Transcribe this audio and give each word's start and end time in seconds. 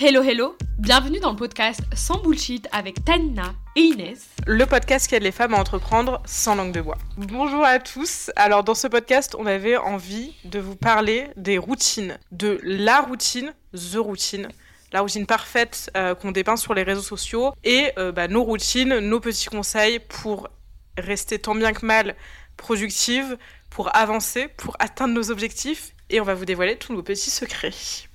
Hello 0.00 0.22
hello, 0.22 0.56
bienvenue 0.78 1.18
dans 1.18 1.32
le 1.32 1.36
podcast 1.36 1.80
Sans 1.92 2.18
Bullshit 2.18 2.68
avec 2.70 3.04
Tanina 3.04 3.52
et 3.74 3.80
Inès. 3.80 4.28
Le 4.46 4.64
podcast 4.64 5.08
qui 5.08 5.16
aide 5.16 5.24
les 5.24 5.32
femmes 5.32 5.54
à 5.54 5.58
entreprendre 5.58 6.22
sans 6.24 6.54
langue 6.54 6.70
de 6.70 6.80
bois. 6.80 6.98
Bonjour 7.16 7.64
à 7.64 7.80
tous. 7.80 8.30
Alors 8.36 8.62
dans 8.62 8.76
ce 8.76 8.86
podcast, 8.86 9.34
on 9.36 9.44
avait 9.44 9.76
envie 9.76 10.36
de 10.44 10.60
vous 10.60 10.76
parler 10.76 11.26
des 11.34 11.58
routines, 11.58 12.16
de 12.30 12.60
la 12.62 13.00
routine, 13.00 13.52
the 13.74 13.96
routine, 13.96 14.50
la 14.92 15.00
routine 15.00 15.26
parfaite 15.26 15.90
euh, 15.96 16.14
qu'on 16.14 16.30
dépeint 16.30 16.56
sur 16.56 16.74
les 16.74 16.84
réseaux 16.84 17.02
sociaux 17.02 17.52
et 17.64 17.90
euh, 17.98 18.12
bah, 18.12 18.28
nos 18.28 18.44
routines, 18.44 19.00
nos 19.00 19.18
petits 19.18 19.46
conseils 19.46 19.98
pour 19.98 20.48
rester 20.96 21.40
tant 21.40 21.56
bien 21.56 21.72
que 21.72 21.84
mal 21.84 22.14
productive, 22.56 23.36
pour 23.68 23.96
avancer, 23.96 24.46
pour 24.46 24.76
atteindre 24.78 25.14
nos 25.14 25.32
objectifs 25.32 25.92
et 26.08 26.20
on 26.20 26.24
va 26.24 26.34
vous 26.34 26.44
dévoiler 26.44 26.76
tous 26.76 26.92
nos 26.92 27.02
petits 27.02 27.30
secrets. 27.30 28.07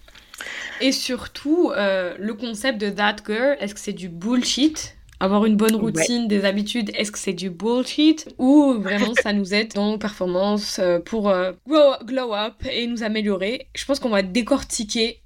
Et 0.82 0.92
surtout, 0.92 1.72
euh, 1.72 2.16
le 2.20 2.34
concept 2.34 2.80
de 2.80 2.90
That 2.90 3.18
Girl, 3.26 3.58
est-ce 3.60 3.74
que 3.74 3.80
c'est 3.80 3.94
du 3.94 4.10
bullshit? 4.10 4.98
Avoir 5.20 5.46
une 5.46 5.56
bonne 5.56 5.76
routine, 5.76 6.28
des 6.28 6.44
habitudes, 6.44 6.92
est-ce 6.96 7.12
que 7.12 7.20
c'est 7.20 7.34
du 7.34 7.50
bullshit? 7.50 8.28
Ou 8.40 8.74
vraiment 8.74 9.14
ça 9.22 9.32
nous 9.32 9.54
aide 9.54 9.74
dans 9.74 9.92
nos 9.92 9.98
performances 9.98 10.80
euh, 10.80 11.00
pour 11.00 11.30
euh, 11.30 11.54
glow 11.66 12.34
up 12.34 12.56
et 12.70 12.88
nous 12.88 13.04
améliorer? 13.04 13.68
Je 13.74 13.86
pense 13.86 14.00
qu'on 14.00 14.10
va 14.10 14.22
décortiquer 14.22 15.22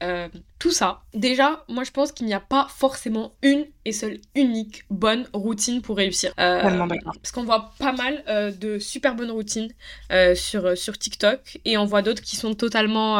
tout 0.59 0.71
ça. 0.71 1.01
Déjà, 1.13 1.63
moi 1.67 1.83
je 1.83 1.91
pense 1.91 2.11
qu'il 2.11 2.25
n'y 2.25 2.33
a 2.33 2.39
pas 2.39 2.67
forcément 2.69 3.33
une 3.41 3.65
et 3.85 3.91
seule 3.91 4.19
unique 4.35 4.83
bonne 4.89 5.27
routine 5.33 5.81
pour 5.81 5.97
réussir. 5.97 6.33
Euh, 6.39 6.87
parce 7.15 7.31
qu'on 7.31 7.43
voit 7.43 7.73
pas 7.79 7.93
mal 7.93 8.23
euh, 8.27 8.51
de 8.51 8.79
super 8.79 9.15
bonnes 9.15 9.31
routines 9.31 9.71
euh, 10.11 10.35
sur, 10.35 10.77
sur 10.77 10.97
TikTok 10.97 11.59
et 11.63 11.77
on 11.77 11.85
voit 11.85 12.01
d'autres 12.01 12.21
qui 12.21 12.35
sont 12.35 12.53
totalement 12.53 13.17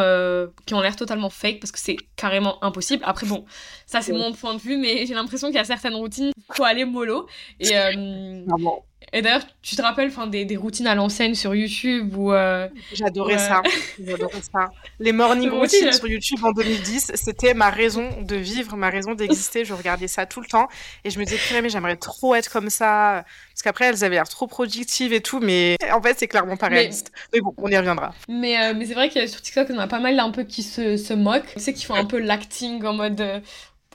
qui 0.66 0.74
ont 0.74 0.82
l'air 0.82 0.96
totalement 0.96 1.30
fake 1.30 1.60
parce 1.60 1.72
que 1.72 1.80
c'est 1.80 1.98
carrément 2.16 2.64
impossible. 2.64 3.04
Après 3.06 3.28
bon, 3.28 3.46
ça 3.86 4.02
c'est 4.02 4.14
mon 4.14 4.34
point 4.34 4.56
de 4.56 4.60
vue 4.60 4.78
mais 4.78 5.06
j'ai 5.06 5.14
l'impression 5.14 5.48
qu'il 5.48 5.58
y 5.58 5.60
a 5.60 5.64
certaines 5.64 5.96
routines 5.96 6.32
faut 6.54 6.64
aller 6.64 6.86
mollo 6.86 7.28
et 7.60 7.72
et 9.14 9.22
d'ailleurs, 9.22 9.44
tu 9.62 9.76
te 9.78 9.82
rappelles 9.82 10.12
des, 10.30 10.44
des 10.44 10.58
routines 10.58 10.88
à 10.88 10.94
l'ancienne 10.94 11.34
sur 11.34 11.56
YouTube 11.56 12.18
ou 12.18 12.34
euh, 12.34 12.68
J'adorais 12.92 13.38
ça. 13.38 13.62
J'adorais 14.04 14.42
ça. 14.42 14.70
Les 15.00 15.14
morning 15.14 15.50
routines 15.50 15.94
sur 15.94 16.08
YouTube 16.08 16.44
en 16.44 16.52
2010, 16.52 17.14
c'était 17.16 17.54
ma 17.54 17.70
raison 17.70 18.10
de 18.22 18.36
vivre, 18.36 18.76
ma 18.76 18.90
raison 18.90 19.14
d'exister. 19.14 19.64
Je 19.64 19.74
regardais 19.74 20.10
ça 20.10 20.26
tout 20.26 20.42
le 20.42 20.48
temps 20.48 20.68
et 21.06 21.10
je 21.10 21.20
me 21.20 21.24
disais, 21.24 21.38
mais 21.62 21.70
j'aimerais 21.70 21.96
trop 21.96 22.36
être 22.36 22.52
comme 22.52 22.70
ça. 22.70 23.24
Parce 23.54 23.64
qu'après, 23.64 23.86
elles 23.86 24.04
avaient 24.04 24.16
l'air 24.16 24.28
trop 24.28 24.46
productives 24.46 25.14
et 25.14 25.22
tout, 25.22 25.40
mais 25.40 25.78
en 25.92 26.02
fait, 26.02 26.20
c'est 26.20 26.28
clairement 26.28 26.58
pas 26.58 26.68
réaliste. 26.68 27.12
Mais, 27.34 27.40
bon, 27.40 27.54
on 27.58 27.70
y 27.70 27.78
reviendra. 27.78 28.14
Mais, 28.28 28.62
euh, 28.62 28.74
mais 28.76 28.86
c'est 28.86 28.94
vrai 28.94 29.10
qu'il 29.10 29.22
y 29.22 29.24
a 29.24 29.28
sur 29.28 29.42
TikTok, 29.42 29.70
on 29.70 29.80
a 29.80 29.88
pas 29.88 30.00
mal 30.00 30.20
un 30.20 30.32
peu 30.32 30.44
qui 30.44 30.64
se, 30.64 30.98
se 30.98 31.14
moquent. 31.14 31.54
Tu 31.54 31.62
sais, 31.62 31.74
qui 31.74 31.86
font 31.86 31.96
un 31.96 32.06
peu 32.06 32.20
l'acting 32.20 32.84
en 32.84 32.94
mode. 32.94 33.42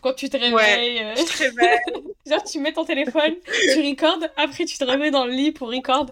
Quand 0.02 0.12
tu 0.14 0.28
te 0.28 0.36
réveilles. 0.36 0.98
Euh, 0.98 1.14
tu 1.14 1.24
te 1.24 1.38
réveilles. 1.38 1.78
genre, 2.26 2.42
tu 2.42 2.58
mets 2.60 2.72
ton 2.72 2.84
téléphone, 2.84 3.34
tu 3.72 3.80
recordes, 3.80 4.30
après 4.36 4.64
tu 4.64 4.76
te 4.78 4.84
remets 4.84 5.10
dans 5.10 5.24
le 5.24 5.32
lit 5.32 5.52
pour 5.52 5.72
record. 5.72 6.06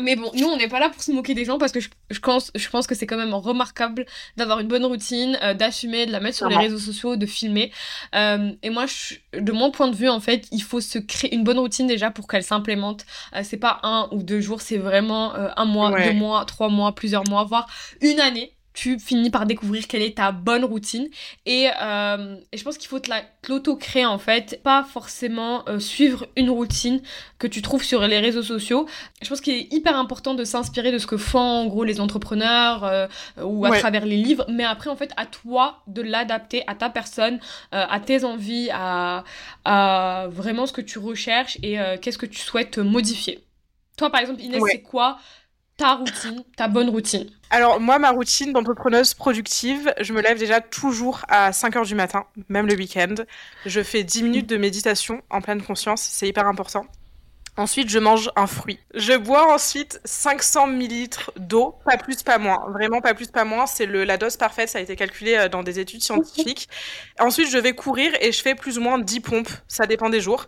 Mais 0.00 0.16
bon, 0.16 0.30
nous, 0.34 0.46
on 0.46 0.56
n'est 0.56 0.68
pas 0.68 0.80
là 0.80 0.90
pour 0.90 1.02
se 1.02 1.12
moquer 1.12 1.34
des 1.34 1.44
gens 1.44 1.58
parce 1.58 1.72
que 1.72 1.80
je, 1.80 1.88
je 2.10 2.18
pense, 2.18 2.50
je 2.54 2.68
pense 2.68 2.86
que 2.86 2.94
c'est 2.94 3.06
quand 3.06 3.16
même 3.16 3.34
remarquable 3.34 4.06
d'avoir 4.36 4.60
une 4.60 4.68
bonne 4.68 4.84
routine, 4.84 5.38
euh, 5.42 5.54
d'assumer, 5.54 6.06
de 6.06 6.12
la 6.12 6.20
mettre 6.20 6.36
sur 6.36 6.48
les 6.48 6.56
réseaux 6.56 6.78
sociaux, 6.78 7.16
de 7.16 7.26
filmer. 7.26 7.72
Euh, 8.14 8.52
et 8.62 8.70
moi, 8.70 8.86
de 9.32 9.52
mon 9.52 9.70
point 9.70 9.88
de 9.88 9.96
vue, 9.96 10.08
en 10.08 10.20
fait, 10.20 10.46
il 10.50 10.62
faut 10.62 10.80
se 10.80 10.98
créer 10.98 11.34
une 11.34 11.44
bonne 11.44 11.58
routine 11.58 11.86
déjà 11.86 12.10
pour 12.10 12.26
qu'elle 12.26 12.44
s'implémente. 12.44 13.04
c'est 13.42 13.56
pas 13.58 13.80
un 13.82 14.08
ou 14.12 14.22
deux 14.22 14.40
jours, 14.40 14.60
c'est 14.60 14.78
vraiment 14.78 15.34
un 15.34 15.64
mois, 15.64 15.90
deux 16.00 16.12
mois, 16.12 16.44
trois 16.44 16.68
mois, 16.68 16.94
plusieurs 16.94 17.28
mois, 17.28 17.44
voire 17.44 17.68
une 18.00 18.20
année 18.20 18.55
tu 18.76 18.98
finis 18.98 19.30
par 19.30 19.46
découvrir 19.46 19.88
quelle 19.88 20.02
est 20.02 20.18
ta 20.18 20.32
bonne 20.32 20.62
routine. 20.62 21.08
Et, 21.46 21.68
euh, 21.80 22.36
et 22.52 22.58
je 22.58 22.62
pense 22.62 22.76
qu'il 22.76 22.88
faut 22.88 23.00
te 23.00 23.10
l'auto-créer 23.48 24.04
en 24.04 24.18
fait, 24.18 24.60
pas 24.62 24.84
forcément 24.84 25.66
euh, 25.66 25.80
suivre 25.80 26.26
une 26.36 26.50
routine 26.50 27.00
que 27.38 27.46
tu 27.46 27.62
trouves 27.62 27.82
sur 27.82 28.06
les 28.06 28.20
réseaux 28.20 28.42
sociaux. 28.42 28.86
Je 29.22 29.28
pense 29.30 29.40
qu'il 29.40 29.54
est 29.54 29.72
hyper 29.72 29.96
important 29.96 30.34
de 30.34 30.44
s'inspirer 30.44 30.92
de 30.92 30.98
ce 30.98 31.06
que 31.06 31.16
font 31.16 31.38
en 31.38 31.66
gros 31.66 31.84
les 31.84 32.00
entrepreneurs 32.00 32.84
euh, 32.84 33.06
ou 33.42 33.64
à 33.64 33.78
travers 33.78 34.04
les 34.04 34.18
livres, 34.18 34.44
mais 34.50 34.64
après 34.64 34.90
en 34.90 34.96
fait 34.96 35.12
à 35.16 35.24
toi 35.24 35.82
de 35.86 36.02
l'adapter 36.02 36.62
à 36.66 36.74
ta 36.74 36.90
personne, 36.90 37.40
à 37.72 37.98
tes 37.98 38.24
envies, 38.24 38.68
à, 38.72 39.24
à, 39.64 40.26
vraiment 40.28 40.66
ce 40.66 40.74
que 40.74 40.82
tu 40.82 40.98
recherches 40.98 41.56
et 41.62 41.78
qu'est-ce 42.02 42.18
que 42.18 42.26
tu 42.26 42.40
souhaites 42.40 42.76
modifier. 42.76 43.42
Toi 43.96 44.10
par 44.10 44.20
exemple 44.20 44.42
Inès, 44.42 44.62
c'est 44.70 44.82
quoi 44.82 45.18
ta 45.76 45.94
routine, 45.94 46.42
ta 46.56 46.68
bonne 46.68 46.88
routine 46.88 47.30
Alors 47.50 47.80
moi, 47.80 47.98
ma 47.98 48.10
routine 48.10 48.52
d'entrepreneuse 48.52 49.14
productive, 49.14 49.92
je 50.00 50.12
me 50.12 50.22
lève 50.22 50.38
déjà 50.38 50.60
toujours 50.60 51.22
à 51.28 51.50
5h 51.50 51.86
du 51.86 51.94
matin, 51.94 52.24
même 52.48 52.66
le 52.66 52.74
week-end. 52.74 53.14
Je 53.66 53.82
fais 53.82 54.02
10 54.02 54.22
minutes 54.22 54.48
de 54.48 54.56
méditation 54.56 55.22
en 55.30 55.40
pleine 55.40 55.62
conscience, 55.62 56.02
c'est 56.02 56.28
hyper 56.28 56.46
important. 56.46 56.86
Ensuite, 57.58 57.88
je 57.88 57.98
mange 57.98 58.30
un 58.36 58.46
fruit. 58.46 58.78
Je 58.94 59.14
bois 59.14 59.54
ensuite 59.54 59.98
500 60.04 60.66
ml 60.68 61.08
d'eau, 61.38 61.74
pas 61.86 61.96
plus, 61.96 62.22
pas 62.22 62.36
moins. 62.36 62.68
Vraiment 62.68 63.00
pas 63.00 63.14
plus, 63.14 63.28
pas 63.28 63.44
moins. 63.46 63.66
C'est 63.66 63.86
la 63.86 64.18
dose 64.18 64.36
parfaite, 64.36 64.68
ça 64.68 64.78
a 64.78 64.82
été 64.82 64.94
calculé 64.94 65.36
euh, 65.36 65.48
dans 65.48 65.62
des 65.62 65.80
études 65.80 66.02
scientifiques. 66.02 66.68
Ensuite, 67.18 67.48
je 67.50 67.56
vais 67.56 67.72
courir 67.72 68.12
et 68.20 68.30
je 68.30 68.42
fais 68.42 68.54
plus 68.54 68.76
ou 68.76 68.82
moins 68.82 68.98
10 68.98 69.20
pompes, 69.20 69.48
ça 69.68 69.86
dépend 69.86 70.10
des 70.10 70.20
jours. 70.20 70.46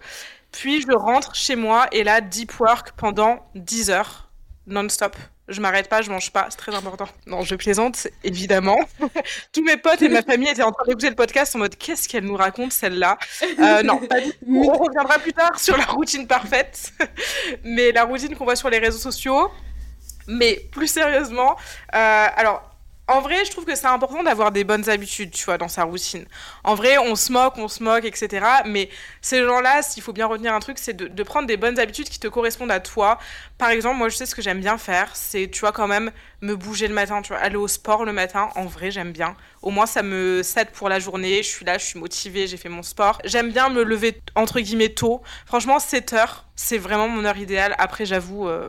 Puis, 0.52 0.82
je 0.82 0.92
rentre 0.92 1.34
chez 1.34 1.56
moi 1.56 1.86
et 1.92 2.04
là, 2.04 2.20
deep 2.20 2.60
work 2.60 2.92
pendant 2.92 3.38
10 3.54 3.90
heures 3.90 4.27
non-stop. 4.68 5.16
Je 5.48 5.60
m'arrête 5.62 5.88
pas, 5.88 6.02
je 6.02 6.10
mange 6.10 6.30
pas, 6.30 6.46
c'est 6.50 6.58
très 6.58 6.74
important. 6.74 7.08
Non, 7.26 7.40
je 7.40 7.54
plaisante, 7.54 8.06
évidemment. 8.22 8.78
Tous 9.52 9.62
mes 9.62 9.78
potes 9.78 10.02
et 10.02 10.10
ma 10.10 10.20
famille 10.22 10.48
étaient 10.50 10.62
en 10.62 10.72
train 10.72 10.84
d'écouter 10.86 11.08
le 11.08 11.14
podcast 11.14 11.56
en 11.56 11.60
mode 11.60 11.74
qu'est-ce 11.76 12.06
qu'elle 12.06 12.24
nous 12.24 12.36
raconte 12.36 12.72
celle-là? 12.72 13.16
Euh, 13.58 13.82
Non, 13.82 13.98
pas 13.98 14.20
du 14.20 14.30
tout. 14.30 14.36
On 14.46 14.72
reviendra 14.72 15.18
plus 15.18 15.32
tard 15.32 15.58
sur 15.58 15.76
la 15.76 15.84
routine 15.86 16.26
parfaite, 16.26 16.92
mais 17.64 17.92
la 17.92 18.04
routine 18.04 18.36
qu'on 18.36 18.44
voit 18.44 18.56
sur 18.56 18.68
les 18.68 18.78
réseaux 18.78 18.98
sociaux. 18.98 19.50
Mais 20.26 20.60
plus 20.70 20.88
sérieusement, 20.88 21.56
euh, 21.94 22.26
alors 22.36 22.62
en 23.08 23.22
vrai, 23.22 23.42
je 23.46 23.50
trouve 23.50 23.64
que 23.64 23.74
c'est 23.74 23.86
important 23.86 24.22
d'avoir 24.22 24.52
des 24.52 24.64
bonnes 24.64 24.88
habitudes, 24.90 25.30
tu 25.30 25.44
vois, 25.46 25.56
dans 25.56 25.68
sa 25.68 25.84
routine. 25.84 26.26
En 26.62 26.74
vrai, 26.74 26.98
on 26.98 27.16
se 27.16 27.32
moque, 27.32 27.56
on 27.56 27.66
se 27.66 27.82
moque, 27.82 28.04
etc. 28.04 28.46
Mais 28.66 28.90
ces 29.22 29.42
gens-là, 29.44 29.80
s'il 29.82 30.02
faut 30.02 30.12
bien 30.12 30.26
retenir 30.26 30.52
un 30.54 30.60
truc, 30.60 30.78
c'est 30.78 30.94
de, 30.94 31.22
prendre 31.22 31.46
des 31.46 31.56
bonnes 31.56 31.78
habitudes 31.78 32.08
qui 32.10 32.20
te 32.20 32.28
correspondent 32.28 32.70
à 32.70 32.80
toi. 32.80 33.18
Par 33.56 33.70
exemple, 33.70 33.96
moi, 33.96 34.10
je 34.10 34.16
sais 34.16 34.26
ce 34.26 34.34
que 34.34 34.42
j'aime 34.42 34.60
bien 34.60 34.76
faire, 34.76 35.16
c'est, 35.16 35.48
tu 35.50 35.60
vois, 35.60 35.72
quand 35.72 35.88
même, 35.88 36.12
me 36.42 36.54
bouger 36.54 36.86
le 36.86 36.94
matin, 36.94 37.22
tu 37.22 37.28
vois, 37.28 37.38
aller 37.38 37.56
au 37.56 37.66
sport 37.66 38.04
le 38.04 38.12
matin. 38.12 38.50
En 38.56 38.66
vrai, 38.66 38.90
j'aime 38.90 39.12
bien. 39.12 39.34
Au 39.62 39.70
moins, 39.70 39.86
ça 39.86 40.02
me 40.02 40.42
cède 40.42 40.70
pour 40.70 40.90
la 40.90 40.98
journée. 40.98 41.42
Je 41.42 41.48
suis 41.48 41.64
là, 41.64 41.78
je 41.78 41.86
suis 41.86 41.98
motivée, 41.98 42.46
j'ai 42.46 42.58
fait 42.58 42.68
mon 42.68 42.82
sport. 42.82 43.20
J'aime 43.24 43.50
bien 43.50 43.70
me 43.70 43.82
lever, 43.84 44.20
entre 44.34 44.60
guillemets, 44.60 44.90
tôt. 44.90 45.22
Franchement, 45.46 45.78
7 45.78 46.12
heures, 46.12 46.44
c'est 46.56 46.78
vraiment 46.78 47.08
mon 47.08 47.24
heure 47.24 47.38
idéale. 47.38 47.74
Après, 47.78 48.04
j'avoue... 48.04 48.48
Euh, 48.48 48.68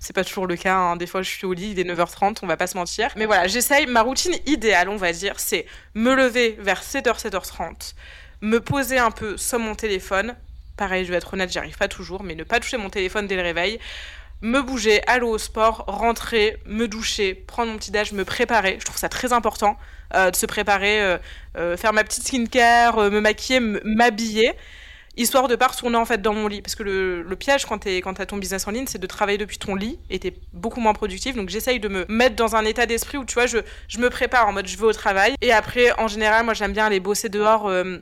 c'est 0.00 0.12
pas 0.12 0.24
toujours 0.24 0.46
le 0.46 0.56
cas. 0.56 0.74
Hein. 0.74 0.96
Des 0.96 1.06
fois, 1.06 1.22
je 1.22 1.30
suis 1.30 1.46
au 1.46 1.52
lit, 1.52 1.72
il 1.72 1.80
est 1.80 1.84
9h30, 1.84 2.38
on 2.42 2.46
va 2.46 2.56
pas 2.56 2.66
se 2.66 2.76
mentir. 2.76 3.10
Mais 3.16 3.26
voilà, 3.26 3.46
j'essaye. 3.46 3.86
Ma 3.86 4.02
routine 4.02 4.34
idéale, 4.46 4.88
on 4.88 4.96
va 4.96 5.12
dire, 5.12 5.38
c'est 5.38 5.66
me 5.94 6.14
lever 6.14 6.56
vers 6.60 6.82
7h, 6.82 7.20
7h30, 7.20 7.94
me 8.40 8.60
poser 8.60 8.98
un 8.98 9.10
peu 9.10 9.36
sur 9.36 9.58
mon 9.58 9.74
téléphone. 9.74 10.36
Pareil, 10.76 11.04
je 11.04 11.10
vais 11.10 11.18
être 11.18 11.34
honnête, 11.34 11.52
j'y 11.52 11.58
arrive 11.58 11.76
pas 11.76 11.88
toujours, 11.88 12.22
mais 12.22 12.34
ne 12.34 12.44
pas 12.44 12.58
toucher 12.60 12.78
mon 12.78 12.90
téléphone 12.90 13.26
dès 13.26 13.36
le 13.36 13.42
réveil. 13.42 13.78
Me 14.42 14.62
bouger, 14.62 15.06
aller 15.06 15.24
au 15.24 15.36
sport, 15.36 15.84
rentrer, 15.86 16.56
me 16.64 16.88
doucher, 16.88 17.34
prendre 17.34 17.72
mon 17.72 17.76
petit 17.76 17.90
déj, 17.90 18.12
me 18.12 18.24
préparer. 18.24 18.76
Je 18.80 18.86
trouve 18.86 18.96
ça 18.96 19.10
très 19.10 19.34
important 19.34 19.76
euh, 20.14 20.30
de 20.30 20.36
se 20.36 20.46
préparer, 20.46 21.02
euh, 21.02 21.18
euh, 21.58 21.76
faire 21.76 21.92
ma 21.92 22.02
petite 22.04 22.26
skincare, 22.26 23.10
me 23.10 23.20
maquiller, 23.20 23.60
m'habiller 23.60 24.54
histoire 25.20 25.48
de 25.48 25.56
pas 25.56 25.68
retourner 25.68 25.96
en 25.96 26.04
fait 26.04 26.20
dans 26.20 26.34
mon 26.34 26.48
lit. 26.48 26.62
Parce 26.62 26.74
que 26.74 26.82
le, 26.82 27.36
piège 27.36 27.64
quand 27.64 27.78
tu 27.78 27.90
quand 27.98 28.18
as 28.20 28.26
ton 28.26 28.36
business 28.36 28.66
en 28.66 28.70
ligne 28.70 28.86
c'est 28.86 28.98
de 28.98 29.06
travailler 29.06 29.38
depuis 29.38 29.58
ton 29.58 29.74
lit 29.74 29.98
et 30.10 30.18
t'es 30.18 30.34
beaucoup 30.52 30.80
moins 30.80 30.92
productif. 30.92 31.36
Donc 31.36 31.48
j'essaye 31.48 31.80
de 31.80 31.88
me 31.88 32.04
mettre 32.08 32.36
dans 32.36 32.56
un 32.56 32.64
état 32.64 32.86
d'esprit 32.86 33.18
où 33.18 33.24
tu 33.24 33.34
vois 33.34 33.46
je, 33.46 33.58
je 33.88 33.98
me 33.98 34.10
prépare 34.10 34.48
en 34.48 34.52
mode 34.52 34.66
je 34.66 34.76
vais 34.76 34.84
au 34.84 34.92
travail. 34.92 35.34
Et 35.40 35.52
après 35.52 35.92
en 35.98 36.08
général 36.08 36.44
moi 36.44 36.54
j'aime 36.54 36.72
bien 36.72 36.86
aller 36.86 37.00
bosser 37.00 37.28
dehors 37.28 37.68
euh, 37.68 37.98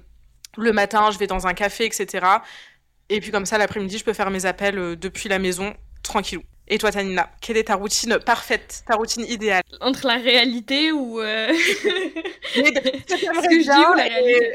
le 0.57 0.73
matin 0.73 1.11
je 1.11 1.19
vais 1.19 1.27
dans 1.27 1.47
un 1.47 1.55
café 1.55 1.85
etc 1.85 2.27
et 3.09 3.21
puis 3.21 3.31
comme 3.31 3.47
ça 3.47 3.59
l'après-midi 3.59 3.99
je 3.99 4.05
peux 4.05 4.13
faire 4.13 4.31
mes 4.31 4.47
appels 4.47 4.79
euh, 4.79 4.97
depuis 4.97 5.29
la 5.29 5.39
maison 5.39 5.75
tranquillou. 6.03 6.43
Et 6.71 6.77
toi, 6.77 6.93
Tanina, 6.93 7.31
quelle 7.41 7.57
est 7.57 7.65
ta 7.65 7.77
routine 7.77 8.19
parfaite, 8.19 8.83
ta 8.87 8.97
routine 8.97 9.25
idéale? 9.25 9.63
Entre 9.81 10.07
la 10.07 10.17
réalité 10.17 10.93
ou. 10.93 11.19
Euh... 11.19 11.49
ce 12.55 13.49
que 13.49 13.63
je 13.63 13.97
la 13.97 14.03
réalité? 14.05 14.55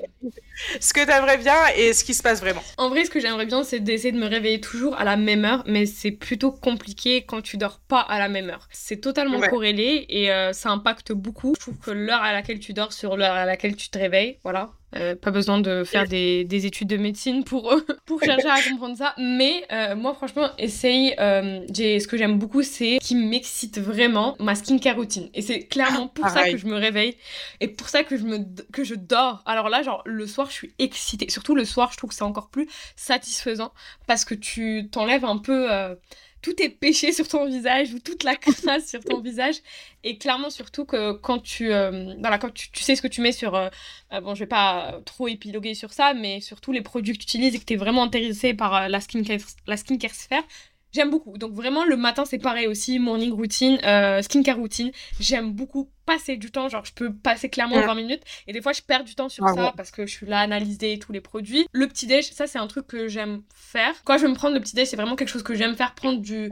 Ce 0.80 0.94
que 0.94 1.04
tu 1.04 1.12
aimerais 1.12 1.38
bien 1.38 1.56
et 1.78 1.94
ce 1.94 2.04
qui 2.04 2.14
se 2.14 2.24
passe 2.24 2.42
vraiment. 2.42 2.64
En 2.78 2.90
vrai, 2.90 3.06
ce 3.06 3.10
que 3.10 3.20
j'aimerais 3.20 3.46
bien, 3.46 3.64
c'est 3.64 3.80
d'essayer 3.80 4.12
de 4.12 4.20
me 4.20 4.28
réveiller 4.28 4.60
toujours 4.60 4.96
à 4.98 5.04
la 5.04 5.18
même 5.18 5.46
heure, 5.46 5.64
mais 5.68 5.86
c'est 5.86 6.12
plutôt 6.12 6.52
compliqué 6.52 7.24
quand 7.24 7.42
tu 7.42 7.58
dors 7.58 7.80
pas 7.80 8.00
à 8.00 8.20
la 8.20 8.30
même 8.30 8.50
heure. 8.50 8.68
C'est 8.72 9.02
totalement 9.02 9.40
corrélé 9.42 10.06
et 10.10 10.32
euh, 10.32 10.54
ça 10.54 10.70
impacte 10.70 11.12
beaucoup. 11.12 11.54
Je 11.56 11.62
trouve 11.62 11.78
que 11.78 11.92
l'heure 11.92 12.22
à 12.22 12.34
laquelle 12.34 12.60
tu 12.60 12.74
dors 12.74 12.94
sur 12.94 13.18
l'heure 13.18 13.34
à 13.34 13.46
laquelle 13.46 13.76
tu 13.76 13.90
te 13.90 13.98
réveilles, 13.98 14.38
voilà, 14.44 14.72
euh, 14.96 15.16
pas 15.16 15.32
besoin 15.32 15.60
de 15.60 15.84
faire 15.84 16.08
des, 16.08 16.44
des, 16.44 16.68
études 16.68 16.88
de 16.88 16.98
médecine 16.98 17.44
pour, 17.44 17.74
pour 18.06 18.22
chercher 18.24 18.48
à 18.48 18.62
comprendre 18.62 18.96
ça. 18.96 19.16
Mais 19.18 19.64
euh, 19.72 19.96
moi, 19.96 20.14
franchement, 20.14 20.50
essaye. 20.60 21.16
ce 21.18 22.08
que 22.08 22.18
j'aime 22.18 22.38
beaucoup, 22.38 22.62
c'est 22.62 23.00
qui 23.02 23.16
m'excite 23.16 23.80
vraiment 23.80 24.36
ma 24.40 24.56
skincare 24.56 24.96
routine. 24.96 25.30
Et 25.34 25.42
c'est 25.42 25.66
clairement 25.68 26.08
pour 26.08 26.30
ça 26.30 26.50
que 26.50 26.58
je 26.58 26.68
me 26.68 26.76
réveille 26.76 27.16
et 27.60 27.68
pour 27.68 27.90
ça 27.90 28.04
que 28.04 28.18
je, 28.18 28.24
me, 28.24 28.40
que 28.72 28.84
je 28.84 28.96
dors. 28.96 29.42
Alors 29.46 29.70
là, 29.70 29.82
genre, 29.82 30.04
le 30.06 30.28
soir, 30.28 30.52
je 30.54 30.58
suis 30.60 30.74
excitée. 30.80 31.30
Surtout 31.30 31.56
le 31.56 31.66
soir, 31.66 31.92
je 31.92 31.98
trouve 31.98 32.10
que 32.10 32.16
c'est 32.16 32.24
encore 32.24 32.50
plus 32.50 32.68
satisfaisant 32.96 33.74
parce 34.08 34.26
que 34.26 34.36
tu 34.36 34.88
t'enlèves 34.92 35.26
un 35.26 35.38
peu 35.38 35.72
euh, 35.72 35.96
tout 36.42 36.62
est 36.62 36.70
péché 36.70 37.12
sur 37.14 37.28
ton 37.28 37.46
visage 37.46 37.94
ou 37.94 38.00
toute 38.00 38.24
la 38.24 38.36
crasse 38.36 38.88
sur 38.88 39.04
ton 39.04 39.22
visage. 39.22 39.56
Et 40.04 40.18
clairement, 40.18 40.50
surtout 40.50 40.86
que 40.86 41.14
quand 41.14 41.40
tu, 41.40 41.72
euh, 41.72 42.14
voilà, 42.20 42.38
quand 42.38 42.54
tu, 42.54 42.70
sais 42.84 42.96
ce 42.96 43.02
que 43.02 43.08
tu 43.08 43.22
mets 43.22 43.32
sur. 43.32 43.56
Euh, 43.56 43.70
bon, 44.22 44.36
je 44.36 44.42
vais 44.42 44.48
pas 44.48 45.00
trop 45.06 45.28
épiloguer 45.28 45.74
sur 45.74 45.94
ça, 45.94 46.14
mais 46.14 46.42
surtout 46.42 46.72
les 46.72 46.82
produits 46.82 47.14
que 47.14 47.20
tu 47.20 47.24
utilises 47.24 47.56
et 47.56 47.60
que 47.60 47.66
tu 47.66 47.74
es 47.74 47.78
vraiment 47.78 48.04
intéressé 48.04 48.54
par 48.54 48.90
la, 48.90 49.00
skincare, 49.00 49.40
la 49.66 49.78
skincare 49.78 50.14
sphère, 50.14 50.44
J'aime 50.94 51.10
beaucoup. 51.10 51.38
Donc 51.38 51.54
vraiment, 51.54 51.86
le 51.86 51.98
matin, 51.98 52.24
c'est 52.26 52.38
pareil 52.38 52.68
aussi. 52.68 53.00
Morning 53.00 53.32
routine, 53.32 53.80
euh, 53.84 54.22
skincare 54.22 54.58
routine. 54.58 54.92
J'aime 55.20 55.52
beaucoup 55.52 55.90
passer 56.06 56.38
du 56.38 56.52
temps. 56.52 56.70
Genre, 56.70 56.86
je 56.86 56.94
peux 56.94 57.12
passer 57.14 57.50
clairement 57.50 57.80
20 57.80 57.96
minutes. 57.96 58.22
Et 58.48 58.54
des 58.54 58.62
fois, 58.62 58.74
je 58.74 58.82
perds 58.82 59.04
du 59.04 59.16
temps 59.16 59.30
sur 59.30 59.48
ça 59.50 59.74
parce 59.76 59.90
que 59.92 60.06
je 60.06 60.12
suis 60.12 60.28
là 60.28 60.40
à 60.40 60.42
analyser 60.42 61.00
tous 61.00 61.12
les 61.12 61.22
produits. 61.22 61.66
Le 61.72 61.88
petit-déj, 61.88 62.32
ça, 62.32 62.46
c'est 62.46 62.60
un 62.60 62.68
truc 62.68 62.88
que 62.88 63.08
j'aime 63.08 63.42
faire. 63.56 63.94
Quand 64.06 64.18
je 64.18 64.24
vais 64.24 64.30
me 64.30 64.36
prendre 64.36 64.54
le 64.54 64.62
petit-déj, 64.62 64.88
c'est 64.88 64.96
vraiment 64.96 65.16
quelque 65.16 65.30
chose 65.30 65.44
que 65.44 65.56
j'aime 65.56 65.76
faire. 65.76 65.96
Prendre 65.96 66.22
du 66.22 66.52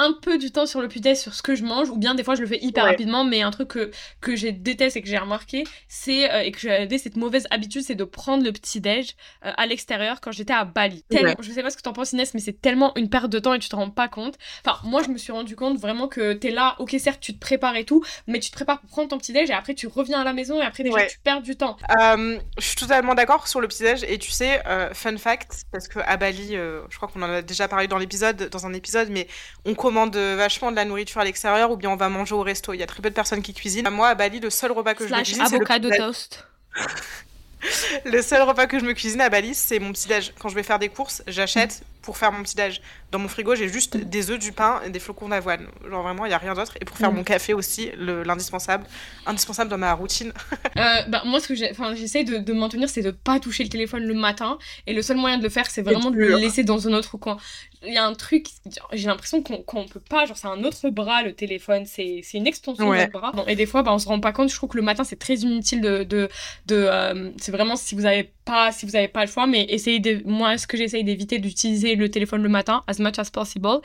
un 0.00 0.14
peu 0.14 0.38
du 0.38 0.50
temps 0.50 0.64
sur 0.64 0.80
le 0.80 0.88
putain 0.88 1.14
sur 1.14 1.34
ce 1.34 1.42
que 1.42 1.54
je 1.54 1.62
mange, 1.62 1.90
ou 1.90 1.96
bien 1.96 2.14
des 2.14 2.24
fois 2.24 2.34
je 2.34 2.40
le 2.40 2.46
fais 2.46 2.58
hyper 2.62 2.84
rapidement, 2.84 3.22
mais 3.22 3.42
un 3.42 3.50
truc 3.50 3.68
que, 3.68 3.90
que 4.22 4.34
j'ai 4.34 4.50
déteste 4.50 4.96
et 4.96 5.02
que 5.02 5.08
j'ai 5.08 5.18
remarqué, 5.18 5.64
c'est, 5.88 6.32
euh, 6.32 6.40
et 6.40 6.52
que 6.52 6.58
j'ai 6.58 6.98
cette 6.98 7.16
mauvaise 7.16 7.46
habitude, 7.50 7.82
c'est 7.82 7.94
de 7.94 8.04
prendre 8.04 8.42
le 8.42 8.50
petit-déj 8.50 9.14
euh, 9.44 9.52
à 9.56 9.66
l'extérieur 9.66 10.22
quand 10.22 10.32
j'étais 10.32 10.54
à 10.54 10.64
Bali. 10.64 11.04
Je 11.10 11.52
sais 11.52 11.62
pas 11.62 11.70
ce 11.70 11.76
que 11.76 11.82
t'en 11.82 11.92
penses 11.92 12.12
Inès, 12.12 12.32
mais 12.32 12.40
c'est 12.40 12.60
tellement 12.60 12.96
une 12.96 13.10
perte 13.10 13.28
de 13.28 13.38
temps 13.38 13.52
et 13.52 13.58
tu 13.58 13.68
te 13.68 13.76
rends 13.76 13.90
pas 13.90 14.08
compte. 14.08 14.38
Enfin, 14.64 14.78
moi 14.84 15.02
je 15.02 15.10
me 15.10 15.18
suis 15.18 15.32
rendu 15.32 15.54
compte 15.54 15.78
vraiment 15.78 16.08
que 16.08 16.32
t'es 16.32 16.50
là, 16.50 16.76
ok 16.78 16.96
certes 16.98 17.20
tu 17.20 17.34
te 17.34 17.38
prépares 17.38 17.76
et 17.76 17.84
tout, 17.84 18.02
mais 18.26 18.40
tu 18.40 18.50
te 18.50 18.56
prépares 18.56 18.80
pour 18.80 18.88
prendre 18.88 19.08
ton 19.08 19.18
petit-déj 19.18 19.50
et 19.50 19.52
après 19.52 19.74
tu 19.74 19.86
reviens 19.86 20.20
à 20.20 20.24
la 20.24 20.32
maison 20.32 20.60
et 20.60 20.64
après 20.64 20.82
déjà 20.82 21.04
tu 21.06 21.18
perds 21.18 21.42
du 21.42 21.56
temps. 21.56 21.76
Euh, 22.00 22.38
je 22.58 22.64
suis 22.64 22.76
totalement 22.76 23.14
d'accord 23.14 23.48
sur 23.48 23.60
le 23.60 23.68
petit-déj 23.68 24.04
et 24.08 24.18
tu 24.18 24.30
sais, 24.30 24.62
fun 24.94 25.18
fact, 25.18 25.64
parce 25.70 25.88
que 25.88 25.98
à 26.00 26.16
Bali, 26.16 26.52
je 26.54 26.96
crois 26.96 27.08
qu'on 27.08 27.22
en 27.22 27.30
a 27.30 27.42
déjà 27.42 27.68
parlé 27.68 27.86
dans 27.86 27.98
l'épisode, 27.98 28.48
dans 28.48 28.66
un 28.66 28.72
épisode, 28.72 29.08
mais 29.10 29.26
on 29.66 29.74
commande 29.90 30.16
vachement 30.16 30.70
de 30.70 30.76
la 30.76 30.84
nourriture 30.84 31.20
à 31.20 31.24
l'extérieur 31.24 31.72
ou 31.72 31.76
bien 31.76 31.90
on 31.90 31.96
va 31.96 32.08
manger 32.08 32.32
au 32.36 32.42
resto. 32.42 32.72
Il 32.72 32.78
y 32.78 32.82
a 32.84 32.86
très 32.86 33.02
peu 33.02 33.10
de 33.10 33.14
personnes 33.14 33.42
qui 33.42 33.52
cuisinent. 33.52 33.90
Moi, 33.90 34.06
à 34.06 34.14
Bali, 34.14 34.38
le 34.38 34.48
seul 34.48 34.70
repas 34.70 34.94
que 34.94 35.04
je 35.04 35.12
cuisine, 35.12 35.42
c'est 35.44 35.56
avocado 35.56 35.90
toast. 35.90 36.46
le 38.04 38.22
seul 38.22 38.42
repas 38.42 38.68
que 38.68 38.78
je 38.78 38.84
me 38.84 38.92
cuisine 38.92 39.20
à 39.20 39.28
Bali, 39.28 39.52
c'est 39.52 39.80
mon 39.80 39.90
petit-déj. 39.90 40.32
Quand 40.38 40.48
je 40.48 40.54
vais 40.54 40.62
faire 40.62 40.78
des 40.78 40.88
courses, 40.88 41.24
j'achète 41.26 41.82
pour 42.02 42.16
faire 42.16 42.30
mon 42.30 42.44
petit-déj. 42.44 42.80
Dans 43.10 43.18
mon 43.18 43.26
frigo, 43.26 43.56
j'ai 43.56 43.68
juste 43.68 43.96
des 43.96 44.30
œufs, 44.30 44.38
du 44.38 44.52
pain 44.52 44.80
et 44.86 44.90
des 44.90 45.00
flocons 45.00 45.28
d'avoine. 45.28 45.66
Genre 45.90 46.02
vraiment, 46.04 46.24
il 46.24 46.28
n'y 46.28 46.34
a 46.34 46.38
rien 46.38 46.54
d'autre. 46.54 46.76
Et 46.80 46.84
pour 46.84 46.96
faire 46.96 47.10
mm. 47.10 47.16
mon 47.16 47.24
café 47.24 47.52
aussi, 47.52 47.90
l'indispensable. 47.98 48.86
Indispensable 49.26 49.70
dans 49.70 49.78
ma 49.78 49.92
routine. 49.92 50.32
Euh, 50.76 51.02
bah, 51.08 51.22
moi, 51.26 51.40
ce 51.40 51.48
que 51.48 51.54
j'essaie 51.54 52.24
de, 52.24 52.38
de 52.38 52.52
maintenir, 52.52 52.88
c'est 52.88 53.02
de 53.02 53.10
pas 53.10 53.38
toucher 53.40 53.64
le 53.64 53.68
téléphone 53.68 54.04
le 54.04 54.14
matin. 54.14 54.56
Et 54.86 54.94
le 54.94 55.02
seul 55.02 55.16
moyen 55.16 55.36
de 55.36 55.42
le 55.42 55.48
faire, 55.48 55.68
c'est 55.68 55.82
vraiment 55.82 56.10
de 56.10 56.16
le 56.16 56.36
laisser 56.36 56.62
dans 56.62 56.88
un 56.88 56.92
autre 56.92 57.18
coin. 57.18 57.36
Il 57.82 57.94
y 57.94 57.96
a 57.96 58.04
un 58.04 58.12
truc, 58.12 58.46
j'ai 58.92 59.06
l'impression 59.06 59.42
qu'on 59.42 59.86
peut 59.86 60.00
pas, 60.00 60.26
genre 60.26 60.36
c'est 60.36 60.48
un 60.48 60.64
autre 60.64 60.90
bras 60.90 61.22
le 61.22 61.32
téléphone, 61.32 61.86
c'est 61.86 62.22
une 62.34 62.46
extension 62.46 62.90
de 62.90 63.10
bras. 63.10 63.32
et 63.46 63.56
des 63.56 63.64
fois, 63.64 63.82
bah, 63.82 63.92
on 63.92 63.98
se 63.98 64.06
rend 64.06 64.20
pas 64.20 64.32
compte. 64.32 64.50
Je 64.50 64.54
trouve 64.54 64.68
que 64.68 64.76
le 64.76 64.82
matin, 64.82 65.02
c'est 65.02 65.18
très 65.18 65.36
inutile 65.36 65.80
de. 65.80 66.04
de, 66.04 66.28
de 66.66 66.76
euh, 66.76 67.30
c'est 67.38 67.52
vraiment 67.52 67.76
si 67.76 67.94
vous 67.94 68.04
avez 68.04 68.32
pas, 68.44 68.70
si 68.70 68.84
vous 68.84 68.96
avez 68.96 69.08
pas 69.08 69.24
le 69.24 69.30
choix, 69.30 69.46
mais 69.46 69.64
essayez 69.70 69.98
de. 69.98 70.22
Moi, 70.26 70.58
ce 70.58 70.66
que 70.66 70.76
j'essaye 70.76 71.04
d'éviter 71.04 71.38
d'utiliser 71.38 71.94
le 71.94 72.10
téléphone 72.10 72.42
le 72.42 72.50
matin, 72.50 72.82
as 72.86 72.98
much 72.98 73.18
as 73.18 73.30
possible. 73.30 73.80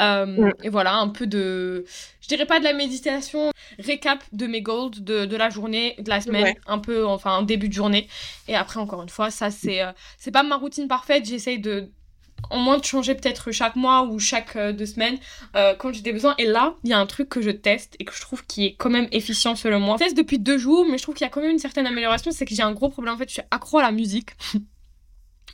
Euh, 0.00 0.50
et 0.62 0.68
voilà, 0.68 0.94
un 0.94 1.08
peu 1.08 1.26
de. 1.26 1.84
Je 2.20 2.28
dirais 2.28 2.46
pas 2.46 2.60
de 2.60 2.64
la 2.64 2.72
méditation, 2.72 3.50
récap 3.80 4.22
de 4.30 4.46
mes 4.46 4.62
goals 4.62 5.02
de, 5.02 5.24
de 5.24 5.36
la 5.36 5.50
journée, 5.50 5.96
de 5.98 6.08
la 6.08 6.20
semaine, 6.20 6.54
un 6.66 6.78
peu, 6.78 7.04
enfin, 7.04 7.38
un 7.38 7.42
début 7.42 7.68
de 7.68 7.74
journée. 7.74 8.06
Et 8.46 8.54
après, 8.54 8.78
encore 8.78 9.02
une 9.02 9.08
fois, 9.08 9.32
ça, 9.32 9.50
c'est 9.50 9.82
euh, 9.82 9.90
c'est 10.16 10.30
pas 10.30 10.44
ma 10.44 10.56
routine 10.56 10.86
parfaite. 10.86 11.24
J'essaye 11.26 11.58
de 11.58 11.90
en 12.50 12.58
moins 12.58 12.78
de 12.78 12.84
changer 12.84 13.14
peut-être 13.14 13.52
chaque 13.52 13.76
mois 13.76 14.02
ou 14.02 14.18
chaque 14.18 14.56
euh, 14.56 14.72
deux 14.72 14.86
semaines 14.86 15.18
quand 15.78 15.92
j'ai 15.92 16.00
des 16.00 16.12
besoins. 16.12 16.34
Et 16.38 16.46
là, 16.46 16.74
il 16.84 16.90
y 16.90 16.92
a 16.92 16.98
un 16.98 17.06
truc 17.06 17.28
que 17.28 17.42
je 17.42 17.50
teste 17.50 17.96
et 17.98 18.04
que 18.04 18.14
je 18.14 18.20
trouve 18.20 18.44
qui 18.46 18.66
est 18.66 18.74
quand 18.74 18.90
même 18.90 19.08
efficient 19.12 19.54
selon 19.54 19.80
moi. 19.80 19.96
Je 19.98 20.04
teste 20.04 20.16
depuis 20.16 20.38
deux 20.38 20.58
jours, 20.58 20.86
mais 20.88 20.98
je 20.98 21.02
trouve 21.02 21.14
qu'il 21.14 21.24
y 21.24 21.28
a 21.28 21.30
quand 21.30 21.40
même 21.40 21.50
une 21.50 21.58
certaine 21.58 21.86
amélioration. 21.86 22.30
C'est 22.30 22.44
que 22.44 22.54
j'ai 22.54 22.62
un 22.62 22.72
gros 22.72 22.88
problème. 22.88 23.14
En 23.14 23.18
fait, 23.18 23.28
je 23.28 23.34
suis 23.34 23.42
accro 23.50 23.78
à 23.78 23.82
la 23.82 23.92
musique. 23.92 24.30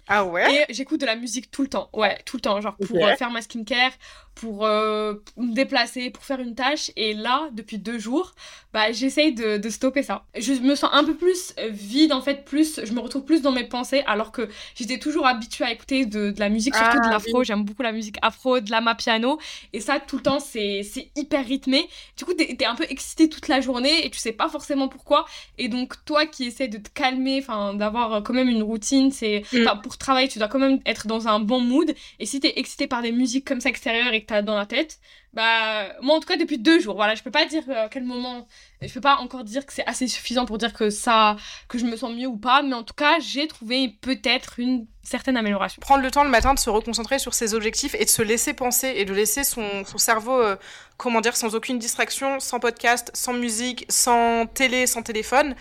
Ah 0.09 0.25
ouais? 0.25 0.67
Et 0.69 0.73
j'écoute 0.73 1.01
de 1.01 1.07
la 1.07 1.17
musique 1.17 1.51
tout 1.51 1.63
le 1.63 1.69
temps. 1.69 1.91
Ouais, 1.93 2.19
tout 2.25 2.39
le 2.39 2.41
temps. 2.41 2.61
Genre 2.61 2.77
pour 2.77 2.97
euh, 3.05 3.15
faire 3.17 3.31
ma 3.31 3.43
skincare, 3.43 3.93
pour 4.39 4.65
euh, 4.65 5.15
me 5.37 5.53
déplacer, 5.53 6.11
pour 6.11 6.25
faire 6.25 6.39
une 6.39 6.55
tâche. 6.55 6.91
Et 6.97 7.13
là, 7.13 7.49
depuis 7.53 7.79
deux 7.79 7.99
jours, 7.99 8.35
bah, 8.73 8.93
j'essaye 8.93 9.35
de, 9.35 9.57
de, 9.57 9.69
stopper 9.69 10.03
ça. 10.03 10.25
Je 10.39 10.53
me 10.53 10.75
sens 10.75 10.91
un 10.93 11.03
peu 11.03 11.15
plus 11.15 11.55
vide, 11.71 12.13
en 12.13 12.21
fait, 12.21 12.45
plus, 12.45 12.81
je 12.85 12.93
me 12.93 13.01
retrouve 13.01 13.25
plus 13.25 13.43
dans 13.43 13.51
mes 13.51 13.65
pensées, 13.65 14.03
alors 14.07 14.31
que 14.31 14.49
j'étais 14.75 14.99
toujours 14.99 15.27
habituée 15.27 15.65
à 15.65 15.73
écouter 15.73 16.07
de, 16.07 16.31
de 16.31 16.41
la 16.41 16.49
musique, 16.49 16.75
surtout 16.77 16.99
de 16.99 17.07
ah, 17.07 17.11
l'afro. 17.13 17.43
J'aime 17.43 17.65
beaucoup 17.65 17.83
la 17.83 17.93
musique 17.93 18.17
afro, 18.23 18.61
de 18.61 18.71
la 18.71 18.81
piano. 18.95 19.39
Et 19.73 19.81
ça, 19.81 19.99
tout 19.99 20.17
le 20.17 20.23
temps, 20.23 20.41
c'est 20.41 20.87
hyper 21.17 21.45
rythmé. 21.45 21.89
Du 22.17 22.25
coup, 22.25 22.35
t'es 22.35 22.57
es 22.59 22.65
un 22.65 22.75
peu 22.75 22.87
excité 22.89 23.29
toute 23.29 23.49
la 23.49 23.61
journée 23.61 24.07
et 24.07 24.11
tu 24.11 24.19
sais 24.19 24.33
pas 24.33 24.49
forcément 24.49 24.89
pourquoi. 24.89 25.27
Et 25.59 25.69
donc, 25.69 25.95
toi 26.05 26.27
qui 26.27 26.45
essaies 26.45 26.69
de 26.69 26.79
te 26.79 26.91
calmer, 26.91 27.41
enfin, 27.41 27.75
d'avoir 27.75 28.23
quand 28.23 28.35
même 28.35 28.49
une 28.49 28.63
routine, 28.63 29.11
c'est, 29.11 29.43
mm. 29.53 29.81
pour 29.83 29.99
travailler, 29.99 30.29
tu 30.29 30.39
dois 30.39 30.49
quand 30.49 30.59
même 30.59 30.79
être 30.87 31.07
dans 31.07 31.27
un 31.27 31.41
bon 31.41 31.61
mood. 31.61 31.93
Et 32.21 32.27
si 32.27 32.39
t'es 32.39 32.55
excité 32.57 32.87
par 32.87 33.03
des 33.03 33.13
musiques 33.13 33.45
comme 33.45 33.61
ça 33.61 33.69
extérieures 33.69 34.13
et 34.13 34.25
dans 34.43 34.57
la 34.57 34.67
tête, 34.67 34.99
bah, 35.33 35.89
moi 36.01 36.17
en 36.17 36.21
tout 36.21 36.29
cas 36.29 36.37
depuis 36.37 36.59
deux 36.59 36.81
jours, 36.81 36.95
voilà, 36.97 37.15
je 37.15 37.23
peux 37.23 37.31
pas 37.31 37.47
dire 37.47 37.63
euh, 37.69 37.85
à 37.85 37.89
quel 37.89 38.05
moment, 38.05 38.47
je 38.83 38.93
peux 38.93 39.01
pas 39.01 39.17
encore 39.17 39.45
dire 39.45 39.67
que 39.67 39.73
c'est 39.73 39.87
assez 39.87 40.09
suffisant 40.09 40.47
pour 40.47 40.59
dire 40.59 40.73
que 40.73 40.91
ça, 40.91 41.37
que 41.69 41.79
je 41.79 41.85
me 41.85 41.97
sens 41.97 42.15
mieux 42.15 42.27
ou 42.27 42.37
pas, 42.37 42.63
mais 42.63 42.75
en 42.75 42.83
tout 42.83 42.95
cas, 42.95 43.19
j'ai 43.21 43.47
trouvé 43.47 43.97
peut-être 44.01 44.59
une 44.59 44.87
certaine 45.03 45.37
amélioration. 45.37 45.81
Prendre 45.81 46.03
le 46.03 46.11
temps 46.11 46.25
le 46.25 46.31
matin 46.31 46.55
de 46.55 46.59
se 46.59 46.71
reconcentrer 46.71 47.19
sur 47.19 47.35
ses 47.35 47.55
objectifs 47.55 47.95
et 47.95 48.05
de 48.05 48.11
se 48.11 48.23
laisser 48.23 48.55
penser 48.55 48.93
et 48.97 49.05
de 49.05 49.13
laisser 49.13 49.45
son, 49.45 49.85
son 49.85 49.99
cerveau, 49.99 50.41
euh, 50.41 50.57
comment 50.97 51.21
dire, 51.21 51.37
sans 51.37 51.55
aucune 51.55 51.79
distraction, 51.79 52.41
sans 52.41 52.61
podcast, 52.61 53.11
sans 53.15 53.33
musique, 53.33 53.87
sans 53.89 54.47
télé, 54.47 54.87
sans 54.87 55.03
téléphone 55.03 55.55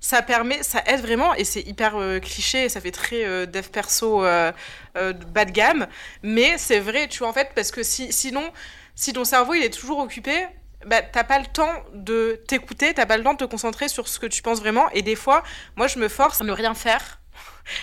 ça 0.00 0.22
permet, 0.22 0.62
ça 0.62 0.82
aide 0.86 1.00
vraiment, 1.00 1.34
et 1.34 1.44
c'est 1.44 1.60
hyper 1.62 1.96
euh, 1.96 2.20
cliché, 2.20 2.68
ça 2.68 2.80
fait 2.80 2.90
très 2.90 3.24
euh, 3.24 3.46
dev 3.46 3.68
perso 3.68 4.24
euh, 4.24 4.52
bas 4.94 5.44
de 5.44 5.50
gamme, 5.50 5.86
mais 6.22 6.56
c'est 6.58 6.80
vrai, 6.80 7.08
tu 7.08 7.20
vois, 7.20 7.28
en 7.28 7.32
fait, 7.32 7.50
parce 7.54 7.70
que 7.70 7.82
si, 7.82 8.12
sinon, 8.12 8.44
si 8.94 9.12
ton 9.12 9.24
cerveau 9.24 9.54
il 9.54 9.62
est 9.62 9.72
toujours 9.72 9.98
occupé, 9.98 10.46
bah, 10.86 11.02
t'as 11.02 11.24
pas 11.24 11.38
le 11.38 11.46
temps 11.46 11.72
de 11.94 12.40
t'écouter, 12.46 12.94
t'as 12.94 13.06
pas 13.06 13.16
le 13.16 13.24
temps 13.24 13.32
de 13.32 13.38
te 13.38 13.44
concentrer 13.44 13.88
sur 13.88 14.06
ce 14.08 14.18
que 14.18 14.26
tu 14.26 14.42
penses 14.42 14.60
vraiment, 14.60 14.88
et 14.90 15.02
des 15.02 15.16
fois, 15.16 15.42
moi 15.76 15.88
je 15.88 15.98
me 15.98 16.08
force 16.08 16.40
à 16.40 16.44
ne 16.44 16.52
rien 16.52 16.74
faire 16.74 17.17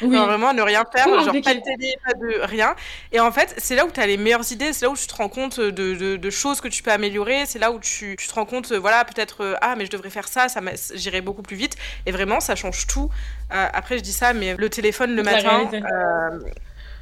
oui. 0.02 0.18
vraiment, 0.18 0.54
ne 0.54 0.62
rien 0.62 0.84
faire, 0.96 1.06
genre 1.06 1.26
pas 1.26 1.54
de 1.54 1.62
télé, 1.62 1.96
pas 2.06 2.14
de 2.14 2.46
rien. 2.46 2.76
Et 3.12 3.20
en 3.20 3.32
fait, 3.32 3.56
c'est 3.58 3.76
là 3.76 3.86
où 3.86 3.92
tu 3.92 4.00
as 4.00 4.08
les 4.08 4.18
meilleures 4.18 4.52
idées, 4.52 4.74
c'est 4.74 4.86
là 4.86 4.92
où 4.92 4.96
tu 4.96 5.08
te 5.08 5.16
rends 5.16 5.30
compte 5.30 5.60
de, 5.60 6.18
de, 6.18 6.30
choses 6.30 6.62
que 6.62 6.68
tu 6.68 6.84
peux 6.84 6.92
améliorer, 6.92 7.46
c'est 7.46 7.60
là 7.60 7.72
où 7.72 7.80
tu, 7.80 8.16
tu, 8.18 8.28
te 8.28 8.34
rends 8.34 8.46
compte, 8.46 8.72
voilà, 8.72 9.06
peut-être, 9.06 9.44
euh, 9.44 9.56
ah, 9.62 9.76
mais 9.76 9.86
je 9.86 9.92
devrais 9.92 10.10
faire 10.10 10.28
ça, 10.28 10.50
ça 10.50 10.62
j'irai 10.96 11.22
beaucoup 11.22 11.42
plus 11.42 11.56
vite. 11.56 11.76
Et 12.06 12.12
vraiment, 12.12 12.40
ça 12.40 12.56
change 12.56 12.88
tout. 12.88 13.10
Euh, 13.54 13.68
après, 13.74 13.98
je 13.98 14.04
dis 14.04 14.14
ça, 14.14 14.34
mais 14.34 14.56
le 14.56 14.70
téléphone 14.70 15.16
le 15.16 15.24
matin. 15.24 15.70
Euh, 15.74 16.40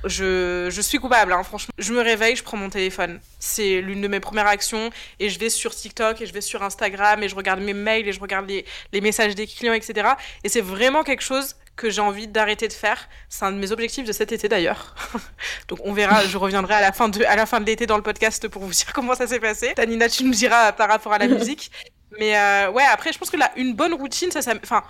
je, 0.05 0.67
je, 0.69 0.81
suis 0.81 0.98
coupable, 0.98 1.31
hein, 1.31 1.43
franchement. 1.43 1.74
Je 1.77 1.93
me 1.93 2.01
réveille, 2.01 2.36
je 2.36 2.43
prends 2.43 2.58
mon 2.58 2.69
téléphone. 2.69 3.19
C'est 3.39 3.79
l'une 3.79 4.01
de 4.01 4.08
mes 4.08 4.19
premières 4.19 4.48
actions. 4.48 4.89
Et 5.19 5.29
je 5.29 5.39
vais 5.39 5.50
sur 5.50 5.74
TikTok, 5.74 6.22
et 6.22 6.25
je 6.25 6.34
vais 6.34 6.41
sur 6.41 6.62
Instagram, 6.62 7.24
et 7.24 7.29
je 7.29 7.36
regarde 7.36 7.62
mes 7.62 7.74
mails, 7.74 8.08
et 8.08 8.12
je 8.12 8.19
regarde 8.19 8.48
les, 8.48 8.65
les 8.91 9.01
messages 9.01 9.36
des 9.36 9.48
clients, 9.48 9.74
etc. 9.74 10.10
Et 10.43 10.50
c'est 10.50 10.62
vraiment 10.62 11.03
quelque 11.03 11.24
chose 11.24 11.55
que 11.75 11.89
j'ai 11.89 12.01
envie 12.01 12.27
d'arrêter 12.27 12.68
de 12.68 12.74
faire. 12.74 13.10
C'est 13.30 13.46
un 13.46 13.51
de 13.51 13.58
mes 13.58 13.72
objectifs 13.72 14.06
de 14.06 14.12
cet 14.12 14.32
été 14.32 14.48
d'ailleurs. 14.48 14.96
Donc 15.68 15.80
on 15.84 15.94
verra, 15.94 16.25
je 16.25 16.38
reviendrai 16.38 16.75
à 16.75 16.82
la 16.82 16.92
fin 16.92 17.10
de, 17.10 17.24
à 17.24 17.36
la 17.36 17.46
fin 17.46 17.60
de 17.60 17.65
l'été 17.65 17.86
dans 17.86 17.98
le 17.98 18.03
podcast 18.03 18.48
pour 18.48 18.63
vous 18.63 18.72
dire 18.74 18.94
comment 18.94 19.15
ça 19.15 19.27
s'est 19.27 19.39
passé. 19.39 19.74
Tanina, 19.75 20.10
tu 20.10 20.24
nous 20.24 20.34
diras 20.34 20.72
par 20.74 20.89
rapport 20.89 21.13
à 21.13 21.18
la 21.18 21.27
musique. 21.39 21.72
Mais 22.20 22.38
euh, 22.38 22.72
ouais, 22.72 22.84
après, 22.92 23.12
je 23.12 23.18
pense 23.18 23.32
que 23.32 23.38
là, 23.38 23.51
une 23.56 23.74
bonne 23.74 23.94
routine, 23.94 24.30
ça, 24.30 24.44
ça, 24.44 24.53
enfin, 24.62 24.84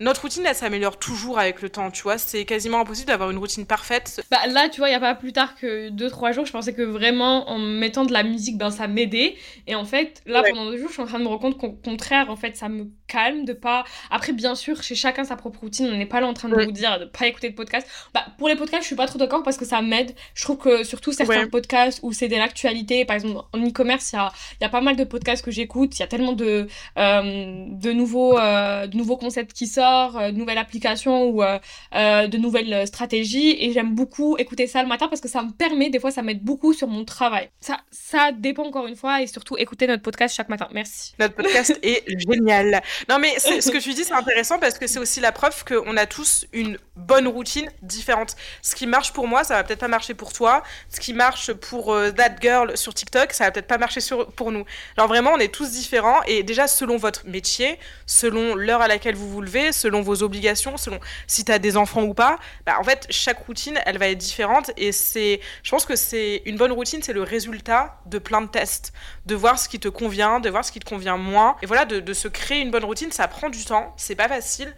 notre 0.00 0.22
routine, 0.22 0.44
elle 0.46 0.54
s'améliore 0.54 0.98
toujours 0.98 1.38
avec 1.38 1.62
le 1.62 1.68
temps, 1.68 1.90
tu 1.90 2.02
vois. 2.02 2.18
C'est 2.18 2.44
quasiment 2.44 2.80
impossible 2.80 3.08
d'avoir 3.08 3.30
une 3.30 3.38
routine 3.38 3.66
parfaite. 3.66 4.24
Bah 4.30 4.46
là, 4.48 4.68
tu 4.68 4.80
vois, 4.80 4.88
il 4.88 4.92
n'y 4.92 4.96
a 4.96 5.00
pas 5.00 5.14
plus 5.14 5.32
tard 5.32 5.54
que 5.54 5.90
2-3 5.90 6.32
jours, 6.32 6.46
je 6.46 6.52
pensais 6.52 6.74
que 6.74 6.82
vraiment, 6.82 7.48
en 7.48 7.58
mettant 7.58 8.04
de 8.04 8.12
la 8.12 8.22
musique, 8.22 8.58
ben 8.58 8.70
ça 8.70 8.88
m'aidait. 8.88 9.36
Et 9.66 9.74
en 9.74 9.84
fait, 9.84 10.22
là, 10.26 10.42
pendant 10.42 10.66
deux 10.66 10.78
jours, 10.78 10.88
je 10.88 10.94
suis 10.94 11.02
en 11.02 11.06
train 11.06 11.18
de 11.18 11.24
me 11.24 11.28
rendre 11.28 11.40
compte 11.40 11.58
qu'au 11.58 11.72
contraire, 11.72 12.30
en 12.30 12.36
fait, 12.36 12.56
ça 12.56 12.68
me 12.68 12.88
calme 13.12 13.44
de 13.44 13.52
pas. 13.52 13.84
Après, 14.10 14.32
bien 14.32 14.54
sûr, 14.54 14.82
chez 14.82 14.94
chacun 14.94 15.24
sa 15.24 15.36
propre 15.36 15.60
routine, 15.60 15.88
on 15.92 15.96
n'est 15.96 16.06
pas 16.06 16.20
là 16.20 16.26
en 16.26 16.34
train 16.34 16.48
de 16.48 16.54
vous 16.54 16.72
dire 16.72 16.98
de 16.98 17.04
pas 17.04 17.26
écouter 17.26 17.50
de 17.50 17.54
podcast. 17.54 17.86
Bah, 18.14 18.24
pour 18.38 18.48
les 18.48 18.56
podcasts, 18.56 18.82
je 18.82 18.86
suis 18.86 18.96
pas 18.96 19.06
trop 19.06 19.18
d'accord 19.18 19.42
parce 19.42 19.56
que 19.56 19.64
ça 19.64 19.82
m'aide. 19.82 20.14
Je 20.34 20.44
trouve 20.44 20.58
que 20.58 20.84
surtout 20.84 21.12
certains 21.12 21.48
podcasts 21.48 22.00
où 22.02 22.12
c'est 22.12 22.28
de 22.28 22.36
l'actualité, 22.36 23.04
par 23.04 23.16
exemple, 23.16 23.44
en 23.52 23.58
e-commerce, 23.58 24.12
il 24.12 24.16
y 24.16 24.18
a, 24.18 24.32
y 24.62 24.64
a, 24.64 24.68
pas 24.68 24.80
mal 24.80 24.96
de 24.96 25.04
podcasts 25.04 25.44
que 25.44 25.50
j'écoute. 25.50 25.98
Il 25.98 26.00
y 26.00 26.02
a 26.02 26.06
tellement 26.06 26.32
de, 26.32 26.66
euh, 26.98 27.66
de, 27.68 27.92
nouveaux, 27.92 28.38
euh, 28.38 28.86
de 28.86 28.96
nouveaux 28.96 29.16
concepts 29.16 29.52
qui 29.52 29.66
sortent 29.66 30.16
euh, 30.16 30.32
de 30.32 30.36
nouvelles 30.36 30.58
applications 30.58 31.24
ou 31.28 31.42
euh, 31.42 31.58
de 32.26 32.38
nouvelles 32.38 32.86
stratégies. 32.86 33.56
Et 33.60 33.72
j'aime 33.72 33.94
beaucoup 33.94 34.36
écouter 34.38 34.66
ça 34.66 34.82
le 34.82 34.88
matin 34.88 35.08
parce 35.08 35.20
que 35.20 35.28
ça 35.28 35.42
me 35.42 35.50
permet, 35.50 35.90
des 35.90 36.00
fois, 36.00 36.10
ça 36.10 36.22
m'aide 36.22 36.42
beaucoup 36.42 36.72
sur 36.72 36.88
mon 36.88 37.04
travail. 37.04 37.50
Ça, 37.60 37.78
ça 37.90 38.32
dépend 38.32 38.64
encore 38.64 38.86
une 38.86 38.96
fois 38.96 39.22
et 39.22 39.26
surtout 39.26 39.56
écouter 39.58 39.86
notre 39.86 40.02
podcast 40.02 40.34
chaque 40.34 40.48
matin. 40.48 40.68
Merci. 40.72 41.14
Notre 41.18 41.34
podcast 41.34 41.78
est 41.82 42.04
génial. 42.18 42.82
Non, 43.08 43.18
mais 43.18 43.38
ce 43.38 43.70
que 43.72 43.78
tu 43.78 43.94
dis, 43.94 44.04
c'est 44.04 44.12
intéressant 44.12 44.58
parce 44.58 44.78
que 44.78 44.86
c'est 44.86 44.98
aussi 44.98 45.20
la 45.20 45.32
preuve 45.32 45.64
qu'on 45.64 45.96
a 45.96 46.06
tous 46.06 46.46
une 46.52 46.78
bonne 46.96 47.26
routine 47.26 47.70
différente. 47.82 48.36
Ce 48.60 48.74
qui 48.74 48.86
marche 48.86 49.12
pour 49.12 49.26
moi, 49.26 49.44
ça 49.44 49.54
va 49.54 49.64
peut-être 49.64 49.80
pas 49.80 49.88
marcher 49.88 50.14
pour 50.14 50.32
toi. 50.32 50.62
Ce 50.88 51.00
qui 51.00 51.12
marche 51.12 51.52
pour 51.52 51.92
euh, 51.92 52.10
That 52.10 52.36
Girl 52.40 52.76
sur 52.76 52.94
TikTok, 52.94 53.32
ça 53.32 53.44
va 53.44 53.50
peut-être 53.50 53.66
pas 53.66 53.78
marcher 53.78 54.00
sur, 54.00 54.30
pour 54.32 54.52
nous. 54.52 54.64
Alors 54.96 55.08
vraiment, 55.08 55.32
on 55.32 55.38
est 55.38 55.52
tous 55.52 55.70
différents 55.70 56.22
et 56.26 56.42
déjà 56.42 56.66
selon 56.66 56.96
votre 56.96 57.26
métier, 57.26 57.78
selon 58.06 58.54
l'heure 58.54 58.82
à 58.82 58.88
laquelle 58.88 59.14
vous 59.14 59.28
vous 59.28 59.40
levez, 59.40 59.72
selon 59.72 60.02
vos 60.02 60.22
obligations, 60.22 60.76
selon 60.76 61.00
si 61.26 61.44
tu 61.44 61.52
as 61.52 61.58
des 61.58 61.76
enfants 61.76 62.02
ou 62.02 62.14
pas, 62.14 62.38
bah, 62.66 62.76
en 62.78 62.84
fait, 62.84 63.06
chaque 63.10 63.44
routine, 63.46 63.78
elle 63.86 63.98
va 63.98 64.08
être 64.08 64.18
différente 64.18 64.70
et 64.76 64.92
c'est, 64.92 65.40
je 65.62 65.70
pense 65.70 65.86
que 65.86 65.96
c'est 65.96 66.42
une 66.44 66.56
bonne 66.56 66.72
routine, 66.72 67.02
c'est 67.02 67.12
le 67.12 67.22
résultat 67.22 68.00
de 68.06 68.18
plein 68.18 68.42
de 68.42 68.48
tests, 68.48 68.92
de 69.26 69.34
voir 69.34 69.58
ce 69.58 69.68
qui 69.68 69.80
te 69.80 69.88
convient, 69.88 70.40
de 70.40 70.50
voir 70.50 70.64
ce 70.64 70.72
qui 70.72 70.80
te 70.80 70.88
convient 70.88 71.16
moins 71.16 71.56
et 71.62 71.66
voilà, 71.66 71.84
de, 71.84 72.00
de 72.00 72.12
se 72.12 72.28
créer 72.28 72.60
une 72.60 72.70
bonne 72.70 72.84
routine, 72.84 72.91
ça 73.10 73.28
prend 73.28 73.48
du 73.48 73.64
temps, 73.64 73.94
c'est 73.96 74.14
pas 74.14 74.28
facile. 74.28 74.74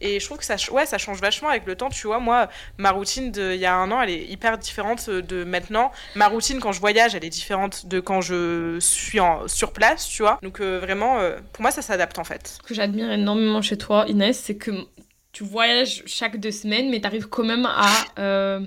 Et 0.00 0.20
je 0.20 0.26
trouve 0.26 0.38
que 0.38 0.44
ça, 0.44 0.56
ouais, 0.72 0.84
ça 0.84 0.98
change 0.98 1.20
vachement 1.20 1.48
avec 1.48 1.64
le 1.66 1.74
temps. 1.74 1.88
Tu 1.88 2.06
vois, 2.06 2.18
moi, 2.18 2.48
ma 2.76 2.90
routine 2.90 3.30
d'il 3.30 3.56
y 3.56 3.64
a 3.64 3.74
un 3.74 3.90
an, 3.90 4.02
elle 4.02 4.10
est 4.10 4.26
hyper 4.26 4.58
différente 4.58 5.08
de 5.08 5.44
maintenant. 5.44 5.90
Ma 6.14 6.28
routine 6.28 6.60
quand 6.60 6.72
je 6.72 6.80
voyage, 6.80 7.14
elle 7.14 7.24
est 7.24 7.30
différente 7.30 7.86
de 7.86 8.00
quand 8.00 8.20
je 8.20 8.78
suis 8.80 9.20
en, 9.20 9.48
sur 9.48 9.72
place, 9.72 10.06
tu 10.06 10.22
vois. 10.22 10.38
Donc 10.42 10.60
euh, 10.60 10.78
vraiment, 10.78 11.18
euh, 11.18 11.38
pour 11.52 11.62
moi, 11.62 11.70
ça 11.70 11.80
s'adapte 11.80 12.18
en 12.18 12.24
fait. 12.24 12.58
Ce 12.62 12.68
que 12.68 12.74
j'admire 12.74 13.10
énormément 13.10 13.62
chez 13.62 13.78
toi, 13.78 14.04
Inès, 14.06 14.38
c'est 14.38 14.56
que 14.56 14.70
tu 15.36 15.44
voyages 15.44 16.02
chaque 16.06 16.40
deux 16.40 16.50
semaines, 16.50 16.88
mais 16.88 16.98
tu 16.98 17.06
arrives 17.06 17.28
quand 17.28 17.44
même 17.44 17.66
à... 17.66 17.92
Euh, 18.18 18.60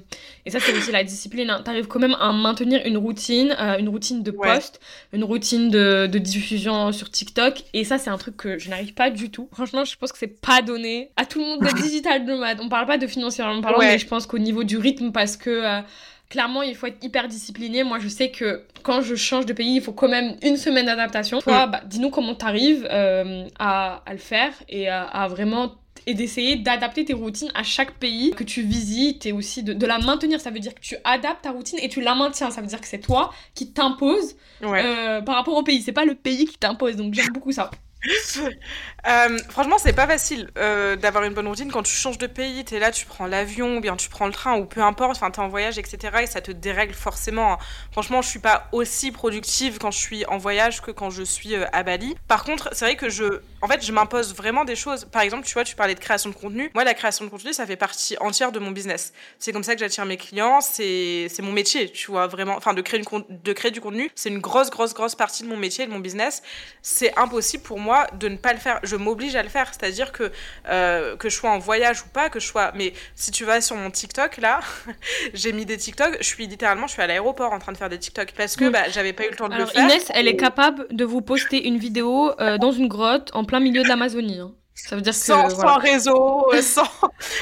et 0.45 0.51
ça, 0.51 0.59
c'est 0.59 0.71
aussi 0.77 0.91
la 0.91 1.03
discipline. 1.03 1.49
Hein, 1.49 1.61
tu 1.65 1.71
arrives 1.71 1.87
quand 1.87 1.97
même 1.97 2.15
à 2.19 2.31
maintenir 2.31 2.85
une 2.85 2.95
routine, 2.95 3.55
euh, 3.59 3.79
une 3.79 3.89
routine 3.89 4.21
de 4.21 4.29
post, 4.29 4.79
une 5.11 5.23
routine 5.23 5.71
de, 5.71 6.05
de, 6.05 6.19
diffusion 6.19 6.91
sur 6.91 7.09
TikTok. 7.09 7.63
Et 7.73 7.83
ça, 7.83 7.97
c'est 7.97 8.11
un 8.11 8.19
truc 8.19 8.37
que 8.37 8.59
je 8.59 8.69
n'arrive 8.69 8.93
pas 8.93 9.09
du 9.09 9.31
tout. 9.31 9.49
Franchement, 9.51 9.83
je 9.83 9.95
pense 9.95 10.11
que 10.11 10.19
c'est 10.19 10.39
pas 10.39 10.61
donné 10.61 11.09
à 11.17 11.25
tout 11.25 11.39
le 11.39 11.45
monde 11.45 11.61
de 11.61 11.75
digital 11.81 12.23
nomade. 12.23 12.59
On 12.61 12.69
parle 12.69 12.85
pas 12.85 12.99
de 12.99 13.07
financièrement 13.07 13.61
parlant, 13.61 13.79
mais 13.79 13.97
je 13.97 14.05
pense 14.05 14.27
qu'au 14.27 14.37
niveau 14.37 14.63
du 14.63 14.77
rythme, 14.77 15.11
parce 15.11 15.37
que... 15.37 15.49
Euh, 15.49 15.81
clairement, 16.29 16.61
il 16.61 16.75
faut 16.75 16.85
être 16.85 17.03
hyper 17.03 17.27
discipliné. 17.27 17.83
Moi, 17.83 17.97
je 17.97 18.07
sais 18.07 18.29
que 18.29 18.61
quand 18.83 19.01
je 19.01 19.15
change 19.15 19.47
de 19.47 19.53
pays, 19.53 19.77
il 19.77 19.81
faut 19.81 19.93
quand 19.93 20.07
même 20.07 20.35
une 20.43 20.57
semaine 20.57 20.85
d'adaptation. 20.85 21.41
Toi, 21.41 21.65
bah, 21.65 21.81
dis-nous 21.87 22.11
comment 22.11 22.35
tu 22.35 22.45
arrives 22.45 22.85
à, 22.85 24.03
à, 24.05 24.13
le 24.13 24.19
faire 24.19 24.53
et 24.69 24.87
à, 24.87 25.01
à 25.05 25.27
vraiment 25.27 25.71
et 26.05 26.13
d'essayer 26.13 26.55
d'adapter 26.55 27.05
tes 27.05 27.13
routines 27.13 27.51
à 27.55 27.63
chaque 27.63 27.93
pays 27.93 28.31
que 28.31 28.43
tu 28.43 28.61
visites 28.61 29.25
et 29.25 29.31
aussi 29.31 29.63
de, 29.63 29.85
la 29.85 29.99
maintenir. 29.99 30.41
Ça 30.41 30.51
veut 30.51 30.59
dire 30.59 30.75
que 30.75 30.79
tu 30.79 30.95
adaptes 31.03 31.43
ta 31.43 31.51
routine 31.51 31.79
et 31.81 31.89
tu 31.89 32.01
la 32.01 32.15
maintiens. 32.15 32.51
Ça 32.51 32.61
veut 32.61 32.67
dire 32.67 32.81
que 32.81 32.87
c'est 32.87 32.99
toi 32.99 33.33
qui 33.55 33.71
t'impose 33.71 34.35
euh, 34.63 35.21
par 35.21 35.35
rapport 35.35 35.55
au 35.55 35.63
pays. 35.63 35.81
C'est 35.81 35.91
pas 35.91 36.05
le 36.05 36.15
pays 36.15 36.45
qui 36.45 36.57
t'impose. 36.57 36.95
Donc 36.95 37.13
j'aime 37.13 37.29
beaucoup 37.33 37.51
ça. 37.51 37.71
Euh, 39.07 39.37
franchement, 39.49 39.77
c'est 39.77 39.93
pas 39.93 40.07
facile 40.07 40.49
euh, 40.57 40.95
d'avoir 40.95 41.23
une 41.23 41.33
bonne 41.33 41.47
routine 41.47 41.71
quand 41.71 41.83
tu 41.83 41.93
changes 41.93 42.17
de 42.17 42.27
pays. 42.27 42.65
Tu 42.65 42.75
es 42.75 42.79
là, 42.79 42.91
tu 42.91 43.05
prends 43.05 43.27
l'avion, 43.27 43.77
ou 43.77 43.81
bien 43.81 43.95
tu 43.95 44.09
prends 44.09 44.27
le 44.27 44.33
train, 44.33 44.57
ou 44.57 44.65
peu 44.65 44.81
importe, 44.81 45.17
enfin, 45.17 45.31
tu 45.31 45.39
es 45.39 45.43
en 45.43 45.47
voyage, 45.47 45.77
etc. 45.77 46.17
Et 46.21 46.27
ça 46.27 46.41
te 46.41 46.51
dérègle 46.51 46.93
forcément. 46.93 47.53
Hein. 47.53 47.57
Franchement, 47.91 48.21
je 48.21 48.29
suis 48.29 48.39
pas 48.39 48.67
aussi 48.71 49.11
productive 49.11 49.77
quand 49.79 49.91
je 49.91 49.99
suis 49.99 50.25
en 50.25 50.37
voyage 50.37 50.81
que 50.81 50.91
quand 50.91 51.09
je 51.09 51.23
suis 51.23 51.55
euh, 51.55 51.65
à 51.71 51.83
Bali. 51.83 52.15
Par 52.27 52.43
contre, 52.43 52.69
c'est 52.73 52.85
vrai 52.85 52.95
que 52.95 53.09
je, 53.09 53.41
en 53.61 53.67
fait, 53.67 53.85
je 53.85 53.91
m'impose 53.91 54.35
vraiment 54.35 54.65
des 54.65 54.75
choses. 54.75 55.05
Par 55.05 55.21
exemple, 55.21 55.45
tu 55.45 55.53
vois, 55.53 55.63
tu 55.63 55.75
parlais 55.75 55.95
de 55.95 55.99
création 55.99 56.29
de 56.29 56.35
contenu. 56.35 56.69
Moi, 56.73 56.83
la 56.83 56.93
création 56.93 57.25
de 57.25 57.29
contenu, 57.29 57.53
ça 57.53 57.65
fait 57.65 57.77
partie 57.77 58.17
entière 58.19 58.51
de 58.51 58.59
mon 58.59 58.71
business. 58.71 59.13
C'est 59.37 59.51
comme 59.51 59.63
ça 59.63 59.73
que 59.73 59.79
j'attire 59.79 60.05
mes 60.05 60.17
clients. 60.17 60.59
C'est 60.61 61.29
mon 61.39 61.51
métier, 61.51 61.91
tu 61.91 62.11
vois, 62.11 62.27
vraiment. 62.27 62.55
Enfin, 62.55 62.73
de 62.73 62.81
créer, 62.81 63.01
de 63.29 63.53
créer 63.53 63.71
du 63.71 63.81
contenu, 63.81 64.09
c'est 64.15 64.29
une 64.29 64.39
grosse, 64.39 64.69
grosse, 64.69 64.93
grosse 64.93 65.15
partie 65.15 65.43
de 65.43 65.47
mon 65.47 65.57
métier, 65.57 65.85
de 65.85 65.91
mon 65.91 65.99
business. 65.99 66.41
C'est 66.81 67.17
impossible 67.17 67.63
pour 67.63 67.79
moi 67.79 68.07
de 68.13 68.27
ne 68.27 68.37
pas 68.37 68.53
le 68.53 68.59
faire. 68.59 68.79
Je 68.89 68.95
m'oblige 68.95 69.35
à 69.35 69.43
le 69.43 69.49
faire. 69.49 69.71
C'est-à-dire 69.71 70.11
que, 70.11 70.31
euh, 70.67 71.15
que 71.15 71.29
je 71.29 71.35
sois 71.35 71.51
en 71.51 71.59
voyage 71.59 72.01
ou 72.01 72.09
pas, 72.09 72.29
que 72.29 72.39
je 72.39 72.47
sois. 72.47 72.71
Mais 72.75 72.93
si 73.15 73.31
tu 73.31 73.45
vas 73.45 73.61
sur 73.61 73.75
mon 73.75 73.91
TikTok, 73.91 74.37
là, 74.37 74.59
j'ai 75.33 75.53
mis 75.53 75.65
des 75.65 75.77
TikTok. 75.77 76.17
Je 76.19 76.25
suis 76.25 76.47
littéralement, 76.47 76.87
je 76.87 76.93
suis 76.93 77.01
à 77.01 77.07
l'aéroport 77.07 77.53
en 77.53 77.59
train 77.59 77.71
de 77.71 77.77
faire 77.77 77.89
des 77.89 77.99
TikTok 77.99 78.33
parce 78.35 78.55
que 78.55 78.69
bah, 78.69 78.89
j'avais 78.89 79.13
pas 79.13 79.25
eu 79.25 79.29
le 79.29 79.35
temps 79.35 79.49
de 79.49 79.55
le 79.55 79.65
faire. 79.65 79.83
Inès, 79.83 80.11
elle 80.13 80.27
est 80.27 80.35
capable 80.35 80.87
de 80.91 81.05
vous 81.05 81.21
poster 81.21 81.67
une 81.67 81.77
vidéo 81.77 82.31
euh, 82.39 82.57
dans 82.57 82.71
une 82.71 82.87
grotte 82.87 83.29
en 83.33 83.45
plein 83.45 83.59
milieu 83.59 83.83
de 83.83 83.87
l'Amazonie. 83.87 84.39
Hein. 84.39 84.51
Ça 84.87 84.95
veut 84.95 85.01
dire 85.01 85.13
que, 85.13 85.19
sans, 85.19 85.49
sans 85.49 85.77
réseau, 85.77 86.47
euh, 86.53 86.61
sans. 86.61 86.89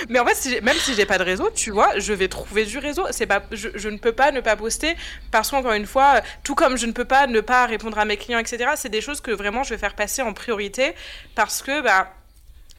Mais 0.10 0.20
en 0.20 0.26
fait, 0.26 0.36
si 0.36 0.62
même 0.62 0.76
si 0.78 0.96
j'ai 0.96 1.06
pas 1.06 1.18
de 1.18 1.24
réseau, 1.24 1.50
tu 1.54 1.72
vois, 1.72 1.98
je 1.98 2.12
vais 2.14 2.28
trouver 2.28 2.66
du 2.66 2.78
réseau. 2.78 3.06
C'est 3.12 3.26
pas, 3.26 3.44
je, 3.52 3.70
je, 3.76 3.90
ne 3.90 3.98
peux 3.98 4.12
pas 4.12 4.32
ne 4.32 4.42
pas 4.42 4.56
poster 4.56 4.96
parce 5.32 5.52
qu'encore 5.52 5.74
une 5.74 5.86
fois, 5.86 6.22
tout 6.44 6.56
comme 6.56 6.78
je 6.78 6.86
ne 6.86 6.92
peux 6.92 7.06
pas 7.06 7.28
ne 7.28 7.40
pas 7.40 7.66
répondre 7.66 7.98
à 8.00 8.06
mes 8.06 8.18
clients, 8.18 8.40
etc. 8.40 8.72
C'est 8.76 8.90
des 8.90 9.02
choses 9.02 9.22
que 9.22 9.32
vraiment 9.32 9.64
je 9.64 9.70
vais 9.70 9.78
faire 9.78 9.96
passer 9.96 10.22
en 10.22 10.34
priorité 10.34 10.94
parce 11.36 11.62
que 11.62 11.82
bah 11.82 12.17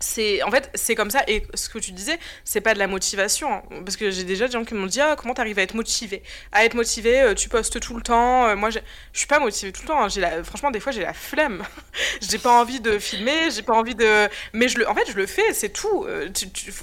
c'est 0.00 0.42
en 0.42 0.50
fait 0.50 0.70
c'est 0.74 0.94
comme 0.94 1.10
ça 1.10 1.22
et 1.26 1.42
ce 1.54 1.68
que 1.68 1.78
tu 1.78 1.92
disais 1.92 2.18
c'est 2.44 2.60
pas 2.60 2.74
de 2.74 2.78
la 2.78 2.86
motivation 2.86 3.52
hein. 3.52 3.62
parce 3.84 3.96
que 3.96 4.10
j'ai 4.10 4.24
déjà 4.24 4.46
des 4.46 4.52
gens 4.52 4.64
qui 4.64 4.74
m'ont 4.74 4.86
dit 4.86 5.00
ah, 5.00 5.16
comment 5.16 5.34
t'arrives 5.34 5.58
à 5.58 5.62
être 5.62 5.74
motivé? 5.74 6.22
À 6.52 6.64
être 6.64 6.74
motivé 6.74 7.20
euh, 7.20 7.34
tu 7.34 7.48
postes 7.48 7.80
tout 7.80 7.94
le 7.94 8.02
temps 8.02 8.46
euh, 8.46 8.56
moi 8.56 8.70
je 8.70 8.78
suis 9.12 9.26
pas 9.26 9.40
motivée 9.40 9.72
tout 9.72 9.82
le 9.82 9.88
temps 9.88 10.02
hein. 10.02 10.08
j'ai 10.08 10.20
la 10.20 10.44
franchement 10.44 10.70
des 10.70 10.80
fois 10.80 10.92
j'ai 10.92 11.02
la 11.02 11.12
flemme 11.12 11.64
j'ai 12.20 12.38
pas 12.38 12.60
envie 12.60 12.80
de 12.80 12.98
filmer 12.98 13.50
j'ai 13.50 13.62
pas 13.62 13.74
envie 13.74 13.94
de 13.94 14.28
mais 14.52 14.68
je 14.68 14.78
le 14.78 14.88
en 14.88 14.94
fait 14.94 15.10
je 15.10 15.16
le 15.16 15.26
fais 15.26 15.52
c'est 15.52 15.70
tout 15.70 16.04
euh, 16.04 16.28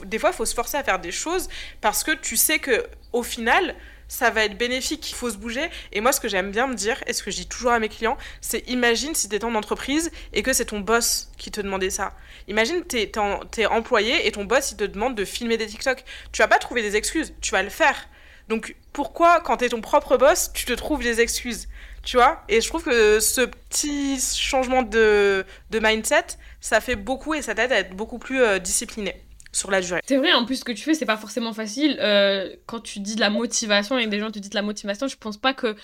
des 0.06 0.20
fois 0.20 0.32
faut 0.32 0.46
se 0.46 0.56
forcer 0.56 0.78
à 0.78 0.84
faire 0.84 1.00
des 1.00 1.12
choses 1.12 1.48
parce 1.82 2.04
que 2.04 2.12
tu 2.12 2.36
sais 2.36 2.60
que 2.60 2.86
au 3.14 3.24
final 3.24 3.76
ça 4.08 4.30
va 4.30 4.46
être 4.46 4.58
bénéfique, 4.58 5.12
il 5.12 5.16
faut 5.16 5.30
se 5.30 5.38
bouger. 5.38 5.70
Et 5.92 6.02
moi, 6.02 6.12
ce 6.12 6.20
que 6.20 6.28
j'aime 6.28 6.52
bien 6.52 6.68
me 6.68 6.76
dire, 6.76 7.02
et 7.08 7.14
ce 7.14 7.24
que 7.24 7.32
je 7.32 7.38
dis 7.38 7.48
toujours 7.48 7.72
à 7.72 7.80
mes 7.80 7.90
clients, 7.90 8.18
c'est 8.42 8.68
imagine 8.70 9.16
si 9.16 9.28
tu 9.30 9.36
étais 9.36 9.46
en 9.46 9.56
entreprise 9.56 10.12
et 10.34 10.44
que 10.44 10.54
c'est 10.54 10.66
ton 10.66 10.80
boss 10.80 11.30
qui 11.38 11.52
te 11.52 11.62
demandait 11.62 11.90
ça. 11.90 12.14
Imagine, 12.48 12.84
tu 12.88 12.98
es, 12.98 13.66
employé 13.66 14.28
et 14.28 14.32
ton 14.32 14.46
boss, 14.46 14.72
il 14.72 14.78
te 14.78 14.84
demande 14.84 15.16
de 15.16 15.26
filmer 15.26 15.58
des 15.58 15.68
TikTok. 15.68 16.04
Tu 16.32 16.42
vas 16.42 16.48
pas 16.48 16.60
trouver 16.60 16.82
des 16.82 16.96
excuses, 16.96 17.34
tu 17.42 17.52
vas 17.52 17.64
le 17.64 17.70
faire. 17.70 18.08
Donc 18.48 18.76
pourquoi, 18.94 19.42
quand 19.42 19.58
tu 19.58 19.66
es 19.66 19.70
ton 19.70 19.82
propre 19.82 20.18
boss, 20.18 20.52
tu 20.54 20.66
te 20.66 20.74
trouves 20.74 21.02
des 21.02 21.22
excuses? 21.22 21.68
Tu 22.04 22.18
vois? 22.18 22.44
Et 22.50 22.62
je 22.62 22.68
trouve 22.68 22.84
que 22.84 23.20
ce 23.20 23.42
petit 23.42 24.20
changement 24.20 24.84
de, 24.84 25.44
de 25.72 25.80
mindset, 25.80 26.26
ça 26.62 26.80
fait 26.80 26.96
beaucoup 26.96 27.34
et 27.34 27.42
ça 27.42 27.56
t'aide 27.56 27.72
à 27.72 27.80
être 27.80 27.96
beaucoup 27.96 28.20
plus 28.20 28.44
euh, 28.44 28.60
discipliné 28.60 29.25
sur 29.56 29.72
la 29.72 29.82
durée. 29.82 30.02
C'est 30.06 30.18
vrai, 30.18 30.34
en 30.34 30.46
plus, 30.46 30.58
ce 30.58 30.66
que 30.66 30.72
tu 30.72 30.84
fais, 30.84 30.94
c'est 30.94 31.06
pas 31.06 31.18
forcément 31.18 31.54
facile. 31.54 31.98
Euh, 32.02 32.54
quand 32.66 32.82
tu 32.82 33.00
dis 33.00 33.16
de 33.16 33.22
la 33.22 33.30
motivation 33.30 33.98
et 33.98 34.06
des 34.08 34.20
gens 34.20 34.30
te 34.30 34.40
disent 34.40 34.52
de 34.52 34.56
la 34.56 34.62
motivation, 34.62 35.08
je 35.08 35.16
pense 35.16 35.38
pas 35.38 35.54
que 35.54 35.76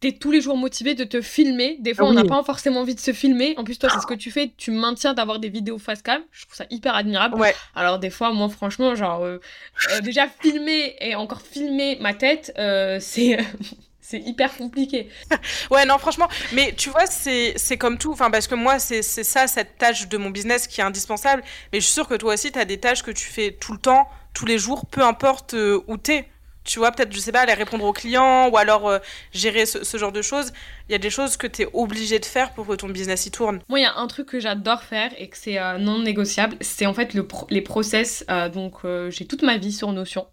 t'es 0.00 0.12
tous 0.12 0.32
les 0.32 0.40
jours 0.40 0.56
motivé 0.56 0.94
de 0.94 1.04
te 1.04 1.20
filmer. 1.20 1.76
Des 1.78 1.94
fois, 1.94 2.06
ah 2.08 2.10
on 2.10 2.14
n'a 2.14 2.24
pas 2.24 2.42
forcément 2.42 2.80
envie 2.80 2.96
de 2.96 3.00
se 3.00 3.12
filmer. 3.12 3.54
En 3.58 3.64
plus, 3.64 3.78
toi, 3.78 3.88
c'est 3.90 4.00
ce 4.00 4.06
que 4.06 4.14
tu 4.14 4.32
fais. 4.32 4.52
Tu 4.56 4.72
maintiens 4.72 5.14
d'avoir 5.14 5.38
des 5.38 5.48
vidéos 5.48 5.78
face 5.78 6.02
cam. 6.02 6.20
Je 6.32 6.42
trouve 6.42 6.56
ça 6.56 6.66
hyper 6.70 6.96
admirable. 6.96 7.36
Ouais. 7.36 7.54
Alors, 7.76 8.00
des 8.00 8.10
fois, 8.10 8.32
moi, 8.32 8.48
franchement, 8.48 8.96
genre, 8.96 9.22
euh, 9.22 9.38
euh, 9.92 10.00
déjà 10.00 10.26
filmer 10.26 10.96
et 11.00 11.14
encore 11.14 11.42
filmer 11.42 11.98
ma 12.00 12.14
tête, 12.14 12.52
c'est. 13.00 13.38
c'est 14.12 14.18
hyper 14.18 14.54
compliqué. 14.58 15.08
ouais, 15.70 15.86
non, 15.86 15.96
franchement, 15.96 16.28
mais 16.52 16.74
tu 16.76 16.90
vois, 16.90 17.06
c'est 17.06 17.78
comme 17.78 17.96
tout, 17.96 18.12
enfin, 18.12 18.30
parce 18.30 18.46
que 18.46 18.54
moi, 18.54 18.78
c'est 18.78 19.02
ça, 19.02 19.46
cette 19.46 19.78
tâche 19.78 20.06
de 20.08 20.18
mon 20.18 20.28
business 20.28 20.66
qui 20.66 20.82
est 20.82 20.84
indispensable, 20.84 21.42
mais 21.72 21.80
je 21.80 21.86
suis 21.86 21.94
sûre 21.94 22.06
que 22.06 22.14
toi 22.14 22.34
aussi, 22.34 22.52
tu 22.52 22.58
as 22.58 22.66
des 22.66 22.78
tâches 22.78 23.02
que 23.02 23.10
tu 23.10 23.24
fais 23.24 23.52
tout 23.52 23.72
le 23.72 23.78
temps, 23.78 24.06
tous 24.34 24.44
les 24.44 24.58
jours, 24.58 24.84
peu 24.84 25.02
importe 25.02 25.54
euh, 25.54 25.82
où 25.86 25.96
tu 25.96 26.12
es. 26.12 26.28
Tu 26.64 26.78
vois, 26.78 26.92
peut-être, 26.92 27.12
je 27.12 27.18
sais 27.18 27.32
pas, 27.32 27.40
aller 27.40 27.54
répondre 27.54 27.84
aux 27.84 27.92
clients 27.92 28.48
ou 28.50 28.56
alors 28.56 28.86
euh, 28.88 28.98
gérer 29.32 29.66
ce, 29.66 29.96
genre 29.96 30.12
de 30.12 30.22
choses. 30.22 30.52
Il 30.88 30.92
y 30.92 30.94
a 30.94 30.98
des 30.98 31.10
choses 31.10 31.36
que 31.36 31.46
tu 31.46 31.62
es 31.62 31.68
obligé 31.72 32.20
de 32.20 32.24
faire 32.24 32.52
pour 32.52 32.66
que 32.66 32.74
ton 32.74 32.88
business 32.88 33.26
y 33.26 33.30
tourne. 33.30 33.60
Moi, 33.68 33.80
il 33.80 33.82
y 33.82 33.86
a 33.86 33.96
un 33.96 34.06
truc 34.06 34.28
que 34.28 34.38
j'adore 34.38 34.82
faire 34.82 35.10
et 35.18 35.28
que 35.28 35.36
c'est 35.38 35.58
euh, 35.58 35.78
non 35.78 36.00
négociable. 36.00 36.56
C'est 36.60 36.86
en 36.86 36.94
fait 36.94 37.14
le 37.14 37.26
les 37.48 37.62
process. 37.62 38.24
donc, 38.52 38.74
j'ai 39.08 39.26
toute 39.26 39.42
ma 39.42 39.56
vie 39.56 39.72
sur 39.72 39.90
Notion. 39.90 40.26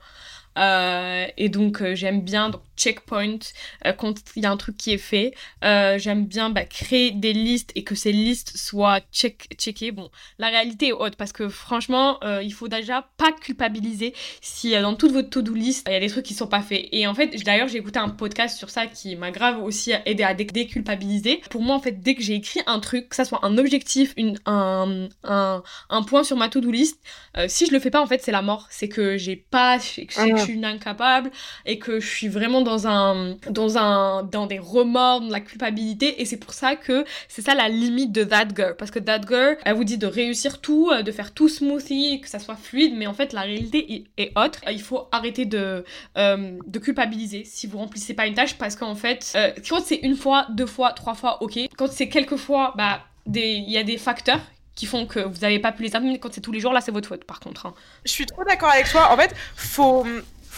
et 0.57 1.49
donc, 1.49 1.81
j'aime 1.93 2.21
bien 2.21 2.51
checkpoint 2.79 3.39
euh, 3.85 3.93
quand 3.93 4.15
il 4.35 4.43
y 4.43 4.45
a 4.45 4.51
un 4.51 4.57
truc 4.57 4.77
qui 4.77 4.93
est 4.93 4.97
fait. 4.97 5.33
Euh, 5.63 5.97
j'aime 5.99 6.25
bien 6.25 6.49
bah, 6.49 6.63
créer 6.63 7.11
des 7.11 7.33
listes 7.33 7.71
et 7.75 7.83
que 7.83 7.95
ces 7.95 8.11
listes 8.11 8.55
soient 8.55 9.01
check 9.11 9.49
checkées. 9.57 9.91
Bon, 9.91 10.09
la 10.37 10.47
réalité 10.47 10.87
est 10.87 10.93
haute 10.93 11.15
parce 11.15 11.33
que 11.33 11.49
franchement, 11.49 12.17
euh, 12.23 12.41
il 12.41 12.53
faut 12.53 12.67
déjà 12.67 13.09
pas 13.17 13.31
culpabiliser 13.31 14.13
si 14.41 14.71
dans 14.71 14.95
toute 14.95 15.11
votre 15.11 15.29
to-do 15.29 15.53
list, 15.53 15.85
il 15.87 15.93
y 15.93 15.95
a 15.95 15.99
des 15.99 16.09
trucs 16.09 16.25
qui 16.25 16.33
sont 16.33 16.47
pas 16.47 16.61
faits. 16.61 16.87
Et 16.91 17.05
en 17.07 17.13
fait, 17.13 17.35
d'ailleurs, 17.43 17.67
j'ai 17.67 17.77
écouté 17.77 17.99
un 17.99 18.09
podcast 18.09 18.57
sur 18.57 18.69
ça 18.69 18.87
qui 18.87 19.15
m'a 19.15 19.31
grave 19.31 19.61
aussi 19.61 19.91
aidé 20.05 20.23
à 20.23 20.33
déculpabiliser. 20.33 21.41
Pour 21.49 21.61
moi, 21.61 21.75
en 21.75 21.79
fait, 21.79 22.01
dès 22.01 22.15
que 22.15 22.21
j'ai 22.21 22.35
écrit 22.35 22.61
un 22.65 22.79
truc, 22.79 23.09
que 23.09 23.15
ça 23.15 23.25
soit 23.25 23.43
un 23.43 23.57
objectif, 23.57 24.13
une, 24.15 24.39
un, 24.45 25.09
un, 25.23 25.63
un 25.89 26.03
point 26.03 26.23
sur 26.23 26.37
ma 26.37 26.49
to-do 26.49 26.71
list, 26.71 26.99
si 27.47 27.65
je 27.65 27.71
le 27.71 27.79
fais 27.79 27.89
pas, 27.89 28.01
en 28.01 28.07
fait, 28.07 28.21
c'est 28.21 28.31
la 28.31 28.41
mort. 28.41 28.67
C'est 28.69 28.89
que 28.89 29.17
j'ai 29.17 29.35
pas, 29.35 29.79
que 29.79 29.83
je 29.83 30.43
suis 30.43 30.63
incapable 30.63 31.31
et 31.65 31.79
que 31.79 31.99
je 31.99 32.07
suis 32.07 32.27
vraiment 32.27 32.61
dans 32.61 32.68
dans 32.69 32.87
un, 32.87 33.35
dans 33.49 33.77
un, 33.77 34.23
dans 34.23 34.45
des 34.45 34.59
remords, 34.59 35.21
dans 35.21 35.29
la 35.29 35.39
culpabilité. 35.39 36.21
Et 36.21 36.25
c'est 36.25 36.37
pour 36.37 36.53
ça 36.53 36.75
que 36.75 37.03
c'est 37.27 37.41
ça 37.41 37.53
la 37.55 37.67
limite 37.67 38.11
de 38.11 38.23
That 38.23 38.49
Girl. 38.55 38.75
Parce 38.77 38.91
que 38.91 38.99
That 38.99 39.21
Girl, 39.27 39.57
elle 39.65 39.75
vous 39.75 39.83
dit 39.83 39.97
de 39.97 40.07
réussir 40.07 40.61
tout, 40.61 40.89
euh, 40.91 41.01
de 41.01 41.11
faire 41.11 41.33
tout 41.33 41.49
smoothie, 41.49 42.21
que 42.21 42.29
ça 42.29 42.39
soit 42.39 42.55
fluide. 42.55 42.93
Mais 42.95 43.07
en 43.07 43.13
fait, 43.13 43.33
la 43.33 43.41
réalité 43.41 44.05
est 44.17 44.31
autre. 44.37 44.59
Il 44.69 44.81
faut 44.81 45.07
arrêter 45.11 45.45
de, 45.45 45.83
euh, 46.17 46.57
de 46.65 46.79
culpabiliser 46.79 47.43
si 47.43 47.67
vous 47.67 47.77
remplissez 47.77 48.13
pas 48.13 48.27
une 48.27 48.35
tâche. 48.35 48.57
Parce 48.57 48.75
qu'en 48.75 48.95
fait, 48.95 49.33
euh, 49.35 49.51
quand 49.67 49.81
c'est 49.83 49.99
une 50.03 50.15
fois, 50.15 50.47
deux 50.51 50.65
fois, 50.65 50.93
trois 50.93 51.15
fois, 51.15 51.41
ok. 51.41 51.59
Quand 51.77 51.91
c'est 51.91 52.09
quelques 52.09 52.37
fois, 52.37 52.73
bah, 52.77 53.01
il 53.33 53.69
y 53.69 53.77
a 53.77 53.83
des 53.83 53.97
facteurs 53.97 54.41
qui 54.75 54.85
font 54.85 55.05
que 55.05 55.19
vous 55.19 55.39
n'avez 55.39 55.59
pas 55.59 55.73
pu 55.73 55.83
les 55.83 55.95
atteindre. 55.95 56.17
Quand 56.21 56.31
c'est 56.33 56.39
tous 56.39 56.53
les 56.53 56.61
jours, 56.61 56.71
là, 56.71 56.79
c'est 56.81 56.91
votre 56.91 57.09
faute, 57.09 57.25
par 57.25 57.39
contre. 57.41 57.65
hein. 57.65 57.73
Je 58.05 58.11
suis 58.11 58.25
trop 58.25 58.43
d'accord 58.45 58.69
avec 58.69 58.89
toi. 58.89 59.11
En 59.11 59.17
fait, 59.17 59.35
faut 59.55 60.05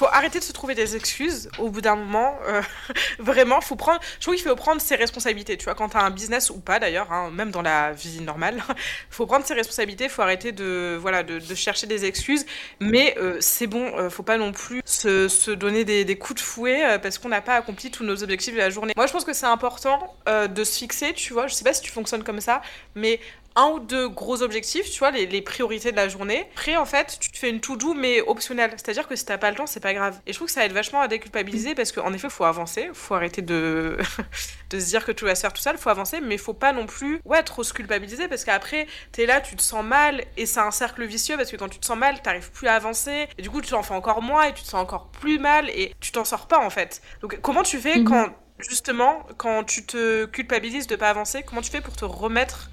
faut 0.01 0.07
arrêter 0.11 0.39
de 0.39 0.43
se 0.43 0.51
trouver 0.51 0.73
des 0.73 0.95
excuses 0.95 1.47
au 1.59 1.69
bout 1.69 1.81
d'un 1.81 1.95
moment. 1.95 2.35
euh, 2.47 2.63
vraiment, 3.19 3.61
faut 3.61 3.75
prendre. 3.75 3.99
Je 4.15 4.21
trouve 4.21 4.33
qu'il 4.33 4.43
faut 4.43 4.55
prendre 4.55 4.81
ses 4.81 4.95
responsabilités. 4.95 5.57
Tu 5.57 5.65
vois, 5.65 5.75
quand 5.75 5.89
t'as 5.89 6.01
un 6.01 6.09
business 6.09 6.49
ou 6.49 6.59
pas 6.59 6.79
d'ailleurs, 6.79 7.11
hein, 7.11 7.29
même 7.31 7.51
dans 7.51 7.61
la 7.61 7.91
vie 7.91 8.19
normale, 8.21 8.63
faut 9.11 9.27
prendre 9.27 9.45
ses 9.45 9.53
responsabilités. 9.53 10.09
Faut 10.09 10.23
arrêter 10.23 10.53
de 10.53 10.97
voilà 10.99 11.21
de, 11.21 11.39
chercher 11.53 11.85
des 11.85 12.05
excuses. 12.05 12.47
Mais 12.79 13.15
euh, 13.19 13.37
c'est 13.41 13.67
bon, 13.67 13.95
euh, 13.95 14.09
faut 14.09 14.23
pas 14.23 14.37
non 14.37 14.51
plus 14.53 14.81
se, 14.85 15.51
donner 15.51 15.85
des, 15.85 16.03
des 16.03 16.17
coups 16.17 16.41
de 16.41 16.45
fouet 16.45 16.97
parce 16.99 17.19
qu'on 17.19 17.29
n'a 17.29 17.41
pas 17.41 17.53
accompli 17.53 17.91
tous 17.91 18.03
nos 18.03 18.23
objectifs 18.23 18.55
de 18.55 18.59
la 18.59 18.71
journée. 18.71 18.93
Moi, 18.95 19.05
je 19.05 19.11
pense 19.11 19.23
que 19.23 19.33
c'est 19.33 19.45
important 19.45 20.15
de 20.27 20.63
se 20.63 20.79
fixer. 20.79 21.13
Tu 21.13 21.33
vois, 21.33 21.45
je 21.45 21.53
sais 21.53 21.63
pas 21.63 21.73
si 21.73 21.81
tu 21.81 21.91
fonctionnes 21.91 22.23
comme 22.23 22.41
ça, 22.41 22.63
mais 22.95 23.19
un 23.55 23.67
ou 23.67 23.79
deux 23.79 24.07
gros 24.07 24.41
objectifs, 24.43 24.89
tu 24.89 24.99
vois, 24.99 25.11
les, 25.11 25.25
les 25.25 25.41
priorités 25.41 25.91
de 25.91 25.95
la 25.97 26.07
journée. 26.07 26.47
Après, 26.53 26.77
en 26.77 26.85
fait, 26.85 27.17
tu 27.19 27.31
te 27.31 27.37
fais 27.37 27.49
une 27.49 27.59
to-do, 27.59 27.93
mais 27.93 28.21
optionnelle. 28.21 28.71
C'est-à-dire 28.77 29.07
que 29.07 29.15
si 29.15 29.25
t'as 29.25 29.37
pas 29.37 29.49
le 29.49 29.57
temps, 29.57 29.67
c'est 29.67 29.79
pas 29.81 29.93
grave. 29.93 30.19
Et 30.25 30.31
je 30.33 30.37
trouve 30.37 30.47
que 30.47 30.53
ça 30.53 30.65
aide 30.65 30.71
vachement 30.71 31.01
à 31.01 31.07
déculpabiliser 31.07 31.75
parce 31.75 31.91
qu'en 31.91 32.13
effet, 32.13 32.29
faut 32.29 32.45
avancer. 32.45 32.89
Faut 32.93 33.13
arrêter 33.15 33.41
de... 33.41 33.97
de 34.69 34.79
se 34.79 34.85
dire 34.85 35.05
que 35.05 35.11
tout 35.11 35.25
va 35.25 35.35
se 35.35 35.41
faire 35.41 35.51
tout 35.53 35.61
seul. 35.61 35.77
Faut 35.77 35.89
avancer, 35.89 36.21
mais 36.21 36.37
faut 36.37 36.53
pas 36.53 36.71
non 36.71 36.85
plus, 36.85 37.19
ouais, 37.25 37.43
trop 37.43 37.63
se 37.63 37.73
culpabiliser 37.73 38.27
parce 38.29 38.45
qu'après, 38.45 38.87
t'es 39.11 39.25
là, 39.25 39.41
tu 39.41 39.55
te 39.55 39.61
sens 39.61 39.83
mal 39.83 40.23
et 40.37 40.45
c'est 40.45 40.61
un 40.61 40.71
cercle 40.71 41.03
vicieux 41.05 41.35
parce 41.35 41.51
que 41.51 41.57
quand 41.57 41.69
tu 41.69 41.79
te 41.79 41.85
sens 41.85 41.97
mal, 41.97 42.21
t'arrives 42.21 42.51
plus 42.51 42.67
à 42.67 42.75
avancer. 42.75 43.27
Et 43.37 43.41
du 43.41 43.49
coup, 43.49 43.61
tu 43.61 43.73
en 43.73 43.83
fais 43.83 43.93
encore 43.93 44.21
moins 44.21 44.43
et 44.43 44.53
tu 44.53 44.61
te 44.63 44.67
sens 44.67 44.81
encore 44.81 45.07
plus 45.07 45.39
mal 45.39 45.69
et 45.71 45.93
tu 45.99 46.11
t'en 46.13 46.23
sors 46.23 46.47
pas, 46.47 46.59
en 46.59 46.69
fait. 46.69 47.01
Donc, 47.21 47.39
comment 47.41 47.63
tu 47.63 47.79
fais 47.79 47.97
Mhm. 47.97 48.05
quand, 48.05 48.29
justement, 48.59 49.25
quand 49.37 49.63
tu 49.65 49.85
te 49.85 50.25
culpabilises 50.25 50.87
de 50.87 50.95
pas 50.95 51.09
avancer, 51.09 51.43
comment 51.43 51.61
tu 51.61 51.69
fais 51.71 51.81
pour 51.81 51.95
te 51.95 52.05
remettre 52.05 52.69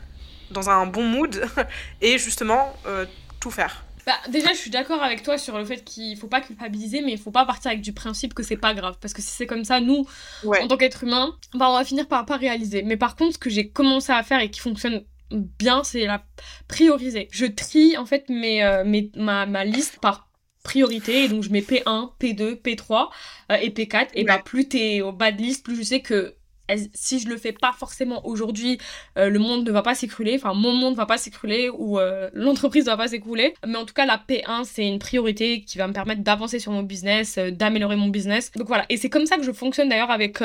dans 0.50 0.71
un 0.71 0.87
bon 0.87 1.05
mood 1.05 1.45
et 2.00 2.19
justement 2.19 2.73
euh, 2.87 3.07
tout 3.40 3.50
faire. 3.50 3.85
Bah, 4.07 4.14
déjà, 4.31 4.49
je 4.55 4.57
suis 4.59 4.71
d'accord 4.71 5.02
avec 5.02 5.23
toi 5.23 5.37
sur 5.37 5.59
le 5.59 5.67
fait 5.67 5.85
qu'il 5.85 6.17
faut 6.17 6.28
pas 6.28 6.40
culpabiliser, 6.40 7.02
mais 7.02 7.12
il 7.12 7.19
faut 7.19 7.31
pas 7.31 7.45
partir 7.45 7.71
avec 7.73 7.83
du 7.83 7.93
principe 7.93 8.33
que 8.33 8.43
c'est 8.43 8.57
pas 8.57 8.73
grave. 8.73 8.97
Parce 9.02 9.12
que 9.12 9.21
si 9.21 9.28
c'est 9.28 9.47
comme 9.47 9.64
ça, 9.64 9.81
nous, 9.81 10.07
Ouais. 10.45 10.62
en 10.62 10.67
tant 10.69 10.78
qu'être 10.78 11.05
humain, 11.05 11.37
bah, 11.52 11.69
on 11.69 11.75
va 11.76 11.85
finir 11.85 12.09
par 12.09 12.25
pas 12.25 12.38
réaliser. 12.38 12.83
Mais 12.83 12.97
par 12.97 13.17
contre, 13.17 13.35
ce 13.35 13.38
que 13.38 13.50
j'ai 13.50 13.69
commencé 13.69 14.11
à 14.11 14.23
faire 14.23 14.40
et 14.40 14.50
qui 14.50 14.61
fonctionne 14.61 15.05
bien, 15.31 15.85
c'est 15.85 16.07
la 16.07 16.23
prioriser. 16.69 17.28
Je 17.33 17.45
trie 17.45 17.99
en 17.99 18.07
fait 18.07 18.31
mes, 18.31 18.64
euh, 18.64 18.83
mes- 18.85 19.11
ma, 19.14 19.45
ma 19.45 19.64
liste 19.67 19.99
par 20.00 20.28
priorité. 20.64 21.25
Et 21.25 21.28
donc, 21.28 21.43
je 21.43 21.50
mets 21.50 21.61
P1, 21.61 22.12
P2, 22.19 22.55
P3 22.57 23.11
euh, 23.52 23.57
et 23.61 23.69
P4. 23.71 24.09
Et 24.14 24.25
bah, 24.25 24.37
Ouais. 24.37 24.43
plus 24.43 24.69
t'es 24.69 25.02
au 25.02 25.12
bas 25.12 25.33
de 25.33 25.38
liste, 25.43 25.64
plus 25.64 25.76
je 25.76 25.83
sais 25.83 26.00
que 26.00 26.35
si 26.94 27.18
je 27.20 27.28
le 27.28 27.37
fais 27.37 27.52
pas 27.52 27.72
forcément 27.72 28.26
aujourd'hui, 28.26 28.78
euh, 29.16 29.28
le 29.30 29.38
monde 29.38 29.66
ne 29.66 29.70
va 29.72 29.82
pas 29.82 29.94
s'écrouler, 29.94 30.34
enfin 30.37 30.54
mon 30.54 30.72
monde 30.72 30.94
va 30.96 31.06
pas 31.06 31.18
s'écrouler 31.18 31.70
ou 31.70 31.98
euh, 31.98 32.28
l'entreprise 32.32 32.84
ne 32.84 32.90
va 32.90 32.96
pas 32.96 33.08
s'écrouler. 33.08 33.54
Mais 33.66 33.76
en 33.76 33.84
tout 33.87 33.94
cas, 33.94 34.06
la 34.06 34.18
P1, 34.18 34.64
c'est 34.64 34.87
une 34.87 34.98
priorité 34.98 35.62
qui 35.62 35.78
va 35.78 35.87
me 35.87 35.92
permettre 35.92 36.22
d'avancer 36.22 36.58
sur 36.58 36.72
mon 36.72 36.82
business, 36.82 37.38
euh, 37.38 37.50
d'améliorer 37.50 37.96
mon 37.96 38.08
business. 38.08 38.50
Donc 38.56 38.66
voilà, 38.68 38.84
et 38.88 38.96
c'est 38.96 39.10
comme 39.10 39.26
ça 39.26 39.37
que 39.37 39.42
je 39.44 39.52
fonctionne 39.52 39.88
d'ailleurs 39.88 40.10
avec 40.10 40.40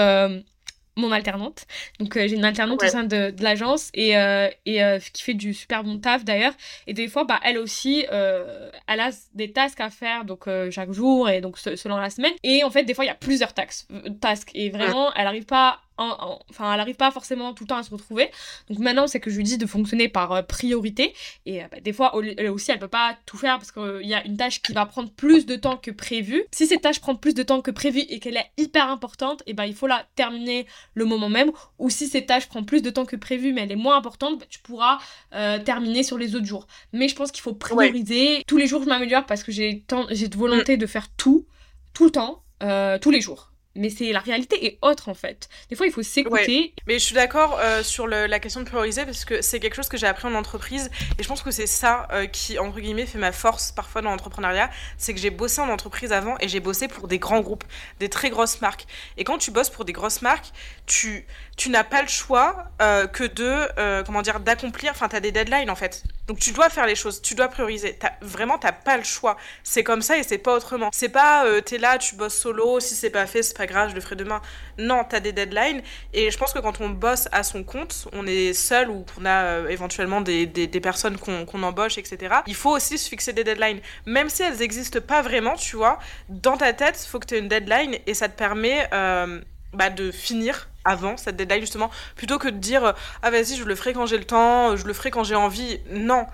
mon 0.95 1.11
alternante. 1.11 1.65
Donc 1.99 2.15
euh, 2.15 2.27
j'ai 2.27 2.35
une 2.35 2.45
alternante 2.45 2.79
Ouais. 2.79 2.87
au 2.87 2.91
sein 2.91 3.03
de, 3.03 3.31
de 3.31 3.43
l'agence 3.43 3.89
et, 3.95 4.15
euh, 4.15 4.47
et 4.67 4.83
euh, 4.83 4.99
qui 5.11 5.23
fait 5.23 5.33
du 5.33 5.51
super 5.55 5.83
bon 5.83 5.97
taf 5.97 6.23
d'ailleurs. 6.23 6.53
Et 6.85 6.93
des 6.93 7.07
fois, 7.07 7.23
bah, 7.23 7.39
elle 7.43 7.57
aussi, 7.57 8.05
elle 8.11 8.99
a 8.99 9.09
des 9.33 9.51
tasks 9.51 9.81
à 9.81 9.89
faire 9.89 10.23
donc 10.23 10.45
chaque 10.69 10.91
jour 10.91 11.29
et 11.29 11.41
donc 11.41 11.57
se- 11.57 11.75
selon 11.75 11.97
la 11.97 12.11
semaine. 12.11 12.33
Et 12.43 12.63
en 12.63 12.69
fait, 12.69 12.83
des 12.83 12.93
fois, 12.93 13.05
il 13.05 13.07
y 13.07 13.11
a 13.11 13.15
plusieurs 13.15 13.53
tasks. 13.55 13.87
tasks 14.21 14.51
et 14.53 14.69
vraiment, 14.69 15.11
elle 15.15 15.25
arrive 15.25 15.45
pas 15.45 15.79
enfin 15.97 16.73
elle 16.73 16.79
arrive 16.79 16.95
pas 16.95 17.11
forcément 17.11 17.53
tout 17.53 17.63
le 17.63 17.67
temps 17.69 17.77
à 17.77 17.83
se 17.83 17.91
retrouver. 17.91 18.29
Donc 18.69 18.79
maintenant 18.79 19.07
c'est 19.07 19.19
que 19.19 19.29
je 19.29 19.37
lui 19.37 19.43
dis 19.43 19.57
de 19.57 19.65
fonctionner 19.65 20.07
par 20.09 20.31
euh, 20.31 20.41
priorité. 20.41 21.13
Et 21.45 21.63
euh, 21.63 21.67
bah, 21.71 21.79
des 21.81 21.93
fois 21.93 22.13
elle 22.37 22.49
aussi 22.49 22.71
elle 22.71 22.79
peut 22.79 22.87
pas 22.87 23.17
tout 23.25 23.37
faire 23.37 23.57
parce 23.57 23.71
qu'il 23.71 24.07
y 24.07 24.13
a 24.13 24.25
une 24.25 24.37
tâche 24.37 24.61
qui 24.61 24.73
va 24.73 24.85
prendre 24.85 25.11
plus 25.11 25.45
de 25.45 25.55
temps 25.55 25.77
que 25.77 25.91
prévu. 25.91 26.43
Si 26.51 26.67
cette 26.67 26.81
tâche 26.81 26.99
prend 26.99 27.15
plus 27.15 27.33
de 27.33 27.43
temps 27.43 27.61
que 27.61 27.71
prévu 27.71 27.99
et 27.99 28.19
qu'elle 28.19 28.37
est 28.37 28.51
hyper 28.57 28.89
importante 28.89 29.43
et 29.45 29.53
ben 29.53 29.65
il 29.65 29.75
faut 29.75 29.87
la 29.87 30.05
terminer 30.15 30.65
le 30.93 31.05
moment 31.05 31.29
même. 31.29 31.51
Ou 31.79 31.89
si 31.89 32.07
cette 32.07 32.27
tâche 32.27 32.47
prend 32.47 32.63
plus 32.63 32.81
de 32.81 32.89
temps 32.89 33.05
que 33.05 33.15
prévu 33.15 33.53
mais 33.53 33.61
elle 33.61 33.71
est 33.71 33.75
moins 33.75 33.97
importante 33.97 34.39
bah, 34.39 34.45
tu 34.49 34.59
pourras 34.59 34.97
euh, 35.33 35.59
terminer 35.59 36.03
sur 36.03 36.17
les 36.17 36.35
autres 36.35 36.45
jours. 36.45 36.67
Mais 36.91 37.07
je 37.07 37.15
pense 37.15 37.31
qu'il 37.31 37.41
faut 37.41 37.53
prioriser. 37.53 38.43
Tous 38.47 38.57
les 38.57 38.67
jours 38.67 38.83
je 38.83 38.89
m'améliore 38.89 39.25
parce 39.25 39.43
que 39.43 39.51
j'ai 39.51 39.81
tant- 39.87 40.07
j'ai 40.09 40.27
de 40.27 40.37
volonté 40.37 40.77
de 40.77 40.85
faire 40.85 41.09
tout 41.15 41.45
tout 41.93 42.05
le 42.05 42.11
temps 42.11 42.43
euh, 42.63 42.97
tous 42.97 43.11
les 43.11 43.21
jours 43.21 43.51
mais 43.75 43.89
c'est 43.89 44.11
la 44.11 44.19
réalité 44.19 44.65
est 44.65 44.77
autre 44.81 45.09
en 45.09 45.13
fait 45.13 45.49
des 45.69 45.75
fois 45.75 45.87
il 45.87 45.91
faut 45.91 46.03
s'écouter 46.03 46.73
Mais 46.87 46.99
je 46.99 47.05
suis 47.05 47.15
d'accord 47.15 47.59
euh, 47.59 47.83
sur 47.83 48.07
la 48.07 48.39
question 48.39 48.61
de 48.61 48.65
prioriser 48.65 49.05
parce 49.05 49.25
que 49.25 49.41
c'est 49.41 49.59
quelque 49.59 49.75
chose 49.75 49.89
que 49.89 49.97
j'ai 49.97 50.07
appris 50.07 50.27
en 50.27 50.35
entreprise 50.35 50.89
et 51.17 51.23
je 51.23 51.27
pense 51.27 51.41
que 51.41 51.51
c'est 51.51 51.67
ça 51.67 52.07
euh, 52.11 52.25
qui, 52.25 52.59
entre 52.59 52.79
guillemets, 52.79 53.05
fait 53.05 53.17
ma 53.17 53.31
force 53.31 53.71
parfois 53.71 54.01
dans 54.01 54.09
l'entrepreneuriat. 54.09 54.69
C'est 54.97 55.13
que 55.13 55.19
j'ai 55.19 55.29
bossé 55.29 55.61
en 55.61 55.69
entreprise 55.69 56.11
avant 56.11 56.35
et 56.39 56.47
j'ai 56.47 56.59
bossé 56.59 56.87
pour 56.87 57.07
des 57.07 57.19
grands 57.19 57.41
groupes, 57.41 57.63
des 57.99 58.09
très 58.09 58.29
grosses 58.29 58.61
marques. 58.61 58.85
Et 59.17 59.23
quand 59.23 59.37
tu 59.37 59.51
bosses 59.51 59.69
pour 59.69 59.85
des 59.85 59.93
grosses 59.93 60.21
marques, 60.21 60.51
tu, 60.85 61.25
tu 61.57 61.69
n'as 61.69 61.83
pas 61.83 62.01
le 62.01 62.07
choix 62.07 62.65
euh, 62.81 63.07
que 63.07 63.23
de, 63.23 64.03
comment 64.03 64.21
dire, 64.21 64.39
d'accomplir, 64.39 64.91
enfin, 64.91 65.09
tu 65.09 65.15
as 65.15 65.19
des 65.19 65.31
deadlines 65.31 65.69
en 65.69 65.75
fait. 65.75 66.03
Donc 66.27 66.39
tu 66.39 66.51
dois 66.51 66.69
faire 66.69 66.85
les 66.85 66.95
choses, 66.95 67.21
tu 67.21 67.35
dois 67.35 67.49
prioriser. 67.49 67.95
T'as- 67.95 68.13
vraiment, 68.21 68.57
t'as 68.57 68.71
pas 68.71 68.97
le 68.97 69.03
choix. 69.03 69.37
C'est 69.63 69.83
comme 69.83 70.01
ça 70.01 70.17
et 70.17 70.23
c'est 70.23 70.37
pas 70.37 70.55
autrement. 70.55 70.89
C'est 70.93 71.09
pas, 71.09 71.45
euh, 71.45 71.59
t'es 71.59 71.77
là, 71.77 71.97
tu 71.97 72.15
bosses 72.15 72.35
solo, 72.35 72.79
si 72.79 72.95
c'est 72.95 73.09
pas 73.09 73.25
fait, 73.27 73.43
c'est 73.43 73.57
pas 73.57 73.65
grave, 73.65 73.89
je 73.89 73.95
le 73.95 74.01
ferai 74.01 74.15
demain. 74.15 74.41
Non, 74.77 75.03
t'as 75.03 75.19
des 75.19 75.33
deadlines. 75.33 75.81
Et 76.13 76.31
je 76.31 76.37
pense 76.37 76.53
que 76.53 76.59
quand 76.59 76.79
on 76.79 76.89
bosse 76.89 77.27
à 77.33 77.43
son 77.43 77.63
compte, 77.63 78.07
on 78.13 78.25
est 78.25 78.53
seul 78.53 78.89
ou 78.89 79.05
qu'on 79.15 79.25
a 79.25 79.43
euh, 79.43 79.67
éventuellement 79.67 80.21
des, 80.21 80.45
des, 80.45 80.67
personnes 80.79 81.17
qu'on 81.17 81.63
embauche, 81.63 81.97
etc. 81.97 82.35
Il 82.47 82.55
faut 82.55 82.71
aussi 82.71 82.97
se 82.97 83.09
fixer 83.09 83.33
des 83.33 83.43
deadlines. 83.43 83.79
Même 84.05 84.29
si 84.29 84.43
elles 84.43 84.57
n'existent 84.57 85.01
pas 85.01 85.21
vraiment, 85.21 85.55
tu 85.55 85.75
vois, 85.75 85.99
dans 86.29 86.57
ta 86.57 86.73
tête, 86.73 86.97
faut 87.09 87.19
que 87.19 87.25
tu 87.27 87.35
aies 87.35 87.39
une 87.39 87.47
deadline 87.49 87.97
et 88.05 88.13
ça 88.13 88.29
te 88.29 88.37
permet 88.37 88.87
euh, 88.93 89.41
bah, 89.73 89.89
de 89.89 90.11
finir 90.11 90.69
avant 90.85 91.17
cette 91.17 91.35
deadline 91.35 91.61
justement 91.61 91.89
plutôt 92.15 92.37
que 92.37 92.47
de 92.47 92.57
dire 92.57 92.83
euh, 92.83 92.91
ah 93.21 93.31
vas-y 93.31 93.55
je 93.55 93.63
le 93.63 93.75
ferai 93.75 93.93
quand 93.93 94.05
j'ai 94.05 94.17
le 94.17 94.25
temps 94.25 94.71
euh, 94.71 94.75
je 94.75 94.85
le 94.85 94.93
ferai 94.93 95.11
quand 95.11 95.23
j'ai 95.23 95.35
envie. 95.35 95.79
Non. 95.91 96.25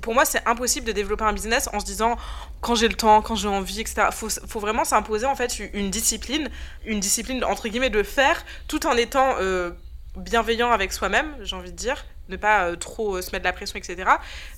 Pour 0.00 0.14
moi 0.14 0.24
c'est 0.24 0.46
impossible 0.46 0.86
de 0.86 0.92
développer 0.92 1.24
un 1.24 1.32
business 1.32 1.68
en 1.72 1.80
se 1.80 1.84
disant 1.84 2.16
quand 2.60 2.74
j'ai 2.74 2.88
le 2.88 2.94
temps 2.94 3.22
quand 3.22 3.34
j'ai 3.34 3.48
envie 3.48 3.80
etc 3.80 4.08
faut, 4.12 4.28
faut 4.28 4.60
vraiment 4.60 4.84
s'imposer 4.84 5.26
en 5.26 5.36
fait 5.36 5.58
une 5.72 5.90
discipline 5.90 6.48
une 6.84 7.00
discipline 7.00 7.44
entre 7.44 7.68
guillemets 7.68 7.90
de 7.90 8.02
faire 8.02 8.44
tout 8.66 8.86
en 8.86 8.96
étant 8.96 9.36
euh, 9.40 9.70
bienveillant 10.16 10.70
avec 10.70 10.92
soi-même 10.92 11.36
j'ai 11.42 11.56
envie 11.56 11.72
de 11.72 11.76
dire. 11.76 12.04
Ne 12.28 12.36
pas 12.36 12.76
trop 12.76 13.22
se 13.22 13.30
mettre 13.30 13.44
de 13.44 13.48
la 13.48 13.54
pression 13.54 13.78
etc 13.78 14.10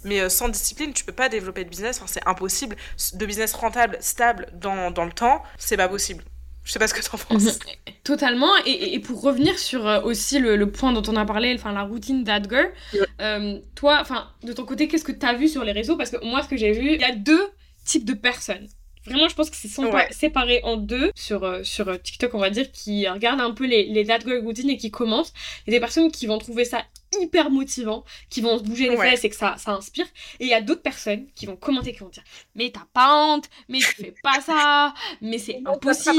mais 0.03 0.29
sans 0.29 0.49
discipline 0.49 0.93
tu 0.93 1.05
peux 1.05 1.13
pas 1.13 1.29
développer 1.29 1.63
de 1.65 1.69
business. 1.69 1.99
Enfin, 1.99 2.07
c'est 2.09 2.27
impossible. 2.27 2.75
De 3.15 3.27
business 3.27 3.53
rentable 3.53 3.97
stable 4.01 4.49
dans, 4.55 4.91
dans 4.91 5.05
le 5.05 5.13
temps 5.13 5.45
c'est 5.57 5.77
pas 5.77 5.89
possible 5.89 6.25
je 6.65 6.73
sais 6.73 6.79
pas 6.79 6.89
ce 6.89 6.95
que 6.95 7.01
t'en 7.03 7.19
penses. 7.29 7.59
Totalement. 8.05 8.51
Et, 8.67 8.99
pour 9.01 9.21
revenir 9.23 9.59
sur 9.59 9.87
euh, 9.87 10.01
aussi 10.03 10.39
le, 10.39 10.57
le 10.57 10.71
point 10.71 10.93
dont 10.93 11.03
on 11.13 11.17
a 11.17 11.25
parlé, 11.25 11.55
enfin 11.55 11.73
la 11.73 11.83
routine 11.83 12.25
d'Adger, 12.25 12.67
Ouais. 12.95 13.01
euh, 13.21 13.59
toi, 13.75 13.99
enfin 14.01 14.29
de 14.43 14.53
ton 14.53 14.65
côté, 14.65 14.89
qu'est-ce 14.89 15.05
que 15.05 15.13
tu 15.13 15.25
as 15.27 15.35
vu 15.35 15.49
sur 15.49 15.65
les 15.65 15.73
réseaux? 15.73 15.97
Parce 15.97 16.11
que 16.11 16.25
moi, 16.25 16.43
ce 16.43 16.49
que 16.49 16.57
j'ai 16.57 16.73
vu, 16.73 16.95
il 16.95 17.01
y 17.01 17.05
a 17.05 17.15
deux 17.15 17.43
types 17.85 18.05
de 18.05 18.15
personnes. 18.15 18.69
Vraiment, 19.07 19.29
je 19.29 19.35
pense 19.35 19.49
que 19.49 19.57
c'est 19.57 19.69
Ouais. 19.83 20.07
séparé 20.11 20.61
en 20.63 20.77
deux 20.77 21.11
sur, 21.15 21.43
euh, 21.45 21.63
sur 21.63 21.89
euh, 21.89 21.97
TikTok, 21.97 22.35
on 22.35 22.39
va 22.39 22.51
dire, 22.51 22.71
qui 22.71 23.09
regardent 23.09 23.41
un 23.41 23.53
peu 23.53 23.67
les, 23.67 23.85
les 23.87 24.11
Adger 24.11 24.39
routines 24.41 24.69
et 24.69 24.77
qui 24.77 24.91
commentent. 24.91 25.33
Il 25.67 25.73
y 25.73 25.75
a 25.75 25.79
des 25.79 25.81
personnes 25.81 26.11
qui 26.13 26.27
vont 26.27 26.37
trouver 26.39 26.67
ça 26.67 26.83
hyper 27.21 27.51
motivant, 27.51 28.05
qui 28.29 28.41
vont 28.41 28.59
se 28.59 28.63
bouger 28.63 28.89
les 28.89 28.97
Ouais. 28.97 29.11
fesses 29.11 29.25
et 29.25 29.31
que 29.31 29.37
ça, 29.37 29.57
ça 29.59 29.73
inspire. 29.73 30.07
Et 30.39 30.45
il 30.45 30.49
y 30.49 30.55
a 30.55 30.61
d'autres 30.61 30.83
personnes 30.83 31.27
qui 31.35 31.47
vont 31.47 31.57
commenter, 31.57 31.93
qui 31.93 32.01
vont 32.01 32.09
dire 32.09 32.25
Mais 32.55 32.71
t'as 32.71 32.87
pas 32.93 33.15
honte, 33.15 33.49
mais 33.69 33.79
tu 33.79 33.95
fais 33.97 34.15
pas 34.23 34.41
ça, 34.41 34.95
mais 35.21 35.39
c'est 35.39 35.63
impossible. 35.65 36.15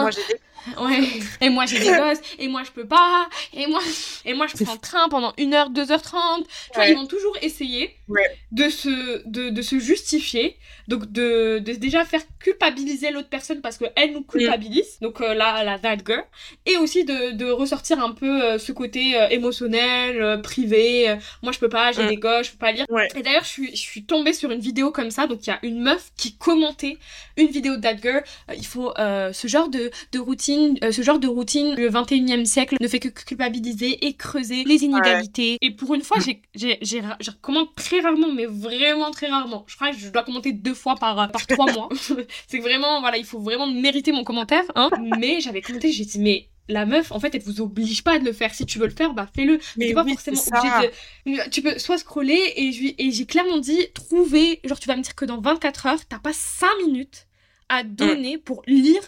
Moi 0.00 0.10
j'ai 0.10 0.24
des 0.24 0.40
Ouais. 0.80 1.00
Et 1.40 1.50
moi 1.50 1.66
j'ai 1.66 1.78
des 1.78 1.86
gosses, 1.98 2.20
et 2.38 2.48
moi 2.48 2.62
je 2.64 2.70
peux 2.70 2.86
pas, 2.86 3.28
et 3.52 3.66
moi, 3.66 3.80
et 4.24 4.34
moi 4.34 4.46
je 4.46 4.62
prends 4.64 4.74
le 4.74 4.78
train 4.80 5.08
pendant 5.08 5.32
1h, 5.32 5.72
2h30. 5.72 6.44
Tu 6.44 6.48
vois, 6.74 6.84
Ouais. 6.84 6.92
ils 6.92 6.96
vont 6.96 7.06
toujours 7.06 7.36
essayer 7.42 7.94
Ouais. 8.08 8.22
de, 8.52 8.68
se, 8.68 9.26
de, 9.26 9.48
de 9.50 9.62
se 9.62 9.78
justifier, 9.78 10.56
donc 10.88 11.10
de, 11.10 11.58
de 11.58 11.72
déjà 11.72 12.04
faire 12.04 12.20
culpabiliser 12.38 13.10
l'autre 13.10 13.28
personne 13.30 13.60
parce 13.62 13.78
qu'elle 13.78 14.12
nous 14.12 14.22
culpabilise, 14.22 14.98
donc 15.00 15.20
euh, 15.20 15.32
la, 15.34 15.64
la 15.64 15.78
that 15.78 15.96
girl, 16.06 16.22
et 16.66 16.76
aussi 16.76 17.04
de, 17.04 17.32
de 17.32 17.46
ressortir 17.50 18.02
un 18.04 18.12
peu 18.12 18.42
euh, 18.42 18.58
ce 18.58 18.72
côté 18.72 19.18
euh, 19.18 19.28
émotionnel, 19.28 20.22
euh, 20.22 20.36
privé. 20.38 21.16
moi 21.42 21.52
je 21.52 21.58
peux 21.58 21.68
pas, 21.70 21.92
j'ai 21.92 22.04
Mm. 22.04 22.08
des 22.08 22.16
gosses, 22.16 22.46
je 22.46 22.52
peux 22.52 22.58
pas 22.58 22.72
lire. 22.72 22.84
Ouais. 22.90 23.08
Et 23.16 23.22
d'ailleurs, 23.22 23.44
je 23.44 23.48
suis, 23.48 23.70
je 23.70 23.80
suis 23.80 24.04
tombée 24.04 24.32
sur 24.34 24.50
une 24.50 24.60
vidéo 24.60 24.90
comme 24.90 25.10
ça, 25.10 25.26
donc 25.26 25.46
il 25.46 25.50
y 25.50 25.52
a 25.52 25.58
une 25.62 25.80
meuf 25.80 26.10
qui 26.16 26.36
commentait 26.36 26.98
une 27.38 27.48
vidéo 27.48 27.76
de 27.76 27.80
that 27.80 27.96
girl. 27.96 28.22
Il 28.54 28.66
faut 28.66 28.92
ce 28.96 29.48
genre 29.48 29.68
de, 29.68 29.90
de 30.12 30.18
routine, 30.18 30.53
euh, 30.82 30.92
ce 30.92 31.02
genre 31.02 31.18
de 31.18 31.28
routine, 31.28 31.74
le 31.76 31.88
21e 31.88 32.44
siècle 32.44 32.76
ne 32.80 32.88
fait 32.88 33.00
que 33.00 33.08
culpabiliser 33.08 34.06
et 34.06 34.14
creuser 34.14 34.64
les 34.64 34.84
inégalités. 34.84 35.58
Et 35.60 35.70
pour 35.70 35.94
une 35.94 36.02
fois, 36.02 36.18
j'ai, 36.24 36.42
j'ai, 36.54 36.78
j'ai, 36.82 37.00
ra- 37.00 37.16
je 37.20 37.30
commente 37.42 37.74
très 37.76 38.00
rarement, 38.00 38.32
mais 38.32 38.46
vraiment 38.46 39.10
très 39.10 39.28
rarement. 39.28 39.64
Je 39.66 39.76
crois 39.76 39.90
que 39.90 39.98
je 39.98 40.08
dois 40.08 40.22
commenter 40.22 40.52
deux 40.52 40.74
fois 40.74 40.96
par, 40.96 41.18
euh, 41.20 41.26
par 41.28 41.46
trois 41.46 41.72
mois. 41.72 41.88
c'est 42.46 42.58
que 42.58 42.62
vraiment, 42.62 43.00
voilà, 43.00 43.16
il 43.16 43.24
faut 43.24 43.40
vraiment 43.40 43.66
mériter 43.66 44.12
mon 44.12 44.24
commentaire, 44.24 44.64
hein. 44.74 44.90
Mais 45.18 45.40
j'avais 45.40 45.62
commenté, 45.62 45.92
j'ai 45.92 46.04
dit, 46.04 46.18
mais 46.18 46.48
la 46.68 46.86
meuf, 46.86 47.12
en 47.12 47.20
fait, 47.20 47.34
elle 47.34 47.42
vous 47.42 47.60
oblige 47.60 48.02
pas 48.04 48.18
de 48.18 48.24
le 48.24 48.32
faire. 48.32 48.54
Si 48.54 48.64
tu 48.64 48.78
veux 48.78 48.86
le 48.86 48.94
faire, 48.94 49.12
bah 49.12 49.28
fais-le. 49.34 49.58
Mais 49.76 49.88
t'es 49.88 49.94
pas 49.94 50.04
forcément 50.04 50.40
obligé 50.40 50.90
de. 51.26 51.50
Tu 51.50 51.60
peux 51.62 51.78
soit 51.78 51.98
scroller 51.98 52.40
et, 52.56 53.06
et 53.06 53.10
j'ai 53.10 53.26
clairement 53.26 53.58
dit 53.58 53.78
trouver. 53.92 54.60
Genre, 54.64 54.78
tu 54.78 54.88
vas 54.88 54.96
me 54.96 55.02
dire 55.02 55.14
que 55.14 55.26
dans 55.26 55.40
24 55.40 55.86
heures, 55.86 56.06
t'as 56.08 56.18
pas 56.18 56.32
5 56.32 56.68
minutes 56.86 57.26
à 57.68 57.84
mm. 57.84 57.94
donner 57.94 58.38
pour 58.38 58.62
lire 58.66 59.02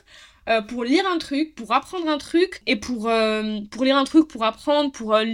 euh, 0.49 0.61
pour 0.63 0.85
lire 0.85 1.05
un 1.13 1.19
truc, 1.19 1.55
pour 1.55 1.73
apprendre 1.73 2.09
un 2.09 2.19
truc, 2.19 2.63
et 2.67 2.77
pour, 2.77 3.09
euh, 3.09 3.59
pour 3.71 3.85
lire 3.85 3.97
un 3.97 4.05
truc, 4.05 4.29
pour 4.29 4.45
apprendre, 4.45 4.93
pour... 4.93 5.15
Euh, 5.15 5.25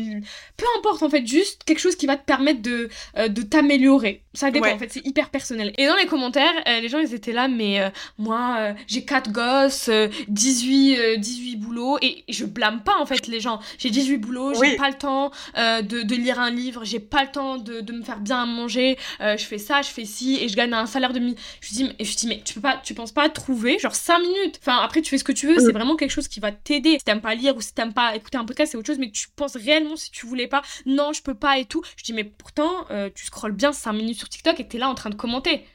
peu 0.56 0.64
importe 0.78 1.02
en 1.02 1.10
fait, 1.10 1.26
juste 1.26 1.64
quelque 1.64 1.80
chose 1.80 1.96
qui 1.96 2.06
va 2.06 2.16
te 2.16 2.24
permettre 2.24 2.62
de, 2.62 2.88
de 3.26 3.42
t'améliorer. 3.42 4.22
Ça 4.32 4.50
dépend 4.50 4.72
en 4.72 4.78
fait, 4.78 4.90
c'est 4.90 5.04
hyper 5.04 5.28
personnel. 5.28 5.72
Et 5.76 5.86
dans 5.86 5.96
les 5.96 6.06
commentaires, 6.06 6.52
les 6.66 6.88
gens 6.88 7.00
ils 7.00 7.14
étaient 7.14 7.32
là, 7.32 7.48
mais 7.48 7.92
moi 8.16 8.74
j'ai 8.86 9.04
4 9.04 9.32
gosses, 9.32 9.90
18, 10.28 11.18
18 11.18 11.56
boulots, 11.56 11.98
et 12.00 12.24
je 12.28 12.44
blâme 12.44 12.82
pas 12.84 12.96
en 12.98 13.06
fait 13.06 13.26
les 13.26 13.40
gens. 13.40 13.58
J'ai 13.78 13.90
18 13.90 14.18
boulots, 14.18 14.54
j'ai 14.54 14.76
pas 14.76 14.88
le 14.88 14.96
temps 14.96 15.32
de, 15.56 16.02
de, 16.02 16.14
lire 16.14 16.38
un 16.38 16.50
livre, 16.50 16.84
j'ai 16.84 17.00
pas 17.00 17.24
le 17.24 17.30
temps 17.30 17.58
de, 17.58 17.80
de, 17.80 17.92
me 17.92 18.02
faire 18.02 18.20
bien 18.20 18.42
à 18.42 18.46
manger, 18.46 18.96
je 19.20 19.44
fais 19.44 19.58
ça, 19.58 19.82
je 19.82 19.88
fais 19.88 20.04
ci, 20.04 20.38
et 20.40 20.48
je 20.48 20.56
gagne 20.56 20.72
un 20.72 20.86
salaire 20.86 21.12
de 21.12 21.18
mi. 21.18 21.34
Je 21.60 21.74
dis, 21.74 21.84
mais, 21.84 22.04
je 22.04 22.16
dis, 22.16 22.26
mais 22.28 22.40
tu 22.44 22.54
peux 22.54 22.60
pas, 22.60 22.80
tu 22.84 22.94
penses 22.94 23.12
pas 23.12 23.28
trouver 23.28 23.78
genre 23.80 23.94
5 23.94 24.20
minutes. 24.20 24.60
Enfin 24.62 24.78
après 24.78 25.01
tu 25.02 25.10
fais 25.10 25.18
ce 25.18 25.24
que 25.24 25.32
tu 25.32 25.46
veux, 25.46 25.58
c'est 25.58 25.68
mm. 25.68 25.72
vraiment 25.72 25.96
quelque 25.96 26.10
chose 26.10 26.28
qui 26.28 26.40
va 26.40 26.52
t'aider. 26.52 26.98
Si 26.98 27.04
t'aimes 27.04 27.20
pas 27.20 27.34
lire 27.34 27.56
ou 27.56 27.60
si 27.60 27.74
t'aimes 27.74 27.92
pas 27.92 28.14
écouter 28.14 28.38
un 28.38 28.44
podcast, 28.44 28.72
c'est 28.72 28.78
autre 28.78 28.86
chose, 28.86 28.98
mais 28.98 29.10
tu 29.10 29.28
penses 29.36 29.56
réellement 29.56 29.96
si 29.96 30.10
tu 30.10 30.26
voulais 30.26 30.46
pas, 30.46 30.62
non, 30.86 31.12
je 31.12 31.22
peux 31.22 31.34
pas 31.34 31.58
et 31.58 31.64
tout. 31.64 31.82
Je 31.96 32.04
dis, 32.04 32.12
mais 32.12 32.24
pourtant, 32.24 32.86
euh, 32.90 33.10
tu 33.14 33.24
scrolles 33.24 33.52
bien 33.52 33.72
5 33.72 33.92
minutes 33.92 34.18
sur 34.18 34.28
TikTok 34.28 34.58
et 34.60 34.66
t'es 34.66 34.78
là 34.78 34.88
en 34.88 34.94
train 34.94 35.10
de 35.10 35.14
commenter. 35.14 35.66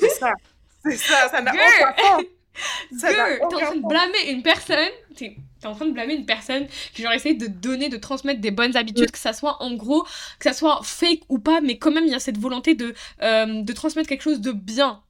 C'est 0.00 0.08
ça, 0.10 0.32
c'est 0.84 0.96
ça, 0.96 1.28
ça 1.30 1.40
n'a 1.40 1.52
aucun 1.52 2.02
sens. 2.02 2.22
T'es 3.00 3.20
en 3.20 3.48
train 3.48 3.76
de 3.76 3.86
blâmer 3.86 4.30
une 4.30 4.42
personne, 4.42 4.88
t'es 5.14 5.36
en 5.64 5.74
train 5.74 5.86
de 5.86 5.92
blâmer 5.92 6.14
une 6.14 6.26
personne 6.26 6.66
qui 6.92 7.02
genre 7.02 7.12
essaye 7.12 7.36
de 7.36 7.46
donner, 7.46 7.88
de 7.88 7.96
transmettre 7.96 8.40
des 8.40 8.50
bonnes 8.50 8.76
habitudes, 8.76 9.10
que 9.10 9.18
ça 9.18 9.32
soit 9.32 9.62
en 9.62 9.74
gros, 9.74 10.02
que 10.02 10.44
ça 10.44 10.52
soit 10.52 10.80
fake 10.82 11.22
ou 11.28 11.38
pas, 11.38 11.60
mais 11.60 11.78
quand 11.78 11.90
même 11.90 12.04
il 12.04 12.10
y 12.10 12.14
a 12.14 12.20
cette 12.20 12.38
volonté 12.38 12.74
de, 12.74 12.94
euh, 13.22 13.62
de 13.62 13.72
transmettre 13.72 14.08
quelque 14.08 14.22
chose 14.22 14.40
de 14.40 14.52
bien 14.52 15.02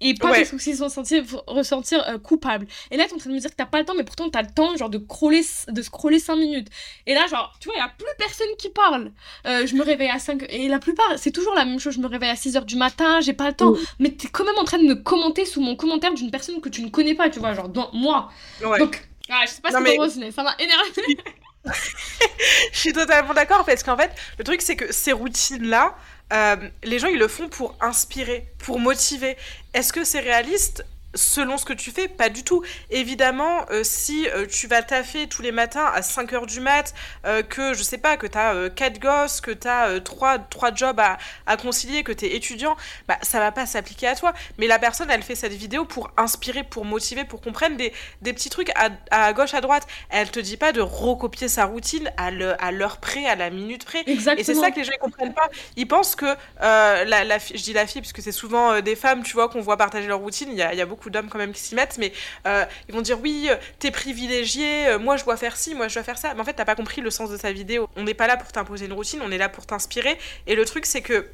et 0.00 0.14
pas 0.14 0.30
ouais. 0.30 0.44
parce 0.44 0.62
qu'ils 0.62 0.76
sont 0.76 0.88
sentir, 0.88 1.24
ressentir 1.46 2.04
euh, 2.08 2.18
coupable. 2.18 2.66
Et 2.90 2.96
là, 2.96 3.06
t'es 3.06 3.14
en 3.14 3.18
train 3.18 3.30
de 3.30 3.34
me 3.34 3.40
dire 3.40 3.50
que 3.50 3.56
t'as 3.56 3.66
pas 3.66 3.78
le 3.78 3.84
temps, 3.84 3.94
mais 3.96 4.04
pourtant 4.04 4.30
t'as 4.30 4.42
le 4.42 4.50
temps, 4.50 4.76
genre, 4.76 4.90
de 4.90 4.98
scroller, 4.98 5.42
de 5.68 5.82
scroller 5.82 6.18
5 6.18 6.36
minutes. 6.36 6.68
Et 7.06 7.14
là, 7.14 7.26
genre, 7.26 7.52
tu 7.60 7.68
vois, 7.68 7.76
il 7.76 7.80
y 7.80 7.82
a 7.82 7.88
plus 7.88 8.06
personne 8.18 8.48
qui 8.58 8.70
parle. 8.70 9.12
Euh, 9.46 9.66
je 9.66 9.74
me 9.74 9.82
réveille 9.82 10.10
à 10.10 10.18
5 10.18 10.46
et 10.48 10.68
la 10.68 10.78
plupart, 10.78 11.06
c'est 11.16 11.32
toujours 11.32 11.54
la 11.54 11.64
même 11.64 11.80
chose. 11.80 11.94
Je 11.94 12.00
me 12.00 12.06
réveille 12.06 12.30
à 12.30 12.36
6 12.36 12.56
heures 12.56 12.64
du 12.64 12.76
matin, 12.76 13.20
j'ai 13.20 13.32
pas 13.32 13.48
le 13.48 13.54
temps. 13.54 13.74
Mais 13.98 14.10
t'es 14.10 14.28
quand 14.28 14.44
même 14.44 14.58
en 14.58 14.64
train 14.64 14.78
de 14.78 14.86
me 14.86 14.94
commenter 14.94 15.44
sous 15.44 15.60
mon 15.60 15.76
commentaire 15.76 16.14
d'une 16.14 16.30
personne 16.30 16.60
que 16.60 16.68
tu 16.68 16.82
ne 16.82 16.88
connais 16.88 17.14
pas, 17.14 17.28
tu 17.30 17.40
vois, 17.40 17.54
genre, 17.54 17.68
dans, 17.68 17.90
moi. 17.92 18.30
Donc, 18.60 19.08
ah, 19.30 19.42
je 19.46 19.50
sais 19.50 19.60
pas 19.60 19.70
non, 19.70 19.78
ce 20.08 20.18
mais... 20.18 20.30
ça 20.30 20.42
m'a 20.42 20.54
énervé. 20.58 21.18
je 22.72 22.78
suis 22.78 22.92
totalement 22.92 23.34
d'accord 23.34 23.64
parce 23.64 23.82
qu'en 23.82 23.96
fait, 23.96 24.10
le 24.38 24.44
truc, 24.44 24.62
c'est 24.62 24.76
que 24.76 24.92
ces 24.92 25.12
routines-là, 25.12 25.94
euh, 26.32 26.56
les 26.84 26.98
gens, 26.98 27.08
ils 27.08 27.18
le 27.18 27.28
font 27.28 27.48
pour 27.48 27.76
inspirer, 27.80 28.46
pour 28.58 28.78
motiver. 28.78 29.36
Est-ce 29.74 29.92
que 29.92 30.04
c'est 30.04 30.20
réaliste? 30.20 30.84
Selon 31.14 31.56
ce 31.56 31.64
que 31.64 31.72
tu 31.72 31.90
fais, 31.90 32.08
pas 32.08 32.28
du 32.28 32.44
tout. 32.44 32.62
Évidemment, 32.90 33.64
euh, 33.70 33.82
si 33.82 34.28
euh, 34.28 34.46
tu 34.46 34.66
vas 34.66 34.82
taffer 34.82 35.26
tous 35.26 35.42
les 35.42 35.52
matins 35.52 35.90
à 35.94 36.02
5 36.02 36.32
heures 36.32 36.46
du 36.46 36.60
mat, 36.60 36.94
euh, 37.24 37.42
que 37.42 37.72
je 37.74 37.82
sais 37.82 37.98
pas, 37.98 38.16
que 38.16 38.26
tu 38.26 38.36
as 38.36 38.68
4 38.70 39.00
gosses, 39.00 39.40
que 39.40 39.50
tu 39.50 39.68
as 39.68 40.00
3, 40.00 40.48
jobs 40.74 41.00
à, 41.00 41.18
à, 41.46 41.56
concilier, 41.56 42.02
que 42.02 42.12
tu 42.12 42.26
es 42.26 42.36
étudiant, 42.36 42.76
bah, 43.06 43.18
ça 43.22 43.38
va 43.38 43.52
pas 43.52 43.66
s'appliquer 43.66 44.08
à 44.08 44.14
toi. 44.14 44.34
Mais 44.58 44.66
la 44.66 44.78
personne, 44.78 45.10
elle 45.10 45.22
fait 45.22 45.34
cette 45.34 45.52
vidéo 45.52 45.84
pour 45.84 46.10
inspirer, 46.16 46.62
pour 46.62 46.84
motiver, 46.84 47.24
pour 47.24 47.40
qu'on 47.40 47.52
prenne 47.52 47.76
des, 47.76 47.92
des 48.22 48.32
petits 48.32 48.50
trucs 48.50 48.70
à, 48.76 48.90
à, 49.10 49.32
gauche, 49.32 49.54
à 49.54 49.60
droite. 49.60 49.86
Elle 50.10 50.30
te 50.30 50.40
dit 50.40 50.56
pas 50.56 50.72
de 50.72 50.80
recopier 50.80 51.48
sa 51.48 51.64
routine 51.64 52.12
à 52.16 52.30
l'heure 52.70 52.98
près, 52.98 53.26
à 53.26 53.34
la 53.34 53.50
minute 53.50 53.84
près. 53.84 54.02
Exactement. 54.06 54.40
Et 54.40 54.44
c'est 54.44 54.54
ça 54.54 54.70
que 54.70 54.76
les 54.76 54.84
gens 54.84 54.92
ne 54.92 54.98
comprennent 54.98 55.34
pas. 55.34 55.48
Ils 55.76 55.88
pensent 55.88 56.16
que, 56.16 56.36
la, 56.60 57.04
la, 57.04 57.38
je 57.38 57.62
dis 57.62 57.72
la 57.72 57.86
fille, 57.86 58.02
puisque 58.02 58.20
c'est 58.20 58.32
souvent 58.32 58.80
des 58.80 58.96
femmes, 58.96 59.22
tu 59.22 59.32
vois, 59.32 59.48
qu'on 59.48 59.60
voit 59.60 59.76
partager 59.76 60.06
leur 60.06 60.18
routine. 60.18 60.48
Il 60.50 60.58
y 60.58 60.62
a, 60.62 60.74
y 60.74 60.80
a 60.80 60.86
beaucoup 60.86 60.97
beaucoup 60.98 61.10
d'hommes 61.10 61.28
quand 61.28 61.38
même 61.38 61.52
qui 61.52 61.60
s'y 61.60 61.76
mettent, 61.76 61.96
mais 61.98 62.12
euh, 62.46 62.64
ils 62.88 62.94
vont 62.94 63.00
dire 63.00 63.20
oui, 63.20 63.46
euh, 63.48 63.56
t'es 63.78 63.92
privilégié, 63.92 64.88
euh, 64.88 64.98
moi 64.98 65.16
je 65.16 65.24
dois 65.24 65.36
faire 65.36 65.56
ci, 65.56 65.76
moi 65.76 65.86
je 65.86 65.94
dois 65.94 66.02
faire 66.02 66.18
ça. 66.18 66.34
Mais 66.34 66.40
en 66.40 66.44
fait, 66.44 66.54
t'as 66.54 66.64
pas 66.64 66.74
compris 66.74 67.00
le 67.00 67.10
sens 67.10 67.30
de 67.30 67.36
sa 67.36 67.52
vidéo. 67.52 67.88
On 67.96 68.02
n'est 68.02 68.14
pas 68.14 68.26
là 68.26 68.36
pour 68.36 68.50
t'imposer 68.50 68.86
une 68.86 68.92
routine, 68.92 69.20
on 69.22 69.30
est 69.30 69.38
là 69.38 69.48
pour 69.48 69.64
t'inspirer. 69.64 70.18
Et 70.48 70.56
le 70.56 70.64
truc, 70.64 70.86
c'est 70.86 71.02
que 71.02 71.28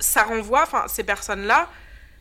ça 0.00 0.24
renvoie, 0.24 0.64
enfin, 0.64 0.84
ces 0.88 1.04
personnes-là, 1.04 1.68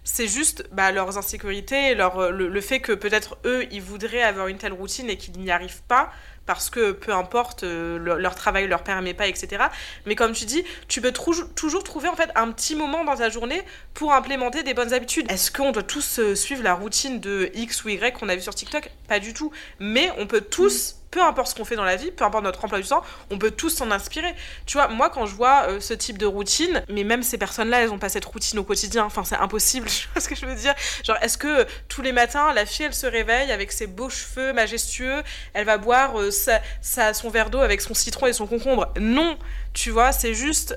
c'est 0.06 0.28
juste 0.28 0.66
bah, 0.72 0.92
leurs 0.92 1.18
insécurités, 1.18 1.96
leur, 1.96 2.32
le, 2.32 2.48
le 2.48 2.62
fait 2.62 2.80
que 2.80 2.92
peut-être 2.92 3.38
eux, 3.46 3.66
ils 3.72 3.82
voudraient 3.82 4.22
avoir 4.22 4.48
une 4.48 4.58
telle 4.58 4.74
routine 4.74 5.10
et 5.10 5.18
qu'ils 5.18 5.40
n'y 5.40 5.50
arrivent 5.50 5.82
pas 5.88 6.12
parce 6.46 6.70
que 6.70 6.92
peu 6.92 7.14
importe, 7.14 7.64
euh, 7.64 7.98
leur, 7.98 8.36
travail 8.36 8.68
leur 8.68 8.84
permet 8.84 9.14
pas, 9.14 9.28
etc. 9.28 9.64
Mais 10.06 10.16
comme 10.16 10.34
tu 10.34 10.46
dis, 10.46 10.64
tu 10.88 11.02
peux 11.02 11.12
toujours 11.12 11.84
trouver 11.84 12.10
en 12.10 12.16
fait 12.16 12.30
un 12.36 12.52
petit 12.52 12.76
moment 12.76 13.04
dans 13.06 13.16
ta 13.16 13.30
journée 13.30 13.62
pour 13.94 14.14
implémenter 14.14 14.64
des 14.64 14.74
bonnes 14.74 14.94
habitudes. 14.94 15.32
Est-ce 15.32 15.52
qu'on 15.52 15.72
doit 15.72 15.84
tous 15.84 16.20
euh, 16.20 16.36
suivre 16.36 16.64
la 16.64 16.74
routine 16.74 17.20
de 17.20 17.50
X 17.54 17.84
ou 17.86 17.90
Y 17.90 18.14
qu'on 18.14 18.30
a 18.30 18.36
vu 18.36 18.42
sur 18.42 18.56
TikTok? 18.56 18.90
Pas 19.08 19.20
du 19.20 19.34
tout. 19.34 19.52
Mais 19.80 20.12
on 20.18 20.28
peut 20.28 20.42
tous 20.42 20.98
peu 21.14 21.22
importe 21.22 21.50
ce 21.50 21.56
qu'on 21.56 21.64
fait 21.64 21.76
dans 21.76 21.84
la 21.84 21.96
vie, 21.96 22.10
peu 22.10 22.26
importe 22.26 22.44
notre 22.44 22.66
emploi 22.66 22.82
du 22.82 22.88
temps, 22.88 23.04
on 23.30 23.38
peut 23.38 23.52
tous 23.52 23.70
s'en 23.70 23.92
inspirer. 23.92 24.34
Tu 24.66 24.78
vois, 24.78 24.88
moi 24.88 25.12
quand 25.12 25.28
je 25.28 25.36
vois 25.36 25.68
euh, 25.68 25.80
ce 25.80 25.94
type 25.94 26.18
de 26.18 26.26
routine, 26.26 26.84
mais 26.90 27.04
même 27.04 27.22
ces 27.22 27.38
personnes-là, 27.38 27.84
elles 27.84 27.92
ont 27.92 28.00
pas 28.00 28.10
cette 28.10 28.26
routine 28.26 28.58
au 28.58 28.64
quotidien. 28.64 29.06
Enfin, 29.06 29.24
c'est 29.24 29.36
impossible. 29.36 29.88
Tu 29.94 30.08
vois 30.12 30.22
ce 30.22 30.28
que 30.28 30.36
je 30.36 30.48
veux 30.48 30.56
dire? 30.56 30.74
Genre, 31.04 31.18
est-ce 31.22 31.38
que 31.38 31.48
euh, 31.48 31.66
tous 31.88 32.02
les 32.02 32.12
matins, 32.12 32.52
la 32.54 32.66
fille, 32.66 32.88
elle 32.88 32.96
se 32.96 33.06
réveille 33.06 33.52
avec 33.52 33.72
ses 33.72 33.86
beaux 33.86 34.10
cheveux 34.10 34.54
majestueux, 34.54 35.22
elle 35.54 35.66
va 35.66 35.78
boire 35.78 36.20
euh, 36.20 36.32
sa, 36.32 37.14
son 37.14 37.30
verre 37.30 37.52
d'eau 37.52 37.60
avec 37.60 37.80
son 37.80 37.94
citron 37.94 38.26
et 38.26 38.34
son 38.34 38.48
concombre? 38.48 38.92
Non, 39.00 39.38
tu 39.74 39.92
vois, 39.92 40.12
c'est 40.14 40.34
juste 40.34 40.76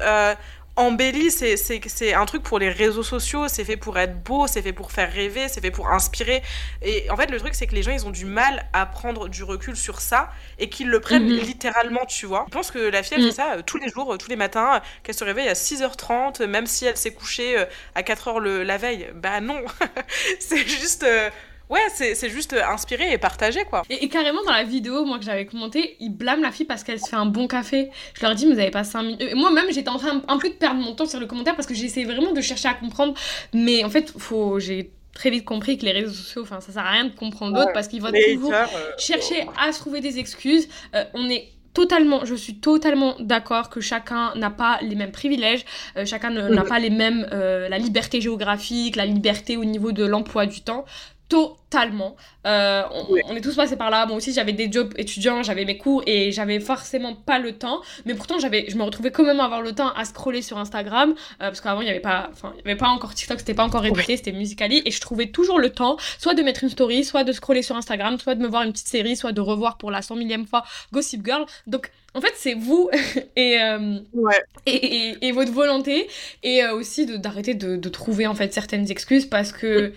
embelli, 0.76 1.30
c'est 1.30 2.14
un 2.14 2.26
truc 2.26 2.42
pour 2.42 2.58
les 2.58 2.68
réseaux 2.68 3.02
sociaux, 3.02 3.48
c'est 3.48 3.64
fait 3.64 3.76
pour 3.76 3.98
être 3.98 4.22
beau, 4.22 4.46
c'est 4.46 4.62
fait 4.62 4.72
pour 4.72 4.92
faire 4.92 5.10
rêver, 5.12 5.48
c'est 5.48 5.60
fait 5.60 5.70
pour 5.70 5.88
inspirer. 5.88 6.42
Et 6.82 7.10
en 7.10 7.16
fait, 7.16 7.30
le 7.30 7.38
truc, 7.38 7.54
c'est 7.54 7.66
que 7.66 7.74
les 7.74 7.82
gens, 7.82 7.92
ils 7.92 8.06
ont 8.06 8.10
du 8.10 8.26
mal 8.26 8.66
à 8.72 8.86
prendre 8.86 9.28
du 9.28 9.42
recul 9.42 9.76
sur 9.76 10.00
ça 10.00 10.30
et 10.58 10.68
qu'ils 10.68 10.88
le 10.88 11.00
prennent 11.00 11.24
mhm. 11.24 11.40
littéralement, 11.40 12.04
tu 12.06 12.26
vois. 12.26 12.44
Je 12.48 12.52
pense 12.52 12.70
que 12.70 12.78
la 12.78 13.02
fille, 13.02 13.14
elle 13.16 13.22
fait 13.22 13.28
mhm. 13.28 13.34
ça 13.34 13.52
euh, 13.54 13.62
tous 13.64 13.78
les 13.78 13.88
jours, 13.88 14.12
euh, 14.12 14.18
tous 14.18 14.28
les 14.28 14.36
matins, 14.36 14.76
euh, 14.76 14.80
qu'elle 15.02 15.14
se 15.14 15.24
réveille 15.24 15.48
à 15.48 15.54
6h30, 15.54 16.44
même 16.46 16.66
si 16.66 16.84
elle 16.84 16.96
s'est 16.96 17.12
couchée 17.12 17.56
à 17.94 18.02
4h 18.02 18.38
le, 18.38 18.62
la 18.62 18.76
veille. 18.76 19.08
Bah 19.14 19.40
non, 19.40 19.64
c'est 20.38 20.66
juste... 20.68 21.06
Ouais, 21.68 21.80
c'est 21.92 22.30
juste 22.30 22.52
inspiré 22.52 23.12
et 23.12 23.18
partagé, 23.18 23.64
quoi. 23.64 23.82
Et, 23.90 24.08
carrément, 24.08 24.42
dans 24.44 24.52
la 24.52 24.64
vidéo, 24.64 25.04
moi, 25.04 25.18
que 25.18 25.24
j'avais 25.24 25.46
commenté, 25.46 25.96
il 26.00 26.10
blâme 26.10 26.42
la 26.42 26.52
fille 26.52 26.66
parce 26.66 26.84
qu'elle 26.84 27.00
se 27.00 27.08
fait 27.08 27.16
un 27.16 27.26
bon 27.26 27.48
café. 27.48 27.90
Je 28.14 28.22
leur 28.22 28.34
dis, 28.34 28.46
mais 28.46 28.54
vous 28.54 28.60
avez 28.60 28.70
pas 28.70 28.84
5 28.84 29.02
minutes. 29.02 29.34
Moi-même, 29.34 29.66
j'étais 29.70 29.88
en 29.88 29.98
train 29.98 30.22
un 30.28 30.38
peu 30.38 30.48
de 30.48 30.54
perdre 30.54 30.80
mon 30.80 30.94
temps 30.94 31.06
sur 31.06 31.18
le 31.18 31.26
commentaire 31.26 31.56
parce 31.56 31.66
que 31.66 31.74
j'essayais 31.74 32.06
vraiment 32.06 32.32
de 32.32 32.40
chercher 32.40 32.68
à 32.68 32.74
comprendre. 32.74 33.14
Mais 33.52 33.84
en 33.84 33.90
fait, 33.90 34.12
faut... 34.16 34.60
j'ai 34.60 34.92
très 35.16 35.30
vite 35.30 35.44
compris 35.44 35.78
que 35.78 35.84
les 35.84 35.92
réseaux 35.92 36.12
sociaux, 36.12 36.42
enfin, 36.42 36.60
ça 36.60 36.72
sert 36.72 36.84
à 36.84 36.90
rien 36.90 37.06
de 37.06 37.14
comprendre 37.14 37.56
d'autres 37.56 37.72
parce 37.72 37.88
qu'ils 37.88 38.02
vont 38.02 38.12
toujours 38.12 38.52
euh, 38.52 38.66
chercher 38.98 39.46
à 39.58 39.72
se 39.72 39.80
trouver 39.80 40.00
des 40.00 40.18
excuses. 40.18 40.68
Euh, 40.94 41.04
on 41.14 41.28
est 41.28 41.48
totalement, 41.72 42.24
je 42.24 42.34
suis 42.34 42.56
totalement 42.56 43.16
d'accord 43.18 43.70
que 43.70 43.80
chacun 43.80 44.34
n'a 44.34 44.50
pas 44.50 44.78
les 44.82 44.94
mêmes 44.94 45.12
privilèges, 45.12 45.64
euh, 45.96 46.06
chacun 46.06 46.30
n'a 46.30 46.64
pas 46.64 46.78
les 46.78 46.90
mêmes, 46.90 47.26
la 47.30 47.78
liberté 47.78 48.20
géographique, 48.20 48.96
la 48.96 49.06
liberté 49.06 49.56
au 49.56 49.64
niveau 49.64 49.92
de 49.92 50.04
l'emploi 50.04 50.46
du 50.46 50.60
temps 50.60 50.84
totalement. 51.28 52.16
Euh, 52.46 52.82
on, 53.08 53.34
est 53.34 53.40
tous 53.40 53.56
passés 53.56 53.76
par 53.76 53.90
là. 53.90 54.06
Moi 54.06 54.16
aussi, 54.16 54.32
j'avais 54.32 54.52
des 54.52 54.70
jobs 54.70 54.94
étudiants, 54.96 55.42
j'avais 55.42 55.64
mes 55.64 55.76
cours 55.76 56.02
et 56.06 56.30
j'avais 56.30 56.60
forcément 56.60 57.14
pas 57.14 57.38
le 57.38 57.52
temps. 57.52 57.80
Mais 58.04 58.14
pourtant, 58.14 58.38
j'avais, 58.38 58.66
je 58.68 58.76
me 58.76 58.84
retrouvais 58.84 59.10
quand 59.10 59.24
même 59.24 59.40
à 59.40 59.44
avoir 59.44 59.62
le 59.62 59.72
temps 59.72 59.92
à 59.92 60.04
scroller 60.04 60.42
sur 60.42 60.58
Instagram 60.58 61.10
euh, 61.10 61.14
parce 61.38 61.60
qu'avant, 61.60 61.80
il 61.80 61.84
n'y 61.84 61.90
avait 61.90 62.00
pas, 62.00 62.28
enfin, 62.32 62.52
il 62.56 62.58
y 62.58 62.70
avait 62.70 62.78
pas 62.78 62.88
encore 62.88 63.14
TikTok, 63.14 63.40
c'était 63.40 63.54
pas 63.54 63.64
encore 63.64 63.84
édité, 63.84 64.16
c'était 64.16 64.32
Musicali 64.32 64.82
et 64.84 64.90
je 64.90 65.00
trouvais 65.00 65.26
toujours 65.26 65.58
le 65.58 65.70
temps, 65.70 65.96
soit 66.18 66.34
de 66.34 66.42
mettre 66.42 66.62
une 66.62 66.70
story, 66.70 67.04
soit 67.04 67.24
de 67.24 67.32
scroller 67.32 67.62
sur 67.62 67.76
Instagram, 67.76 68.18
soit 68.18 68.36
de 68.36 68.42
me 68.42 68.48
voir 68.48 68.62
une 68.62 68.72
petite 68.72 68.88
série, 68.88 69.16
soit 69.16 69.32
de 69.32 69.40
revoir 69.40 69.76
pour 69.76 69.90
la 69.90 70.02
cent 70.02 70.14
millième 70.14 70.46
fois 70.46 70.64
Gossip 70.92 71.24
Girl. 71.24 71.44
Donc, 71.66 71.90
en 72.14 72.20
fait, 72.20 72.32
c'est 72.36 72.54
vous 72.54 72.88
et, 73.36 73.60
euh, 73.60 73.98
et, 74.64 75.16
et, 75.20 75.32
votre 75.32 75.52
volonté 75.52 76.08
et 76.42 76.64
aussi 76.68 77.06
d'arrêter 77.06 77.54
de, 77.54 77.76
de, 77.76 77.88
trouver 77.88 78.26
en 78.26 78.34
fait 78.34 78.54
certaines 78.54 78.90
excuses 78.90 79.26
parce 79.26 79.52
que 79.52 79.92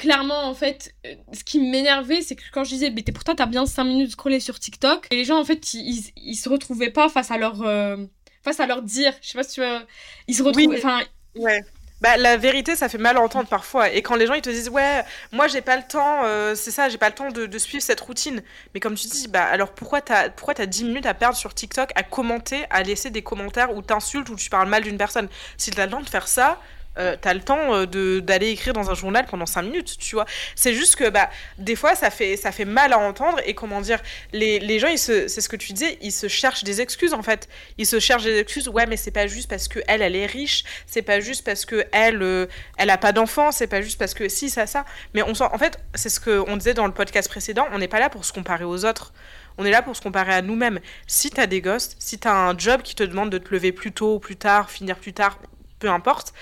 clairement, 0.00 0.44
en 0.44 0.54
fait, 0.54 0.94
euh, 1.06 1.14
ce 1.32 1.44
qui 1.44 1.60
m'énervait, 1.60 2.22
c'est 2.22 2.34
que 2.34 2.42
quand 2.52 2.64
je 2.64 2.70
disais, 2.70 2.90
mais 2.90 3.02
t'es 3.02 3.12
pourtant, 3.12 3.34
t'as 3.34 3.46
bien 3.46 3.66
5 3.66 3.84
minutes 3.84 4.06
de 4.06 4.12
scroller 4.12 4.40
sur 4.40 4.58
TikTok, 4.58 5.06
et 5.10 5.16
les 5.16 5.24
gens, 5.24 5.38
en 5.38 5.44
fait, 5.44 5.74
ils, 5.74 6.10
ils, 6.16 6.36
se 6.36 6.48
retrouvaient 6.48 6.90
pas 6.90 7.08
face 7.10 7.30
à 7.30 7.36
leur, 7.36 7.62
euh, 7.62 7.98
face 8.42 8.60
à 8.60 8.66
leur 8.66 8.82
dire. 8.82 9.12
Je 9.20 9.28
sais 9.28 9.38
pas 9.38 9.44
si 9.44 9.54
tu 9.54 9.60
vois. 9.60 9.82
Ils 10.26 10.34
se 10.34 10.42
retrouvaient. 10.42 10.78
Enfin. 10.78 11.02
Ouais. 11.36 11.60
Bah, 12.00 12.16
la 12.16 12.38
vérité, 12.38 12.76
ça 12.76 12.88
fait 12.88 12.96
mal 12.96 13.18
à 13.18 13.20
entendre 13.20 13.46
parfois. 13.46 13.90
Et 13.90 14.00
quand 14.00 14.16
les 14.16 14.26
gens 14.26 14.32
ils 14.32 14.40
te 14.40 14.48
disent 14.48 14.70
ouais, 14.70 15.02
moi 15.32 15.48
j'ai 15.48 15.60
pas 15.60 15.76
le 15.76 15.82
temps, 15.86 16.22
euh, 16.24 16.54
c'est 16.54 16.70
ça, 16.70 16.88
j'ai 16.88 16.96
pas 16.96 17.10
le 17.10 17.14
temps 17.14 17.30
de, 17.30 17.44
de, 17.44 17.58
suivre 17.58 17.82
cette 17.82 18.00
routine. 18.00 18.42
Mais 18.72 18.80
comme 18.80 18.94
tu 18.94 19.06
dis, 19.06 19.28
bah 19.28 19.44
alors 19.44 19.72
pourquoi 19.72 20.00
t'as 20.00 20.30
pourquoi 20.30 20.54
as 20.58 20.64
10 20.64 20.84
minutes 20.84 21.04
à 21.04 21.12
perdre 21.12 21.36
sur 21.36 21.52
TikTok 21.52 21.90
à 21.96 22.02
commenter, 22.02 22.64
à 22.70 22.82
laisser 22.82 23.10
des 23.10 23.20
commentaires 23.20 23.76
où 23.76 23.82
t'insultes 23.82 24.30
ou 24.30 24.36
tu 24.36 24.48
parles 24.48 24.70
mal 24.70 24.82
d'une 24.82 24.96
personne? 24.96 25.28
Si 25.58 25.70
t'as 25.72 25.84
le 25.84 25.92
temps 25.92 26.00
de 26.00 26.08
faire 26.08 26.26
ça, 26.26 26.58
euh, 26.98 27.16
t'as 27.20 27.34
le 27.34 27.40
temps 27.40 27.74
euh, 27.74 27.86
de 27.86 28.20
d'aller 28.20 28.48
écrire 28.50 28.72
dans 28.72 28.90
un 28.90 28.94
journal 28.94 29.26
pendant 29.26 29.46
5 29.46 29.62
minutes, 29.62 29.96
tu 29.98 30.14
vois. 30.16 30.26
C'est 30.54 30.74
juste 30.74 30.96
que 30.96 31.08
bah 31.08 31.30
des 31.58 31.76
fois 31.76 31.94
ça 31.94 32.10
fait 32.10 32.36
ça 32.36 32.52
fait 32.52 32.64
mal 32.64 32.92
à 32.92 32.98
entendre 32.98 33.40
et 33.46 33.54
comment 33.54 33.80
dire 33.80 34.00
les, 34.32 34.58
les 34.58 34.78
gens 34.78 34.88
ils 34.88 34.98
se 34.98 35.28
c'est 35.28 35.40
ce 35.40 35.48
que 35.48 35.56
tu 35.56 35.72
disais, 35.72 35.98
ils 36.02 36.12
se 36.12 36.28
cherchent 36.28 36.64
des 36.64 36.80
excuses 36.80 37.14
en 37.14 37.22
fait. 37.22 37.48
Ils 37.78 37.86
se 37.86 38.00
cherchent 38.00 38.24
des 38.24 38.38
excuses. 38.38 38.68
Ouais, 38.68 38.86
mais 38.86 38.96
c'est 38.96 39.10
pas 39.10 39.26
juste 39.26 39.48
parce 39.48 39.68
que 39.68 39.80
elle 39.86 40.02
elle 40.02 40.16
est 40.16 40.26
riche, 40.26 40.64
c'est 40.86 41.02
pas 41.02 41.20
juste 41.20 41.44
parce 41.44 41.64
que 41.64 41.86
elle 41.92 42.22
euh, 42.22 42.46
elle 42.76 42.90
a 42.90 42.98
pas 42.98 43.12
d'enfant, 43.12 43.52
c'est 43.52 43.66
pas 43.66 43.82
juste 43.82 43.98
parce 43.98 44.14
que 44.14 44.28
si 44.28 44.50
ça 44.50 44.66
ça. 44.66 44.84
Mais 45.14 45.22
on 45.22 45.32
en 45.40 45.58
fait, 45.58 45.78
c'est 45.94 46.08
ce 46.08 46.20
que 46.20 46.42
on 46.48 46.56
disait 46.56 46.74
dans 46.74 46.86
le 46.86 46.92
podcast 46.92 47.28
précédent, 47.28 47.66
on 47.72 47.78
n'est 47.78 47.88
pas 47.88 48.00
là 48.00 48.10
pour 48.10 48.24
se 48.24 48.32
comparer 48.32 48.64
aux 48.64 48.84
autres. 48.84 49.12
On 49.58 49.64
est 49.64 49.70
là 49.70 49.82
pour 49.82 49.96
se 49.96 50.00
comparer 50.00 50.32
à 50.32 50.42
nous-mêmes. 50.42 50.80
Si 51.06 51.30
t'as 51.30 51.46
des 51.46 51.60
gosses, 51.60 51.96
si 51.98 52.18
t'as 52.18 52.32
un 52.32 52.56
job 52.56 52.82
qui 52.82 52.94
te 52.94 53.02
demande 53.02 53.30
de 53.30 53.38
te 53.38 53.52
lever 53.52 53.72
plus 53.72 53.92
tôt 53.92 54.14
ou 54.14 54.18
plus 54.18 54.36
tard, 54.36 54.70
finir 54.70 54.96
plus 54.96 55.12
tard, 55.12 55.38
peu 55.78 55.90
importe, 55.90 56.32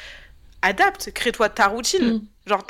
adapte, 0.63 1.11
crée-toi 1.13 1.49
ta 1.49 1.69
routine. 1.69 2.15
Mm. 2.15 2.21
Genre, 2.49 2.63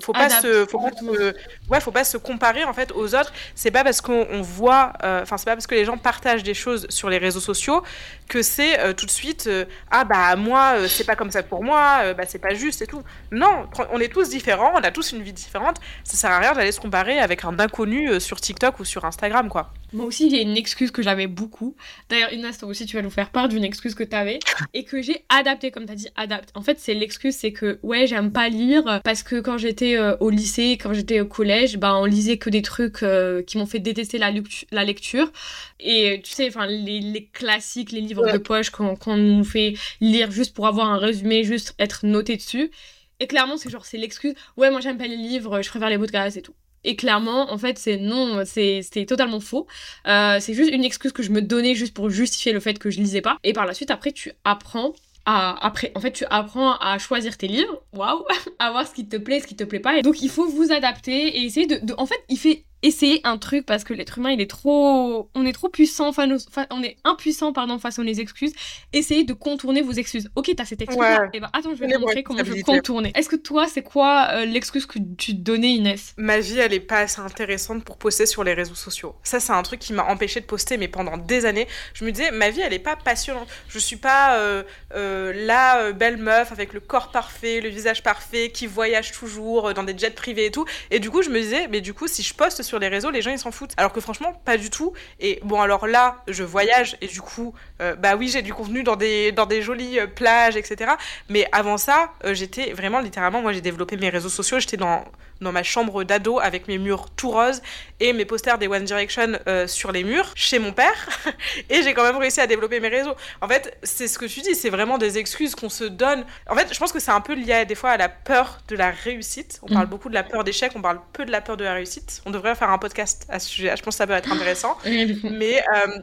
faut 0.00 0.14
pas 0.14 0.30
se, 0.30 0.64
faut 0.64 0.78
pas 0.78 0.92
se, 0.92 1.34
ouais, 1.68 1.80
faut 1.80 1.90
pas 1.90 2.04
se 2.04 2.16
comparer 2.16 2.64
en 2.64 2.72
fait 2.72 2.90
aux 2.92 3.14
autres. 3.14 3.32
C'est 3.54 3.70
pas 3.70 3.84
parce 3.84 4.00
qu'on 4.00 4.40
voit, 4.40 4.94
euh, 5.04 5.22
enfin, 5.22 5.36
c'est 5.36 5.44
pas 5.44 5.54
parce 5.54 5.66
que 5.66 5.74
les 5.74 5.84
gens 5.84 5.98
partagent 5.98 6.42
des 6.42 6.54
choses 6.54 6.86
sur 6.88 7.10
les 7.10 7.18
réseaux 7.18 7.40
sociaux 7.40 7.82
que 8.28 8.40
c'est 8.40 8.80
euh, 8.80 8.94
tout 8.94 9.04
de 9.04 9.10
suite, 9.10 9.46
euh, 9.46 9.66
ah 9.90 10.04
bah 10.04 10.36
moi, 10.36 10.88
c'est 10.88 11.04
pas 11.04 11.16
comme 11.16 11.30
ça 11.30 11.42
pour 11.42 11.62
moi, 11.62 12.14
bah 12.14 12.24
c'est 12.26 12.38
pas 12.38 12.54
juste 12.54 12.80
et 12.80 12.86
tout. 12.86 13.02
Non, 13.30 13.68
on 13.92 14.00
est 14.00 14.08
tous 14.08 14.30
différents, 14.30 14.72
on 14.74 14.82
a 14.82 14.90
tous 14.90 15.12
une 15.12 15.22
vie 15.22 15.34
différente. 15.34 15.80
Ça 16.02 16.16
sert 16.16 16.30
à 16.30 16.38
rien 16.38 16.54
d'aller 16.54 16.72
se 16.72 16.80
comparer 16.80 17.18
avec 17.18 17.44
un 17.44 17.58
inconnu 17.58 18.18
sur 18.20 18.40
TikTok 18.40 18.80
ou 18.80 18.86
sur 18.86 19.04
Instagram, 19.04 19.50
quoi. 19.50 19.70
Moi 19.96 20.04
aussi, 20.04 20.28
j'ai 20.28 20.42
une 20.42 20.58
excuse 20.58 20.90
que 20.90 21.00
j'avais 21.00 21.26
beaucoup. 21.26 21.74
D'ailleurs, 22.10 22.30
Inès, 22.30 22.58
toi 22.58 22.68
aussi, 22.68 22.84
tu 22.84 22.96
vas 22.96 23.02
nous 23.02 23.08
faire 23.08 23.30
part 23.30 23.48
d'une 23.48 23.64
excuse 23.64 23.94
que 23.94 24.04
tu 24.04 24.14
avais 24.14 24.40
et 24.74 24.84
que 24.84 25.00
j'ai 25.00 25.24
adaptée, 25.30 25.70
comme 25.70 25.86
tu 25.86 25.92
as 25.92 25.94
dit, 25.94 26.08
adapte. 26.16 26.50
En 26.54 26.60
fait, 26.60 26.78
c'est 26.78 26.92
l'excuse, 26.92 27.34
c'est 27.34 27.52
que, 27.52 27.78
ouais, 27.82 28.06
j'aime 28.06 28.30
pas 28.30 28.50
lire 28.50 29.00
parce 29.02 29.22
que 29.22 29.40
quand 29.40 29.56
j'étais 29.56 29.96
euh, 29.96 30.14
au 30.20 30.28
lycée, 30.28 30.72
quand 30.72 30.92
j'étais 30.92 31.20
au 31.20 31.24
collège, 31.24 31.78
bah, 31.78 31.96
on 31.96 32.04
lisait 32.04 32.36
que 32.36 32.50
des 32.50 32.60
trucs 32.60 33.02
euh, 33.02 33.42
qui 33.42 33.56
m'ont 33.56 33.64
fait 33.64 33.78
détester 33.78 34.18
la, 34.18 34.30
la, 34.70 34.84
lecture. 34.84 35.32
Et 35.80 36.20
tu 36.22 36.30
sais, 36.30 36.46
enfin, 36.48 36.66
les, 36.66 37.30
classiques, 37.32 37.90
les 37.90 38.02
livres 38.02 38.30
de 38.30 38.36
poche 38.36 38.68
qu'on 38.68 39.16
nous 39.16 39.44
fait 39.44 39.76
lire 40.02 40.30
juste 40.30 40.54
pour 40.54 40.66
avoir 40.66 40.90
un 40.90 40.98
résumé, 40.98 41.42
juste 41.42 41.74
être 41.78 42.04
noté 42.04 42.36
dessus. 42.36 42.70
Et 43.18 43.26
clairement, 43.26 43.56
c'est 43.56 43.70
genre, 43.70 43.86
c'est 43.86 43.96
l'excuse. 43.96 44.34
Ouais, 44.58 44.70
moi, 44.70 44.82
j'aime 44.82 44.98
pas 44.98 45.06
les 45.06 45.16
livres, 45.16 45.62
je 45.62 45.70
préfère 45.70 45.88
les 45.88 45.96
podcasts 45.96 46.36
et 46.36 46.42
tout. 46.42 46.52
Et 46.86 46.94
clairement, 46.94 47.52
en 47.52 47.58
fait, 47.58 47.78
c'est 47.78 47.98
non, 47.98 48.44
c'était 48.44 49.04
totalement 49.06 49.40
faux. 49.40 49.66
Euh, 50.06 50.38
c'est 50.40 50.54
juste 50.54 50.72
une 50.72 50.84
excuse 50.84 51.12
que 51.12 51.22
je 51.22 51.32
me 51.32 51.42
donnais 51.42 51.74
juste 51.74 51.92
pour 51.92 52.08
justifier 52.08 52.52
le 52.52 52.60
fait 52.60 52.78
que 52.78 52.90
je 52.90 52.98
lisais 53.00 53.20
pas. 53.20 53.38
Et 53.42 53.52
par 53.52 53.66
la 53.66 53.74
suite, 53.74 53.90
après, 53.90 54.12
tu 54.12 54.32
apprends 54.44 54.94
à, 55.24 55.66
après, 55.66 55.90
en 55.96 56.00
fait, 56.00 56.12
tu 56.12 56.24
apprends 56.30 56.76
à 56.76 56.98
choisir 56.98 57.36
tes 57.36 57.48
livres, 57.48 57.82
waouh, 57.92 58.24
à 58.60 58.70
voir 58.70 58.86
ce 58.86 58.94
qui 58.94 59.06
te 59.06 59.16
plaît, 59.16 59.40
ce 59.40 59.48
qui 59.48 59.56
te 59.56 59.64
plaît 59.64 59.80
pas. 59.80 59.98
Et 59.98 60.02
donc, 60.02 60.22
il 60.22 60.30
faut 60.30 60.46
vous 60.46 60.70
adapter 60.70 61.36
et 61.36 61.44
essayer 61.44 61.66
de, 61.66 61.84
de 61.84 61.92
en 61.98 62.06
fait, 62.06 62.22
il 62.28 62.38
fait 62.38 62.64
essayer 62.82 63.20
un 63.24 63.38
truc 63.38 63.64
parce 63.64 63.84
que 63.84 63.94
l'être 63.94 64.18
humain 64.18 64.30
il 64.30 64.40
est 64.40 64.50
trop 64.50 65.30
on 65.34 65.46
est 65.46 65.52
trop 65.52 65.68
puissant 65.68 66.08
enfin 66.08 66.28
on 66.70 66.82
est 66.82 66.96
impuissant 67.04 67.52
pardon 67.52 67.78
face 67.78 67.98
aux 67.98 68.04
excuses. 68.04 68.52
Essayez 68.92 69.24
de 69.24 69.32
contourner 69.32 69.82
vos 69.82 69.92
excuses. 69.92 70.30
Ok 70.36 70.52
t'as 70.56 70.64
cette 70.64 70.82
excuse 70.82 71.02
et 71.02 71.28
eh 71.34 71.40
ben 71.40 71.48
attends 71.52 71.74
je 71.74 71.80
vais 71.80 71.88
te 71.88 71.98
montrer 71.98 72.22
comment 72.22 72.44
je 72.44 72.62
contourner 72.62 73.12
est-ce 73.14 73.28
que 73.28 73.36
toi 73.36 73.66
c'est 73.66 73.82
quoi 73.82 74.28
euh, 74.32 74.44
l'excuse 74.44 74.86
que 74.86 74.98
tu 75.16 75.34
donnais 75.34 75.72
Inès? 75.72 76.14
Ma 76.16 76.38
vie 76.38 76.58
elle 76.58 76.74
est 76.74 76.80
pas 76.80 77.00
assez 77.00 77.20
intéressante 77.20 77.84
pour 77.84 77.96
poster 77.96 78.26
sur 78.26 78.44
les 78.44 78.52
réseaux 78.52 78.74
sociaux. 78.74 79.16
Ça 79.22 79.40
c'est 79.40 79.52
un 79.52 79.62
truc 79.62 79.80
qui 79.80 79.92
m'a 79.92 80.04
empêché 80.04 80.40
de 80.40 80.46
poster 80.46 80.76
mais 80.76 80.88
pendant 80.88 81.16
des 81.16 81.46
années 81.46 81.66
je 81.94 82.04
me 82.04 82.12
disais 82.12 82.30
ma 82.30 82.50
vie 82.50 82.60
elle 82.60 82.74
est 82.74 82.78
pas 82.78 82.96
passionnante. 82.96 83.48
Je 83.68 83.78
suis 83.78 83.96
pas 83.96 84.38
euh, 84.38 84.62
euh, 84.94 85.32
la 85.46 85.92
belle 85.92 86.18
meuf 86.18 86.52
avec 86.52 86.74
le 86.74 86.80
corps 86.80 87.10
parfait 87.10 87.60
le 87.60 87.70
visage 87.70 88.02
parfait 88.02 88.50
qui 88.50 88.66
voyage 88.66 89.12
toujours 89.12 89.72
dans 89.72 89.82
des 89.82 89.96
jets 89.96 90.10
privés 90.10 90.46
et 90.46 90.50
tout. 90.50 90.66
Et 90.90 91.00
du 91.00 91.10
coup 91.10 91.22
je 91.22 91.30
me 91.30 91.40
disais 91.40 91.68
mais 91.68 91.80
du 91.80 91.94
coup 91.94 92.06
si 92.06 92.22
je 92.22 92.34
poste 92.34 92.62
sur 92.66 92.78
les 92.78 92.88
réseaux, 92.88 93.10
les 93.10 93.22
gens 93.22 93.30
ils 93.30 93.38
s'en 93.38 93.50
foutent. 93.50 93.72
Alors 93.76 93.92
que 93.92 94.00
franchement, 94.00 94.32
pas 94.44 94.56
du 94.56 94.70
tout. 94.70 94.92
Et 95.20 95.40
bon, 95.42 95.60
alors 95.60 95.86
là, 95.86 96.22
je 96.28 96.44
voyage 96.44 96.96
et 97.00 97.06
du 97.06 97.20
coup, 97.20 97.54
euh, 97.80 97.94
bah 97.94 98.16
oui, 98.16 98.28
j'ai 98.28 98.42
du 98.42 98.52
contenu 98.52 98.82
dans 98.82 98.96
des, 98.96 99.32
dans 99.32 99.46
des 99.46 99.62
jolies 99.62 100.00
euh, 100.00 100.06
plages, 100.06 100.56
etc. 100.56 100.92
Mais 101.28 101.46
avant 101.52 101.78
ça, 101.78 102.10
euh, 102.24 102.34
j'étais 102.34 102.72
vraiment 102.72 103.00
littéralement, 103.00 103.42
moi 103.42 103.52
j'ai 103.52 103.60
développé 103.60 103.96
mes 103.96 104.08
réseaux 104.08 104.28
sociaux, 104.28 104.58
j'étais 104.60 104.76
dans 104.76 105.04
dans 105.42 105.52
ma 105.52 105.62
chambre 105.62 106.02
d'ado 106.02 106.40
avec 106.40 106.66
mes 106.66 106.78
murs 106.78 107.10
tout 107.14 107.30
roses 107.30 107.60
et 108.00 108.14
mes 108.14 108.24
posters 108.24 108.56
des 108.56 108.68
One 108.68 108.84
Direction 108.84 109.38
sur 109.66 109.92
les 109.92 110.02
murs 110.02 110.32
chez 110.34 110.58
mon 110.58 110.72
père. 110.72 111.10
et 111.68 111.82
j'ai 111.82 111.92
quand 111.92 112.04
même 112.04 112.16
réussi 112.16 112.40
à 112.40 112.46
développer 112.46 112.80
mes 112.80 112.88
réseaux. 112.88 113.14
En 113.42 113.46
fait, 113.46 113.76
c'est 113.82 114.08
ce 114.08 114.18
que 114.18 114.24
tu 114.24 114.40
dis, 114.40 114.54
c'est 114.54 114.70
vraiment 114.70 114.96
des 114.96 115.18
excuses 115.18 115.54
qu'on 115.54 115.68
se 115.68 115.84
donne. 115.84 116.24
En 116.48 116.54
fait, 116.54 116.72
je 116.72 116.78
pense 116.78 116.90
que 116.90 117.00
c'est 117.00 117.10
un 117.10 117.20
peu 117.20 117.34
lié 117.34 117.66
des 117.66 117.74
fois 117.74 117.90
à 117.90 117.96
la 117.98 118.08
peur 118.08 118.60
de 118.68 118.76
la 118.76 118.90
réussite. 118.90 119.60
On 119.62 119.66
parle 119.66 119.86
mm. 119.86 119.90
beaucoup 119.90 120.08
de 120.08 120.14
la 120.14 120.22
peur 120.22 120.42
d'échec, 120.42 120.72
on 120.74 120.80
parle 120.80 121.00
peu 121.12 121.26
de 121.26 121.30
la 121.30 121.42
peur 121.42 121.58
de 121.58 121.64
la 121.64 121.74
réussite. 121.74 122.22
On 122.24 122.30
devrait 122.30 122.54
faire 122.56 122.70
un 122.70 122.78
podcast 122.78 123.26
à 123.28 123.38
ce 123.38 123.48
sujet. 123.48 123.76
Je 123.76 123.82
pense 123.82 123.94
que 123.94 123.98
ça 123.98 124.06
peut 124.06 124.12
être 124.12 124.32
intéressant. 124.32 124.76
Mais 124.84 125.62
euh, 125.74 125.98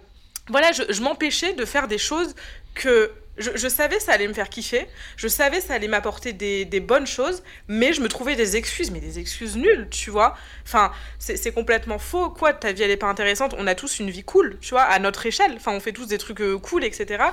voilà, 0.50 0.72
je, 0.72 0.84
je 0.90 1.02
m'empêchais 1.02 1.54
de 1.54 1.66
faire 1.66 1.88
des 1.88 1.98
choses 1.98 2.36
que 2.74 3.12
je, 3.38 3.68
savais 3.68 4.00
ça 4.00 4.14
allait 4.14 4.28
me 4.28 4.34
faire 4.34 4.50
kiffer, 4.50 4.86
je 5.18 5.28
savais 5.28 5.60
ça 5.60 5.74
allait 5.74 5.88
m'apporter 5.88 6.34
des, 6.34 6.80
bonnes 6.80 7.08
choses, 7.08 7.44
mais 7.68 7.94
je 7.94 8.02
me 8.02 8.08
trouvais 8.08 8.36
des 8.36 8.56
excuses, 8.56 8.92
mais 8.92 9.00
des 9.00 9.20
excuses 9.20 9.56
nulles, 9.56 9.88
tu 9.90 10.12
vois. 10.12 10.36
Enfin, 10.66 10.92
c'est 11.18 11.52
complètement 11.54 11.98
faux, 11.98 12.30
quoi, 12.30 12.54
ta 12.54 12.72
vie 12.72 12.84
elle 12.84 12.92
est 12.92 12.98
pas 12.98 13.08
intéressante, 13.08 13.56
on 13.58 13.66
a 13.66 13.76
tous 13.76 14.00
une 14.00 14.10
vie 14.10 14.24
cool, 14.24 14.58
tu 14.62 14.70
vois, 14.72 14.84
à 14.84 15.00
notre 15.00 15.26
échelle. 15.26 15.54
Enfin, 15.56 15.72
on 15.72 15.80
fait 15.80 15.94
tous 15.94 16.08
des 16.08 16.18
trucs 16.18 16.42
euh, 16.42 16.58
cool, 16.60 16.84
etc. 16.84 17.24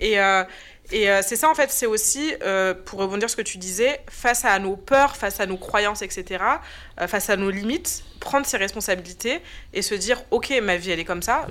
Et, 0.00 0.20
euh, 0.20 0.44
et 0.90 1.10
euh, 1.10 1.20
c'est 1.22 1.36
ça, 1.36 1.50
en 1.50 1.54
fait, 1.54 1.70
c'est 1.70 1.86
aussi, 1.86 2.32
pour 2.84 3.00
rebondir 3.00 3.28
sur 3.28 3.36
ce 3.38 3.42
que 3.42 3.48
tu 3.48 3.58
disais, 3.58 4.00
face 4.08 4.44
à 4.44 4.58
nos 4.58 4.76
peurs, 4.76 5.16
face 5.16 5.40
à 5.40 5.46
nos 5.46 5.56
croyances, 5.56 6.02
etc., 6.02 6.42
face 7.06 7.30
à 7.30 7.36
nos 7.36 7.50
limites, 7.50 8.04
prendre 8.20 8.46
ses 8.46 8.56
responsabilités 8.56 9.40
et 9.72 9.82
se 9.82 9.94
dire, 9.94 10.22
ok, 10.30 10.52
ma 10.62 10.76
vie 10.76 10.90
elle 10.90 11.00
est 11.00 11.04
comme 11.04 11.22
ça, 11.22 11.46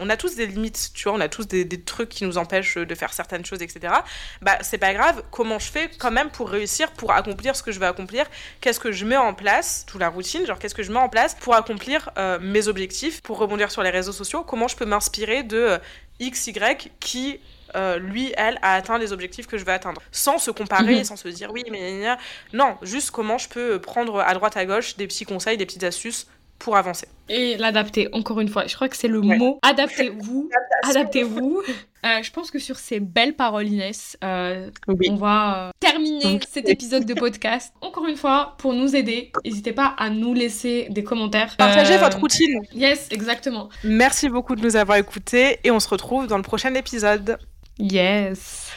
on 0.00 0.08
a 0.08 0.16
tous 0.16 0.34
des 0.34 0.46
limites, 0.46 0.90
tu 0.94 1.04
vois, 1.04 1.12
on 1.12 1.20
a 1.20 1.28
tous 1.28 1.46
des, 1.46 1.66
trucs 1.82 2.08
qui 2.08 2.24
nous 2.24 2.38
empêchent 2.38 2.76
de 2.76 2.94
faire 2.94 3.12
certaines 3.12 3.44
choses, 3.44 3.62
etc. 3.62 3.92
Bah, 4.40 4.58
c'est 4.62 4.78
pas 4.78 4.94
grave, 4.94 5.22
comment 5.30 5.58
je 5.58 5.70
fais 5.70 5.90
quand 5.98 6.10
même 6.10 6.30
pour 6.30 6.48
réussir, 6.48 6.90
pour 6.92 7.12
accomplir 7.12 7.54
ce 7.54 7.62
que 7.62 7.70
je 7.70 7.78
veux 7.78 7.86
accomplir? 7.86 8.26
Qu'est-ce 8.60 8.80
que 8.80 8.92
je 8.92 9.04
mets 9.04 9.16
en 9.16 9.34
place, 9.34 9.84
toute 9.86 10.00
la 10.00 10.08
routine, 10.08 10.46
genre 10.46 10.58
qu'est-ce 10.58 10.74
que 10.74 10.82
je 10.82 10.90
mets 10.90 10.98
en 10.98 11.08
place 11.08 11.34
pour 11.34 11.54
accomplir 11.54 12.10
euh, 12.16 12.38
mes 12.40 12.68
objectifs, 12.68 13.20
pour 13.20 13.38
rebondir 13.38 13.70
sur 13.70 13.82
les 13.82 13.90
réseaux 13.90 14.12
sociaux 14.12 14.42
Comment 14.42 14.68
je 14.68 14.76
peux 14.76 14.86
m'inspirer 14.86 15.42
de 15.42 15.56
euh, 15.56 15.78
X, 16.18 16.46
Y 16.46 16.90
qui 16.98 17.40
euh, 17.76 17.98
lui, 17.98 18.32
elle, 18.36 18.58
a 18.62 18.74
atteint 18.74 18.98
les 18.98 19.12
objectifs 19.12 19.46
que 19.46 19.58
je 19.58 19.64
veux 19.64 19.72
atteindre. 19.72 20.00
Sans 20.12 20.38
se 20.38 20.50
comparer, 20.50 20.96
mhm. 20.96 21.04
sans 21.04 21.16
se 21.16 21.28
dire 21.28 21.50
oui, 21.52 21.64
mais 21.70 22.16
non, 22.52 22.76
juste 22.82 23.10
comment 23.10 23.38
je 23.38 23.48
peux 23.48 23.80
prendre 23.80 24.20
à 24.20 24.34
droite, 24.34 24.56
à 24.56 24.64
gauche 24.64 24.96
des 24.96 25.06
petits 25.06 25.24
conseils, 25.24 25.56
des 25.56 25.66
petites 25.66 25.84
astuces 25.84 26.26
pour 26.60 26.76
avancer. 26.76 27.08
Et 27.28 27.56
l'adapter, 27.56 28.08
encore 28.12 28.38
une 28.38 28.48
fois, 28.48 28.66
je 28.66 28.74
crois 28.76 28.88
que 28.88 28.96
c'est 28.96 29.08
le 29.08 29.20
mot. 29.20 29.58
Adaptez-vous. 29.62 30.48
Adaptez-vous. 30.88 31.62
Euh, 32.04 32.22
je 32.22 32.30
pense 32.30 32.50
que 32.50 32.58
sur 32.58 32.78
ces 32.78 33.00
belles 33.00 33.34
paroles, 33.34 33.66
Inès, 33.66 34.16
euh, 34.24 34.70
on 35.08 35.16
va 35.16 35.68
euh, 35.68 35.70
terminer 35.80 36.40
cet 36.48 36.68
épisode 36.68 37.04
de 37.04 37.14
podcast. 37.14 37.74
Encore 37.80 38.06
une 38.06 38.16
fois, 38.16 38.54
pour 38.58 38.72
nous 38.72 38.96
aider, 38.96 39.32
n'hésitez 39.44 39.72
pas 39.72 39.94
à 39.98 40.08
nous 40.10 40.32
laisser 40.32 40.86
des 40.90 41.04
commentaires. 41.04 41.56
Partagez 41.56 41.98
votre 41.98 42.18
routine. 42.18 42.60
Yes, 42.72 43.08
exactement. 43.10 43.68
Merci 43.84 44.28
beaucoup 44.28 44.54
de 44.54 44.62
nous 44.62 44.76
avoir 44.76 44.98
écoutés 44.98 45.58
et 45.64 45.70
on 45.70 45.80
se 45.80 45.88
retrouve 45.88 46.26
dans 46.26 46.36
le 46.36 46.42
prochain 46.42 46.74
épisode. 46.74 47.38
Yes. 47.80 48.69